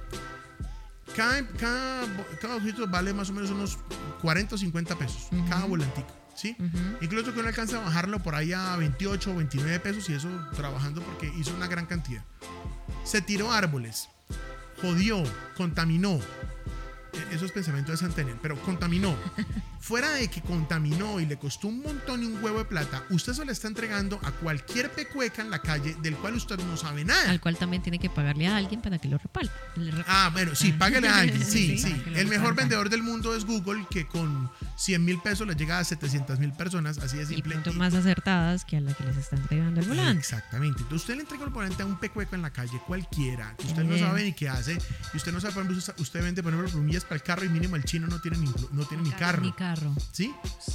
Cada, 1.18 1.46
cada, 1.58 2.06
cada 2.40 2.56
objeto 2.56 2.88
vale 2.88 3.12
más 3.14 3.30
o 3.32 3.34
menos 3.34 3.50
unos 3.50 3.78
40 4.22 4.54
o 4.56 4.58
50 4.58 4.96
pesos, 4.98 5.28
cada 5.50 5.66
volantico, 5.66 6.08
¿sí? 6.36 6.56
Incluso 7.02 7.34
que 7.34 7.40
uno 7.40 7.50
alcanza 7.50 7.78
a 7.78 7.82
bajarlo 7.86 8.22
por 8.22 8.36
ahí 8.36 8.54
a 8.54 8.76
28 8.78 9.32
o 9.32 9.36
29 9.36 9.80
pesos 9.80 10.08
y 10.10 10.14
eso 10.14 10.30
trabajando 10.56 11.02
porque 11.02 11.34
hizo 11.38 11.54
una 11.56 11.66
gran 11.68 11.88
cantidad. 11.88 12.24
Se 13.04 13.22
tiró 13.22 13.52
árboles, 13.52 14.10
jodió, 14.82 15.24
contaminó. 15.58 16.20
E- 17.14 17.36
Eso 17.36 17.46
es 17.46 17.52
pensamiento 17.52 17.92
de 17.92 17.98
Santenel, 17.98 18.38
pero 18.42 18.56
contaminó. 18.62 19.16
Fuera 19.88 20.10
de 20.12 20.28
que 20.28 20.42
contaminó 20.42 21.22
y 21.22 21.26
le 21.26 21.38
costó 21.38 21.70
un 21.70 21.82
montón 21.82 22.22
y 22.22 22.26
un 22.26 22.44
huevo 22.44 22.58
de 22.60 22.66
plata, 22.66 23.04
usted 23.10 23.32
se 23.32 23.46
le 23.46 23.54
está 23.54 23.70
entregando 23.70 24.20
a 24.22 24.32
cualquier 24.32 24.92
pecueca 24.92 25.42
en 25.42 25.50
la 25.50 25.60
calle 25.62 25.96
del 26.02 26.14
cual 26.18 26.34
usted 26.34 26.58
no 26.60 26.76
sabe 26.76 27.06
nada. 27.06 27.30
Al 27.32 27.40
cual 27.40 27.56
también 27.56 27.82
tiene 27.82 27.98
que 27.98 28.10
pagarle 28.10 28.48
a 28.48 28.58
alguien 28.58 28.82
para 28.82 29.00
que 29.00 29.08
lo 29.08 29.18
repale. 29.18 29.50
Le 29.78 29.94
rep- 29.94 30.04
Ah, 30.06 30.30
bueno, 30.34 30.56
sí, 30.56 30.74
págale 30.74 31.08
a 31.08 31.18
alguien. 31.20 31.42
Sí, 31.46 31.78
Sí, 31.78 32.04
El 32.16 32.28
mejor 32.28 32.54
vendedor 32.54 32.90
del 32.90 33.02
mundo 33.02 33.34
es 33.34 33.46
Google, 33.46 33.86
que 33.90 34.06
con 34.08 34.52
100 34.76 35.06
mil 35.06 35.20
pesos 35.22 35.48
le 35.48 35.56
llega 35.56 35.80
a 35.80 35.84
700 35.86 36.38
mil 36.38 36.52
personas, 36.52 36.98
así 36.98 37.16
de 37.16 37.24
y 37.24 37.28
simple. 37.28 37.58
Y- 37.66 37.70
más 37.78 37.94
acertadas 37.94 38.66
que 38.66 38.76
a 38.76 38.82
la 38.82 38.94
que 38.94 39.06
les 39.06 39.16
está 39.16 39.38
entregando 39.38 39.80
el 39.80 39.88
volante. 39.88 40.20
Exactamente. 40.20 40.82
Entonces 40.82 41.04
usted 41.04 41.16
le 41.16 41.22
entrega 41.22 41.46
el 41.46 41.50
volante 41.52 41.84
a 41.84 41.86
un 41.86 41.98
pecueco 41.98 42.36
en 42.36 42.42
la 42.42 42.52
calle 42.52 42.78
cualquiera, 42.86 43.56
que 43.58 43.68
usted 43.68 43.84
no 43.86 43.98
sabe 43.98 44.26
ni 44.26 44.34
qué 44.34 44.50
hace, 44.50 44.78
y 45.14 45.18
usted 45.18 45.32
no 45.32 45.40
sabe, 45.40 45.54
por 45.54 45.64
ejemplo, 45.64 45.94
usted- 45.98 46.22
vende, 46.22 46.44
por 46.44 46.52
ejemplo, 46.52 46.74
plumillas 46.74 47.04
para 47.06 47.16
el 47.16 47.24
carro 47.24 47.46
y 47.46 47.50
mínimo 47.50 47.78
el 47.78 47.86
chino 47.86 48.08
no 48.08 48.20
tiene 48.20 48.38
ni, 48.38 48.52
no 48.74 48.84
tiene 48.86 49.04
ni 49.04 49.12
carro. 49.12 49.44
¿Sí? 50.12 50.34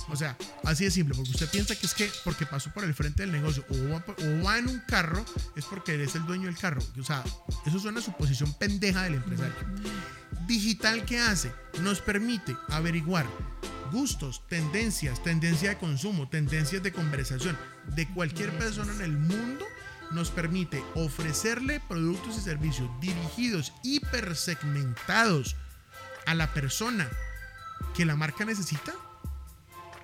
O 0.08 0.16
sea, 0.16 0.36
así 0.64 0.84
de 0.84 0.90
simple, 0.90 1.14
porque 1.14 1.30
usted 1.30 1.48
piensa 1.48 1.74
que 1.74 1.86
es 1.86 1.94
que 1.94 2.10
porque 2.24 2.46
pasó 2.46 2.70
por 2.72 2.84
el 2.84 2.94
frente 2.94 3.22
del 3.22 3.32
negocio 3.32 3.64
o 3.68 3.88
va, 3.88 4.04
o 4.06 4.44
va 4.44 4.58
en 4.58 4.68
un 4.68 4.80
carro, 4.80 5.24
es 5.56 5.64
porque 5.64 5.94
él 5.94 6.02
es 6.02 6.14
el 6.14 6.24
dueño 6.26 6.46
del 6.46 6.56
carro. 6.56 6.82
O 6.98 7.04
sea, 7.04 7.22
eso 7.66 7.76
es 7.76 7.84
una 7.84 8.00
suposición 8.00 8.52
pendeja 8.54 9.02
del 9.02 9.14
empresario. 9.14 9.54
Digital, 10.46 11.04
¿qué 11.04 11.20
hace? 11.20 11.52
Nos 11.80 12.00
permite 12.00 12.56
averiguar 12.68 13.26
gustos, 13.92 14.46
tendencias, 14.48 15.22
tendencia 15.22 15.70
de 15.70 15.78
consumo, 15.78 16.28
tendencias 16.28 16.82
de 16.82 16.92
conversación 16.92 17.56
de 17.94 18.08
cualquier 18.08 18.50
persona 18.58 18.92
en 18.94 19.02
el 19.02 19.16
mundo. 19.16 19.66
Nos 20.10 20.30
permite 20.30 20.82
ofrecerle 20.94 21.80
productos 21.88 22.36
y 22.36 22.40
servicios 22.40 22.88
dirigidos, 23.00 23.72
hipersegmentados 23.82 25.56
a 26.26 26.34
la 26.34 26.52
persona 26.52 27.08
que 27.94 28.04
la 28.04 28.16
marca 28.16 28.44
necesita 28.44 28.92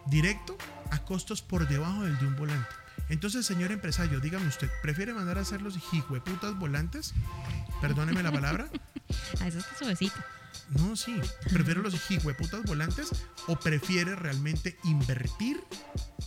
directo 0.06 0.56
a 0.90 0.98
costos 1.04 1.42
por 1.42 1.68
debajo 1.68 2.04
del 2.04 2.18
de 2.18 2.26
un 2.26 2.36
volante. 2.36 2.68
Entonces, 3.08 3.46
señor 3.46 3.72
empresario, 3.72 4.20
dígame 4.20 4.46
usted, 4.48 4.68
¿prefiere 4.82 5.14
mandar 5.14 5.38
a 5.38 5.42
hacer 5.42 5.62
los 5.62 5.76
hijueputas 5.92 6.58
volantes? 6.58 7.14
Perdóneme 7.80 8.22
la 8.22 8.32
palabra. 8.32 8.68
Ah, 9.40 9.48
eso 9.48 9.60
está 9.60 9.74
suavecito. 9.74 10.16
No, 10.70 10.96
sí. 10.96 11.18
¿Prefiere 11.52 11.80
los 11.82 11.94
hijueputas 12.10 12.62
volantes 12.64 13.10
o 13.46 13.56
prefiere 13.58 14.14
realmente 14.16 14.78
invertir? 14.84 15.60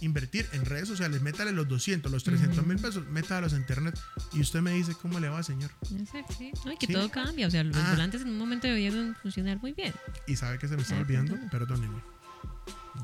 Invertir 0.01 0.47
en 0.53 0.65
redes 0.65 0.87
sociales, 0.87 1.21
métale 1.21 1.51
los 1.51 1.67
200, 1.67 2.11
los 2.11 2.23
300 2.23 2.65
mil 2.65 2.77
pesos, 2.79 3.05
métalos 3.07 3.53
a 3.53 3.57
internet 3.57 3.99
y 4.33 4.41
usted 4.41 4.61
me 4.61 4.71
dice 4.71 4.95
cómo 4.99 5.19
le 5.19 5.29
va, 5.29 5.43
señor. 5.43 5.69
Exacto, 5.95 6.33
sí. 6.37 6.51
No, 6.65 6.71
y 6.71 6.77
que 6.77 6.87
Sí. 6.87 6.93
todo 6.93 7.09
cambia. 7.11 7.45
O 7.47 7.51
sea, 7.51 7.63
los 7.63 7.75
Ah. 7.77 7.91
volantes 7.91 8.21
en 8.23 8.29
un 8.29 8.37
momento 8.39 8.65
debieron 8.67 9.15
funcionar 9.21 9.59
muy 9.61 9.73
bien. 9.73 9.93
Y 10.27 10.35
sabe 10.35 10.57
que 10.57 10.67
se 10.67 10.75
me 10.75 10.81
está 10.81 10.95
Ah, 10.95 11.01
olvidando, 11.01 11.33
perdón. 11.35 11.49
perdónenme. 11.51 12.01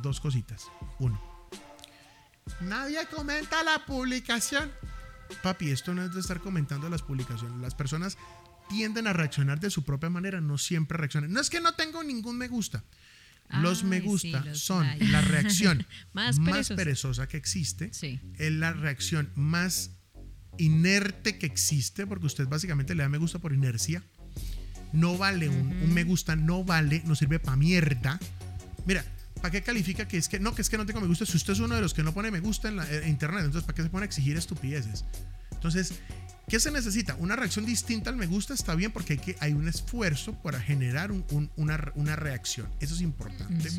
Dos 0.01 0.19
cositas. 0.19 0.65
Uno. 0.99 1.21
Nadie 2.61 3.05
comenta 3.07 3.63
la 3.63 3.85
publicación. 3.85 4.71
Papi, 5.43 5.71
esto 5.71 5.93
no 5.93 6.03
es 6.03 6.13
de 6.13 6.21
estar 6.21 6.39
comentando 6.39 6.89
las 6.89 7.01
publicaciones. 7.03 7.59
Las 7.61 7.75
personas 7.75 8.17
tienden 8.69 9.07
a 9.07 9.13
reaccionar 9.13 9.59
de 9.59 9.69
su 9.69 9.83
propia 9.83 10.09
manera, 10.09 10.41
no 10.41 10.57
siempre 10.57 10.97
reaccionan. 10.97 11.31
No 11.31 11.39
es 11.41 11.49
que 11.49 11.61
no 11.61 11.73
tengo 11.73 12.03
ningún 12.03 12.37
me 12.37 12.47
gusta. 12.47 12.83
Los 13.61 13.85
me 13.85 13.99
sí, 14.01 14.05
gusta 14.05 14.41
los 14.41 14.59
son 14.59 14.85
la 15.11 15.21
reacción 15.21 15.85
Más 16.13 16.37
más, 16.37 16.67
perezosa. 16.69 17.27
que 17.29 17.37
existe, 17.37 17.93
Sí. 17.93 18.19
es 18.37 18.51
la 18.51 18.73
reacción 18.73 19.29
más 19.35 19.91
inerte 20.57 21.37
que 21.37 21.45
existe, 21.45 22.05
porque 22.07 22.25
usted 22.25 22.47
básicamente 22.47 22.93
le 22.93 23.03
da 23.03 23.09
me 23.09 23.17
gusta 23.17 23.39
por 23.39 23.53
inercia. 23.53 24.03
No 24.91 25.17
vale, 25.17 25.47
un, 25.49 25.67
un 25.81 25.93
me 25.93 26.03
gusta 26.03 26.35
no 26.35 26.63
vale, 26.65 27.03
no 27.05 27.15
sirve 27.15 27.39
para 27.39 27.55
mierda. 27.57 28.19
Mira, 28.85 29.05
¿para 29.35 29.51
qué 29.51 29.61
califica 29.61 30.07
que 30.09 30.17
es 30.17 30.27
que 30.27 30.39
no, 30.41 30.53
que 30.55 30.61
es 30.61 30.69
que 30.69 30.77
no 30.77 30.85
tengo 30.85 30.99
me 30.99 31.07
gusta? 31.07 31.25
Si 31.25 31.37
usted 31.37 31.53
es 31.53 31.59
uno 31.59 31.75
de 31.75 31.81
los 31.81 31.93
que 31.93 32.03
no 32.03 32.13
pone 32.13 32.31
me 32.31 32.39
gusta 32.41 32.67
en 32.67 32.75
la 32.77 32.91
en 32.91 33.07
internet, 33.07 33.45
entonces 33.45 33.63
¿para 33.65 33.75
qué 33.75 33.83
se 33.83 33.89
pone 33.89 34.03
a 34.03 34.07
exigir 34.07 34.35
estupideces? 34.35 35.05
Entonces, 35.51 35.93
¿qué 36.47 36.59
se 36.59 36.71
necesita? 36.71 37.15
Una 37.15 37.35
reacción 37.35 37.65
distinta 37.65 38.09
al 38.09 38.15
me 38.15 38.25
gusta 38.25 38.53
está 38.53 38.73
bien 38.75 38.91
porque 38.91 39.13
hay, 39.13 39.19
que, 39.19 39.35
hay 39.39 39.53
un 39.53 39.67
esfuerzo 39.67 40.33
para 40.41 40.59
generar 40.61 41.11
un- 41.11 41.25
un- 41.31 41.51
una, 41.57 41.91
una 41.95 42.15
reacción. 42.15 42.67
Eso 42.79 42.95
es 42.95 43.01
importante. 43.01 43.69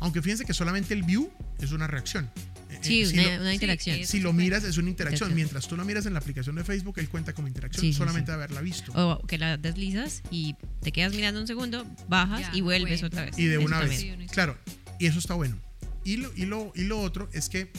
Aunque 0.00 0.22
fíjense 0.22 0.44
que 0.44 0.54
solamente 0.54 0.94
el 0.94 1.02
view 1.02 1.30
es 1.60 1.72
una 1.72 1.86
reacción. 1.86 2.30
Eh, 2.70 2.78
Sí, 2.80 3.02
eh, 3.02 3.06
si 3.06 3.18
una, 3.18 3.36
lo- 3.36 3.40
una 3.42 3.54
interacción. 3.54 3.96
es- 4.00 4.08
si 4.08 4.20
lo 4.20 4.32
miras 4.32 4.64
es 4.64 4.76
una 4.78 4.88
interacción. 4.90 5.34
Mientras 5.34 5.68
tú 5.68 5.76
lo 5.76 5.84
miras 5.84 6.06
en 6.06 6.14
la 6.14 6.18
aplicación 6.20 6.56
de 6.56 6.64
Facebook, 6.64 6.94
él 6.98 7.08
cuenta 7.08 7.32
como 7.34 7.48
interacción 7.48 7.80
Sí, 7.82 7.92
solamente 7.92 8.26
sí. 8.26 8.30
de 8.32 8.34
haberla 8.34 8.60
visto. 8.60 8.92
O 8.94 9.24
que 9.26 9.38
la 9.38 9.56
deslizas 9.56 10.22
y 10.30 10.56
te 10.82 10.92
quedas 10.92 11.14
mirando 11.14 11.40
un 11.40 11.46
segundo, 11.46 11.86
bajas 12.08 12.40
Ya, 12.40 12.50
y 12.54 12.60
vuelves 12.62 13.00
bueno. 13.02 13.06
otra 13.08 13.24
vez. 13.26 13.38
y 13.38 13.44
de 13.46 13.56
Eso 13.56 13.64
una 13.66 13.80
vez. 13.80 14.04
Claro, 14.32 14.56
y 14.98 15.06
eso 15.06 15.18
está 15.18 15.34
bueno. 15.34 15.56
Y 16.04 16.16
lo, 16.16 16.32
y, 16.34 16.46
lo, 16.46 16.72
y 16.74 16.84
lo 16.84 17.00
otro 17.00 17.28
es 17.32 17.48
que 17.48 17.70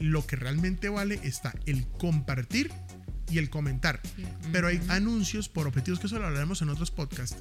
lo 0.00 0.26
que 0.26 0.36
realmente 0.36 0.88
vale 0.88 1.20
está 1.22 1.54
el 1.66 1.86
compartir 1.86 2.70
y 3.34 3.38
el 3.38 3.50
comentar. 3.50 4.00
Pero 4.52 4.68
hay 4.68 4.80
anuncios 4.88 5.48
por 5.48 5.66
objetivos, 5.66 5.98
que 6.00 6.06
eso 6.06 6.18
lo 6.18 6.26
hablaremos 6.26 6.62
en 6.62 6.68
otros 6.68 6.90
podcasts. 6.90 7.36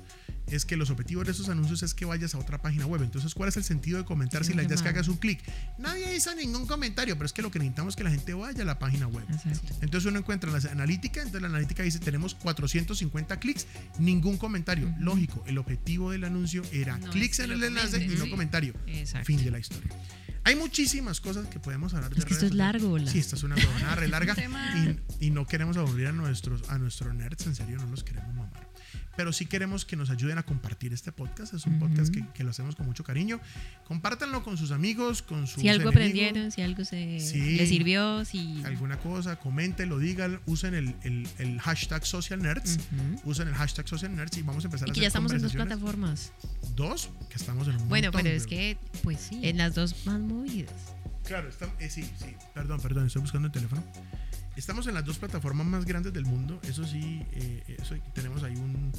Es 0.48 0.66
que 0.66 0.76
los 0.76 0.90
objetivos 0.90 1.26
de 1.26 1.32
esos 1.32 1.48
anuncios 1.50 1.84
es 1.84 1.94
que 1.94 2.04
vayas 2.06 2.36
a 2.36 2.38
otra 2.38 2.62
página 2.62 2.86
web. 2.86 3.02
Entonces, 3.04 3.34
¿cuál 3.34 3.50
es 3.50 3.58
el 3.58 3.64
sentido 3.64 3.98
de 3.98 4.06
comentar 4.06 4.44
si 4.44 4.54
la 4.54 4.64
idea 4.64 4.76
es 4.76 4.82
que 4.82 4.90
hagas 4.90 5.08
un 5.08 5.18
clic? 5.18 5.40
Nadie 5.78 6.16
hizo 6.16 6.34
ningún 6.36 6.66
comentario, 6.68 7.16
pero 7.16 7.26
es 7.26 7.34
que 7.34 7.42
lo 7.42 7.50
que 7.50 7.60
necesitamos 7.60 7.94
es 7.94 7.96
que 7.98 8.04
la 8.04 8.12
gente 8.12 8.34
vaya 8.34 8.64
a 8.64 8.66
la 8.66 8.78
página 8.78 9.08
web. 9.08 9.24
Exacto. 9.32 9.74
Entonces 9.82 10.10
uno 10.10 10.20
encuentra 10.20 10.52
la 10.52 10.58
analítica, 10.72 11.22
entonces 11.22 11.42
la 11.42 11.48
analítica 11.48 11.84
dice 11.84 12.00
tenemos 12.00 12.36
450 12.36 13.40
clics, 13.40 13.68
ningún 14.00 14.38
comentario. 14.38 14.94
Lógico, 15.00 15.44
el 15.48 15.58
objetivo 15.58 16.12
del 16.12 16.24
anuncio 16.26 16.62
era 16.72 16.98
No, 16.98 17.10
clics 17.12 17.40
es 17.40 17.46
en 17.46 17.52
el 17.52 17.64
enlace 17.64 17.92
comenten, 17.92 18.12
y 18.12 18.20
no 18.20 18.26
sí. 18.26 18.32
comentario. 18.32 18.74
Exacto. 18.88 19.26
Fin 19.28 19.44
de 19.44 19.52
la 19.52 19.60
historia. 19.60 19.92
Hay 20.46 20.58
muchísimas 20.58 21.22
cosas 21.22 21.48
que 21.48 21.58
podemos 21.58 21.94
hablar 21.94 22.14
de 22.14 22.20
Es 22.20 22.26
que 22.26 22.34
esto 22.34 22.42
redes 22.48 22.52
es 22.52 22.58
sociales. 22.58 22.82
largo, 22.82 22.94
Blas. 22.96 23.12
Sí, 23.12 23.20
esta 23.20 23.38
es 23.38 23.44
una 23.44 23.56
huevonada 23.56 23.96
re 23.96 24.08
larga 24.10 24.36
y, 25.20 25.28
y 25.28 25.30
no 25.32 25.48
queremos 25.48 25.78
aburrir 25.84 26.08
a 26.08 26.12
nuestros, 26.12 26.70
a 26.70 26.78
nuestros 26.78 27.14
nerds, 27.14 27.46
en 27.48 27.56
serio, 27.56 27.78
no 27.78 27.86
los 27.88 28.04
queremos 28.04 28.34
mamar. 28.36 28.72
Pero 29.16 29.32
sí 29.32 29.46
queremos 29.46 29.86
que 29.86 29.96
nos 29.96 30.10
ayuden 30.10 30.40
a 30.40 30.44
compartir 30.44 30.92
este 30.92 31.12
podcast. 31.12 31.54
Es 31.54 31.68
un 31.68 31.78
podcast 31.78 32.12
que, 32.12 32.26
que 32.34 32.44
lo 32.44 32.50
hacemos 32.50 32.76
con 32.76 32.88
mucho 32.88 33.04
cariño. 33.04 33.40
Compártanlo 33.88 34.44
con 34.44 34.58
sus 34.58 34.72
amigos, 34.72 35.22
con 35.22 35.46
sus 35.46 35.62
Si 35.62 35.70
algo 35.70 35.90
enemigos 35.92 35.96
aprendieron, 35.96 36.52
si 36.52 36.62
algo 36.64 36.84
se 36.84 37.20
Sí. 37.20 37.56
les 37.58 37.70
sirvió, 37.70 38.26
si 38.26 38.64
alguna 38.66 38.98
cosa, 39.00 39.36
coméntenlo, 39.36 40.00
digan, 40.00 40.40
usen 40.48 40.74
el, 40.74 40.96
el- 41.04 41.28
el 41.38 41.60
hashtag 41.60 42.04
social 42.08 42.42
nerds, 42.42 42.78
Ujú. 42.78 43.30
usen 43.30 43.48
el 43.50 43.54
hashtag 43.54 43.88
social 43.88 44.16
nerds 44.16 44.36
y 44.38 44.42
vamos 44.42 44.64
a 44.64 44.68
empezar 44.68 44.88
y 44.88 44.92
a 44.92 44.94
que 44.94 45.00
hacer 45.00 45.02
ya 45.04 45.08
estamos 45.10 45.32
en 45.32 45.42
dos 45.44 45.54
plataformas. 45.54 46.32
Dos, 46.76 47.10
que 47.30 47.36
estamos 47.36 47.68
en 47.68 47.76
un 47.78 47.90
Bueno, 47.90 48.08
montón, 48.08 48.24
pero 48.24 48.36
es 48.36 48.48
que 48.48 48.78
Pues 49.04 49.20
sí. 49.20 49.42
en 49.44 49.58
las 49.60 49.76
dos 49.76 49.96
más 50.08 50.20
movidas. 50.20 50.74
Claro, 51.24 51.50
está- 51.50 51.70
eh, 51.80 51.90
sí, 51.90 52.02
sí, 52.18 52.36
perdón, 52.56 52.82
perdón, 52.82 53.06
estoy 53.08 53.22
buscando 53.22 53.46
el 53.48 53.52
teléfono. 53.52 53.84
Estamos 54.56 54.86
en 54.88 54.94
las 54.94 55.04
dos 55.06 55.18
plataformas 55.18 55.66
más 55.66 55.86
grandes 55.86 56.14
del 56.14 56.26
mundo, 56.26 56.60
eso 56.64 56.86
sí, 56.86 57.26
eh, 57.34 57.64
eso 57.82 57.96
tenemos 58.14 58.44
ahí 58.44 58.56
un, 58.56 58.92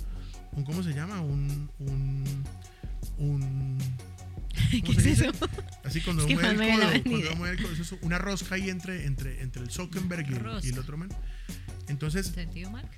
un, 0.53 0.64
¿cómo 0.64 0.83
se 0.83 0.93
llama? 0.93 1.21
Un, 1.21 1.71
un, 1.79 2.25
un 3.19 3.79
¿cómo 3.79 4.83
¿Qué 4.85 4.93
es 4.93 5.05
dice? 5.05 5.29
eso? 5.29 5.49
Así 5.85 6.01
cuando 6.01 6.23
Es 6.23 6.29
que 6.29 6.35
mueve 6.35 6.51
el 6.97 7.03
codo, 7.03 7.03
cuando 7.11 7.37
mueve 7.37 7.57
el 7.57 7.62
codo, 7.62 7.73
eso 7.73 7.83
es 7.95 8.03
una 8.03 8.19
rosca 8.19 8.57
ahí 8.57 8.69
entre, 8.69 9.07
entre, 9.07 9.43
entre 9.43 9.62
el 9.62 9.71
Zuckerberg 9.71 10.27
y 10.29 10.33
el, 10.33 10.35
y 10.35 10.37
el 10.38 10.45
Rosca. 10.45 10.81
otro 10.81 10.97
man. 10.97 11.09
Entonces, 11.88 12.27
¿Sentido, 12.27 12.71
Mark? 12.71 12.88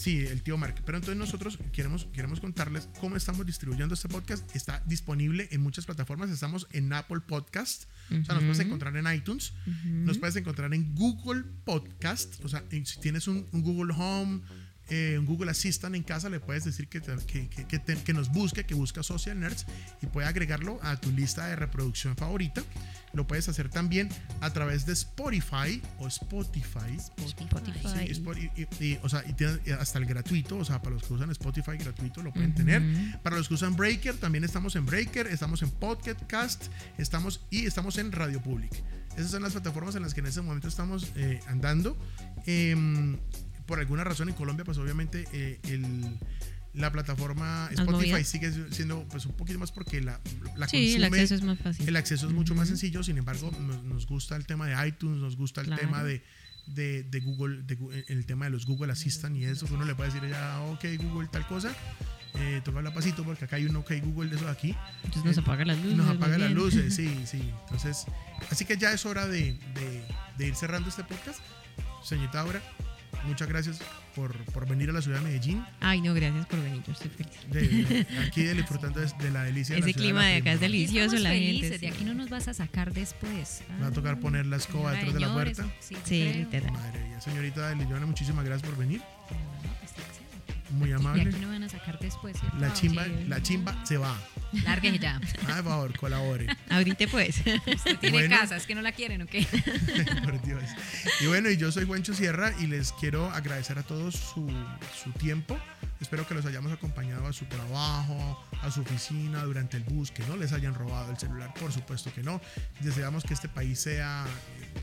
Sí, 0.00 0.26
el 0.26 0.42
tío 0.42 0.56
Mark. 0.56 0.76
Pero 0.86 0.96
entonces 0.96 1.18
nosotros 1.18 1.58
queremos, 1.72 2.06
queremos 2.14 2.40
contarles 2.40 2.88
cómo 3.00 3.16
estamos 3.16 3.44
distribuyendo 3.44 3.92
este 3.92 4.08
podcast. 4.08 4.56
Está 4.56 4.82
disponible 4.86 5.46
en 5.50 5.60
muchas 5.60 5.84
plataformas. 5.84 6.30
Estamos 6.30 6.66
en 6.72 6.90
Apple 6.90 7.20
Podcast. 7.20 7.84
O 8.10 8.24
sea, 8.24 8.34
nos 8.36 8.44
puedes 8.44 8.60
encontrar 8.60 8.96
en 8.96 9.12
iTunes. 9.12 9.52
Nos 9.84 10.16
puedes 10.16 10.36
encontrar 10.36 10.72
en 10.72 10.94
Google 10.94 11.44
Podcast. 11.66 12.42
O 12.42 12.48
sea, 12.48 12.64
si 12.70 13.00
tienes 13.00 13.28
un, 13.28 13.46
un 13.52 13.60
Google 13.60 13.92
Home, 13.94 14.40
eh, 14.90 15.16
un 15.18 15.24
Google 15.26 15.50
Assistant 15.50 15.94
en 15.94 16.02
casa, 16.02 16.28
le 16.28 16.40
puedes 16.40 16.64
decir 16.64 16.88
que, 16.88 17.00
te- 17.00 17.16
que, 17.26 17.48
que- 17.48 17.64
que 17.66 17.78
te- 17.78 17.96
que 18.02 18.12
nos 18.12 18.30
busque, 18.30 18.64
que 18.64 18.74
busca 18.74 19.02
Social 19.02 19.38
Nerds 19.40 19.64
y 20.02 20.06
puede 20.06 20.26
agregarlo 20.28 20.78
a 20.82 20.96
tu 21.00 21.10
lista 21.12 21.46
de 21.46 21.56
reproducción 21.56 22.16
favorita. 22.16 22.62
Lo 23.12 23.26
puedes 23.26 23.48
hacer 23.48 23.68
también 23.70 24.08
a 24.40 24.52
través 24.52 24.86
de 24.86 24.92
Spotify 24.92 25.82
o 25.98 26.06
Spotify. 26.06 26.96
Spotify. 27.24 28.06
Sí, 28.06 28.12
Spot- 28.12 28.36
y- 28.38 28.50
y- 28.62 28.84
y, 28.92 28.98
o 29.02 29.08
sea, 29.08 29.24
y 29.28 29.32
tiene 29.32 29.58
hasta 29.80 29.98
el 29.98 30.06
gratuito, 30.06 30.56
o 30.58 30.64
sea, 30.64 30.80
para 30.82 30.94
los 30.94 31.04
que 31.04 31.14
usan 31.14 31.30
Spotify 31.30 31.76
gratuito 31.78 32.22
lo 32.22 32.32
pueden 32.32 32.54
tener. 32.54 32.82
Para 33.22 33.36
los 33.36 33.48
que 33.48 33.54
usan 33.54 33.76
Breaker, 33.76 34.14
también 34.16 34.44
estamos 34.44 34.76
en 34.76 34.86
Breaker, 34.86 35.26
estamos 35.26 35.62
en 35.62 35.70
Podcast, 35.70 36.66
estamos 36.98 37.40
y 37.50 37.66
estamos 37.66 37.98
en 37.98 38.12
Radio 38.12 38.40
Public. 38.42 38.72
Esas 39.16 39.32
son 39.32 39.42
las 39.42 39.52
plataformas 39.52 39.96
en 39.96 40.02
las 40.02 40.14
que 40.14 40.20
en 40.20 40.26
este 40.26 40.40
momento 40.40 40.68
estamos 40.68 41.08
eh, 41.16 41.40
andando. 41.48 41.98
Em, 42.46 43.18
por 43.70 43.78
alguna 43.78 44.04
razón 44.04 44.28
en 44.28 44.34
Colombia, 44.34 44.64
pues 44.66 44.76
obviamente 44.76 45.24
eh, 45.32 45.58
el- 45.64 46.18
la 46.74 46.92
plataforma 46.92 47.68
Spotify 47.72 48.22
sigue 48.24 48.52
siendo 48.70 49.02
pues 49.08 49.26
un 49.26 49.32
poquito 49.32 49.58
más 49.58 49.72
porque 49.72 50.00
la, 50.00 50.20
la 50.56 50.68
Sí, 50.68 50.94
el 50.94 51.02
consume- 51.02 51.06
acceso 51.06 51.34
es 51.36 51.42
más 51.42 51.58
fácil. 51.58 51.88
el 51.88 51.96
acceso 51.96 52.28
es 52.28 52.32
mucho 52.32 52.54
más 52.54 52.68
sencillo, 52.68 53.02
sin 53.02 53.18
embargo, 53.18 53.50
nos, 53.60 53.82
nos 53.82 54.06
gusta 54.06 54.36
el 54.36 54.46
tema 54.46 54.66
de 54.68 54.86
iTunes, 54.88 55.18
nos 55.20 55.36
gusta 55.36 55.62
el 55.62 55.66
Claro. 55.68 55.80
tema 55.82 56.04
de, 56.04 56.22
de, 56.66 57.02
de 57.02 57.20
Google, 57.20 57.62
de 57.62 57.76
Gu- 57.78 58.04
el 58.08 58.24
tema 58.26 58.44
de 58.44 58.52
los 58.52 58.66
Google 58.66 58.92
Assistant 58.92 59.34
y 59.36 59.44
eso, 59.44 59.66
que 59.66 59.74
uno 59.74 59.84
le 59.84 59.94
puede 59.96 60.12
decir 60.12 60.28
ya, 60.30 60.60
ok, 60.60 60.84
Google, 61.02 61.28
tal 61.32 61.44
cosa. 61.48 61.74
Eh, 62.34 62.60
toca 62.64 62.80
pasito 62.94 63.24
porque 63.24 63.46
acá 63.46 63.56
hay 63.56 63.64
un 63.66 63.74
ok 63.74 63.90
Google 64.04 64.30
de 64.30 64.36
eso 64.36 64.44
de 64.44 64.52
aquí. 64.52 64.76
Entonces 65.02 65.24
nos 65.24 65.36
Eh, 65.38 65.40
apaga 65.40 65.64
las 65.64 65.76
luces. 65.78 65.96
Nos 65.96 66.08
apaga 66.16 66.38
las 66.38 66.52
luces, 66.52 66.94
sí, 66.94 67.08
sí. 67.26 67.42
Entonces, 67.64 68.06
así 68.48 68.64
que 68.64 68.76
ya 68.76 68.92
es 68.92 69.04
hora 69.06 69.26
de, 69.26 69.54
de- 69.74 70.04
de 70.38 70.46
ir 70.46 70.54
cerrando 70.54 70.88
este 70.88 71.02
podcast. 71.02 71.40
Señorita 72.04 72.40
Aura, 72.42 72.62
muchas 73.26 73.48
gracias 73.48 73.78
por, 74.14 74.36
por 74.52 74.68
venir 74.68 74.90
a 74.90 74.92
la 74.92 75.02
ciudad 75.02 75.18
de 75.18 75.24
Medellín. 75.24 75.64
Ay, 75.80 76.00
no, 76.00 76.12
gracias 76.14 76.46
por 76.46 76.62
venir. 76.62 76.82
Yo 76.86 76.92
estoy 76.92 77.10
feliz. 77.10 77.30
De, 77.50 77.60
de- 77.84 78.06
aquí 78.26 78.42
de 78.42 78.54
disfrutando 78.54 79.00
de, 79.00 79.06
de 79.20 79.30
la 79.30 79.44
delicia 79.44 79.74
de 79.76 79.80
la 79.82 79.86
Ese 79.88 79.94
clima 79.98 80.20
la 80.22 80.26
de 80.28 80.36
acá 80.36 80.52
es 80.52 80.60
delicioso, 80.60 81.16
Estamos 81.16 81.22
la 81.22 81.30
felices, 81.30 81.70
gente. 81.72 81.86
De 81.86 81.92
aquí 81.92 82.04
no 82.04 82.14
nos 82.14 82.28
vas 82.30 82.48
a 82.48 82.54
sacar 82.54 82.92
después. 82.92 83.62
Me 83.76 83.82
va 83.82 83.86
a 83.88 83.92
tocar 83.92 84.18
poner 84.20 84.46
la 84.46 84.56
escoba 84.56 84.92
detrás 84.92 85.14
de 85.14 85.20
la 85.20 85.32
puerta. 85.32 85.64
Sí, 85.80 86.32
literal. 86.34 86.72
Madre 86.72 87.04
mía, 87.06 87.20
señorita 87.20 87.74
Liliana, 87.74 88.06
muchísimas 88.06 88.44
gracias 88.44 88.68
por 88.68 88.78
venir. 88.78 89.00
Muy 90.72 90.90
Y 90.90 90.92
amable. 90.92 91.22
aquí 91.28 91.38
no 91.40 91.48
van 91.48 91.62
a 91.64 91.68
sacar 91.68 91.98
después. 91.98 92.36
¿cierto? 92.38 92.56
La 92.58 92.72
chimba, 92.72 93.04
Sí. 93.04 93.24
la 93.26 93.42
chimba 93.42 93.84
se 93.86 93.96
va. 93.96 94.16
Lárguese 94.64 94.98
ya. 94.98 95.20
Ah, 95.48 95.56
por 95.56 95.64
favor, 95.64 95.96
colabore. 95.98 96.46
Ahorita 96.68 97.06
pues. 97.10 97.36
Usted 97.38 97.98
tiene 97.98 98.18
Bueno. 98.18 98.36
casa, 98.36 98.56
es 98.56 98.66
que 98.66 98.74
no 98.74 98.82
la 98.82 98.92
quieren, 98.92 99.22
¿o 99.22 99.26
qué? 99.26 99.46
por 100.24 100.40
Dios. 100.42 100.62
Y 101.20 101.26
bueno, 101.26 101.50
y 101.50 101.56
yo 101.56 101.70
soy 101.72 101.86
Juancho 101.86 102.14
Sierra 102.14 102.52
y 102.60 102.66
les 102.66 102.92
quiero 102.92 103.30
agradecer 103.30 103.78
a 103.78 103.82
todos 103.82 104.14
su, 104.14 104.48
su 105.02 105.10
tiempo. 105.12 105.58
Espero 106.00 106.26
que 106.26 106.34
los 106.34 106.46
hayamos 106.46 106.72
acompañado 106.72 107.26
a 107.26 107.32
su 107.32 107.44
trabajo, 107.44 108.42
a 108.62 108.70
su 108.70 108.80
oficina, 108.80 109.42
durante 109.44 109.76
el 109.76 109.84
bus, 109.84 110.10
que 110.10 110.22
no 110.24 110.36
les 110.36 110.52
hayan 110.52 110.74
robado 110.74 111.10
el 111.10 111.18
celular, 111.18 111.52
por 111.54 111.72
supuesto 111.72 112.12
que 112.14 112.22
no. 112.22 112.40
Deseamos 112.80 113.22
que 113.24 113.34
este 113.34 113.48
país 113.48 113.80
sea 113.80 114.24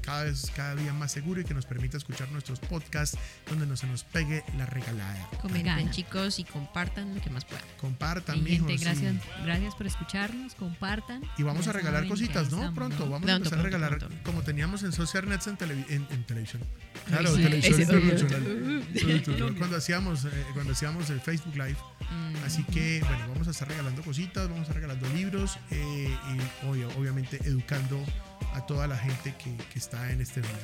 cada 0.02 0.24
vez, 0.24 0.52
cada 0.56 0.76
día 0.76 0.94
más 0.94 1.12
seguro 1.12 1.42
y 1.42 1.44
que 1.44 1.54
nos 1.54 1.66
permita 1.66 1.98
escuchar 1.98 2.30
nuestros 2.32 2.60
podcasts 2.60 3.18
donde 3.50 3.66
no 3.66 3.76
se 3.78 3.88
nos 3.88 4.04
pegue 4.04 4.44
la 4.58 4.66
regalada. 4.66 5.30
Gana. 5.44 5.90
chicos, 5.92 6.40
y 6.40 6.44
compartan 6.44 7.14
lo 7.16 7.22
que 7.22 7.30
más 7.30 7.46
puedan. 7.46 7.64
Compartan, 7.80 8.44
Mi 8.44 8.52
gente, 8.52 8.78
gracias, 8.78 9.16
gracias 9.44 9.76
por 9.76 9.88
escucharnos, 9.88 10.56
compartan. 10.56 11.22
Y 11.38 11.44
vamos 11.44 11.66
Ya 11.66 11.72
a 11.72 11.74
regalar 11.74 12.08
cositas, 12.08 12.52
¿no? 12.52 12.58
estamos, 12.58 12.76
Pronto, 12.76 13.06
¿no? 13.06 13.12
vamos 13.12 13.24
a 13.24 13.26
Pronto, 13.26 13.36
empezar 13.36 13.60
a 13.60 13.62
pronto, 13.62 13.78
regalar 13.78 14.00
pronto. 14.00 14.18
como 14.24 14.42
teníamos 14.44 14.84
en 14.84 14.92
Social 14.92 15.28
Nets 15.28 15.48
en, 15.48 15.58
televi- 15.58 15.86
en, 15.90 16.08
en 16.12 16.24
televisión. 16.26 16.62
Claro, 17.08 17.36
sí, 17.36 17.44
televisión. 17.44 17.82
Internacional. 17.82 19.56
Cuando 19.58 19.78
hacíamos, 19.78 20.26
eh, 20.26 20.30
cuando 20.54 20.74
hacíamos 20.74 21.10
el 21.10 21.20
Facebook 21.22 21.54
Live. 21.56 21.78
Mm. 22.10 22.46
Así 22.46 22.64
que, 22.66 23.02
bueno, 23.08 23.28
vamos 23.30 23.48
a 23.48 23.52
estar 23.52 23.68
regalando 23.68 24.02
cositas, 24.02 24.44
vamos 24.46 24.60
a 24.60 24.62
estar 24.64 24.76
regalando 24.76 25.08
libros 25.10 25.58
eh, 25.72 26.16
y 26.34 26.66
obvio- 26.66 26.90
obviamente 26.98 27.40
educando 27.44 28.04
a 28.54 28.66
toda 28.66 28.88
la 28.88 28.98
gente 28.98 29.36
que, 29.42 29.56
que 29.56 29.80
está 29.80 30.12
en 30.12 30.22
este 30.22 30.42
medio. 30.42 30.56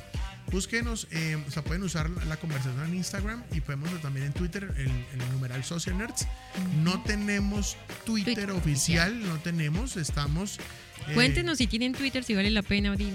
Búsquenos, 0.50 1.08
eh, 1.10 1.42
o 1.46 1.50
sea, 1.50 1.62
pueden 1.64 1.82
usar 1.82 2.10
la, 2.10 2.36
conversación 2.36 2.84
en 2.84 2.94
Instagram 2.94 3.42
y 3.52 3.60
podemos 3.60 3.90
también 4.02 4.26
en 4.26 4.32
Twitter, 4.32 4.74
el, 4.76 4.88
el 4.88 5.32
numeral 5.32 5.64
Social 5.64 5.96
Nerds. 5.96 6.26
No 6.82 7.02
tenemos 7.02 7.76
Twitter, 8.04 8.34
Twitter 8.34 8.50
oficial, 8.50 9.26
no 9.26 9.38
tenemos, 9.38 9.96
estamos 9.96 10.58
Eh, 11.08 11.14
Cuéntenos 11.14 11.58
si 11.58 11.66
tienen 11.66 11.92
Twitter, 11.92 12.24
si 12.24 12.34
vale 12.34 12.50
la 12.50 12.62
pena 12.62 12.90
abrir. 12.90 13.12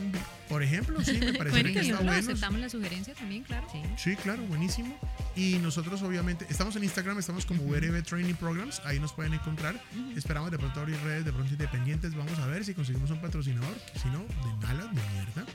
Por 0.50 0.64
ejemplo, 0.64 1.02
sí, 1.04 1.14
me 1.20 1.34
parece 1.34 1.62
que 1.64 1.80
está 1.80 1.98
bueno. 1.98 2.12
aceptamos 2.12 2.60
la 2.60 2.70
sugerencia 2.70 3.14
también, 3.14 3.44
claro. 3.44 3.68
Sí. 3.72 3.82
Sí, 3.98 4.16
claro, 4.16 4.42
buenísimo. 4.48 4.98
Y 5.36 5.60
nosotros 5.60 6.02
obviamente 6.02 6.46
estamos 6.50 6.76
en 6.76 6.84
Instagram, 6.84 7.20
estamos 7.20 7.46
como 7.46 7.62
URB 7.64 8.04
Training 8.04 8.34
Programs, 8.34 8.82
ahí 8.84 9.00
nos 9.00 9.14
pueden 9.14 9.34
encontrar. 9.36 9.80
Esperamos 10.18 10.50
de 10.52 10.58
pronto 10.58 10.80
abrir 10.82 10.98
redes 11.02 11.24
de 11.24 11.32
pronto 11.32 11.52
independientes, 11.54 12.16
vamos 12.16 12.38
a 12.40 12.48
ver 12.48 12.66
si 12.66 12.74
conseguimos 12.74 13.12
un 13.12 13.22
patrocinador, 13.22 13.76
si 14.02 14.08
no, 14.10 14.20
de 14.20 14.68
malas, 14.68 14.88
de 14.94 15.02
mierda. 15.14 15.46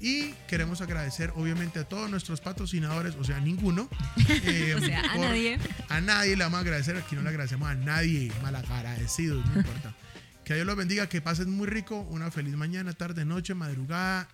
Y 0.00 0.30
queremos 0.46 0.80
agradecer 0.80 1.32
obviamente 1.34 1.80
a 1.80 1.84
todos 1.84 2.08
nuestros 2.08 2.40
patrocinadores, 2.40 3.16
o 3.16 3.24
sea, 3.24 3.40
ninguno. 3.40 3.88
eh, 4.44 4.74
O 4.76 4.80
sea, 4.80 5.00
a 5.00 5.14
por- 5.14 5.20
nadie. 5.26 5.58
A 5.88 6.00
nadie 6.00 6.36
le 6.36 6.44
vamos 6.44 6.58
a 6.58 6.60
agradecer, 6.60 6.96
aquí 6.96 7.16
no 7.16 7.22
le 7.22 7.30
agradecemos 7.30 7.68
a 7.68 7.74
nadie, 7.74 8.30
malagradecidos, 8.40 9.44
no 9.46 9.56
importa. 9.58 9.92
Que 10.48 10.54
Dios 10.54 10.66
los 10.66 10.76
bendiga, 10.76 11.10
que 11.10 11.20
pasen 11.20 11.50
muy 11.50 11.66
rico, 11.66 12.00
una 12.08 12.30
feliz 12.30 12.56
mañana, 12.56 12.94
tarde, 12.94 13.26
noche, 13.26 13.52
madrugada 13.52 14.26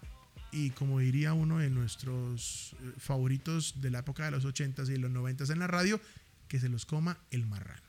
y 0.53 0.71
como 0.71 1.01
diría 1.01 1.33
uno 1.33 1.59
de 1.59 1.71
nuestros 1.71 2.77
eh, 2.81 2.93
favoritos 2.99 3.81
de 3.81 3.91
la 3.91 3.99
época 3.99 4.25
de 4.25 4.31
los 4.31 4.45
80s 4.45 4.95
y 4.95 4.97
los 4.97 5.11
90s 5.11 5.51
en 5.51 5.59
la 5.59 5.67
radio, 5.67 6.01
que 6.47 6.61
se 6.61 6.69
los 6.69 6.87
coma 6.87 7.19
el 7.33 7.47
marrano. 7.47 7.83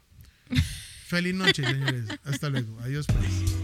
feliz 1.05 1.35
noche, 1.35 1.63
señores. 1.63 2.05
Hasta 2.23 2.49
luego. 2.49 2.79
Adiós, 2.79 3.05
pues. 3.05 3.55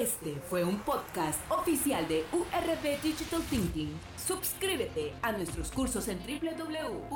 Este 0.00 0.34
fue 0.50 0.64
un 0.64 0.78
podcast 0.80 1.38
oficial 1.52 2.08
de 2.08 2.24
URB 2.32 3.00
Digital 3.00 3.40
Thinking. 3.42 3.92
Suscríbete 4.16 5.12
a 5.22 5.30
nuestros 5.30 5.70
cursos 5.70 6.08
en 6.08 6.18
www.urb.com.co. 6.18 7.14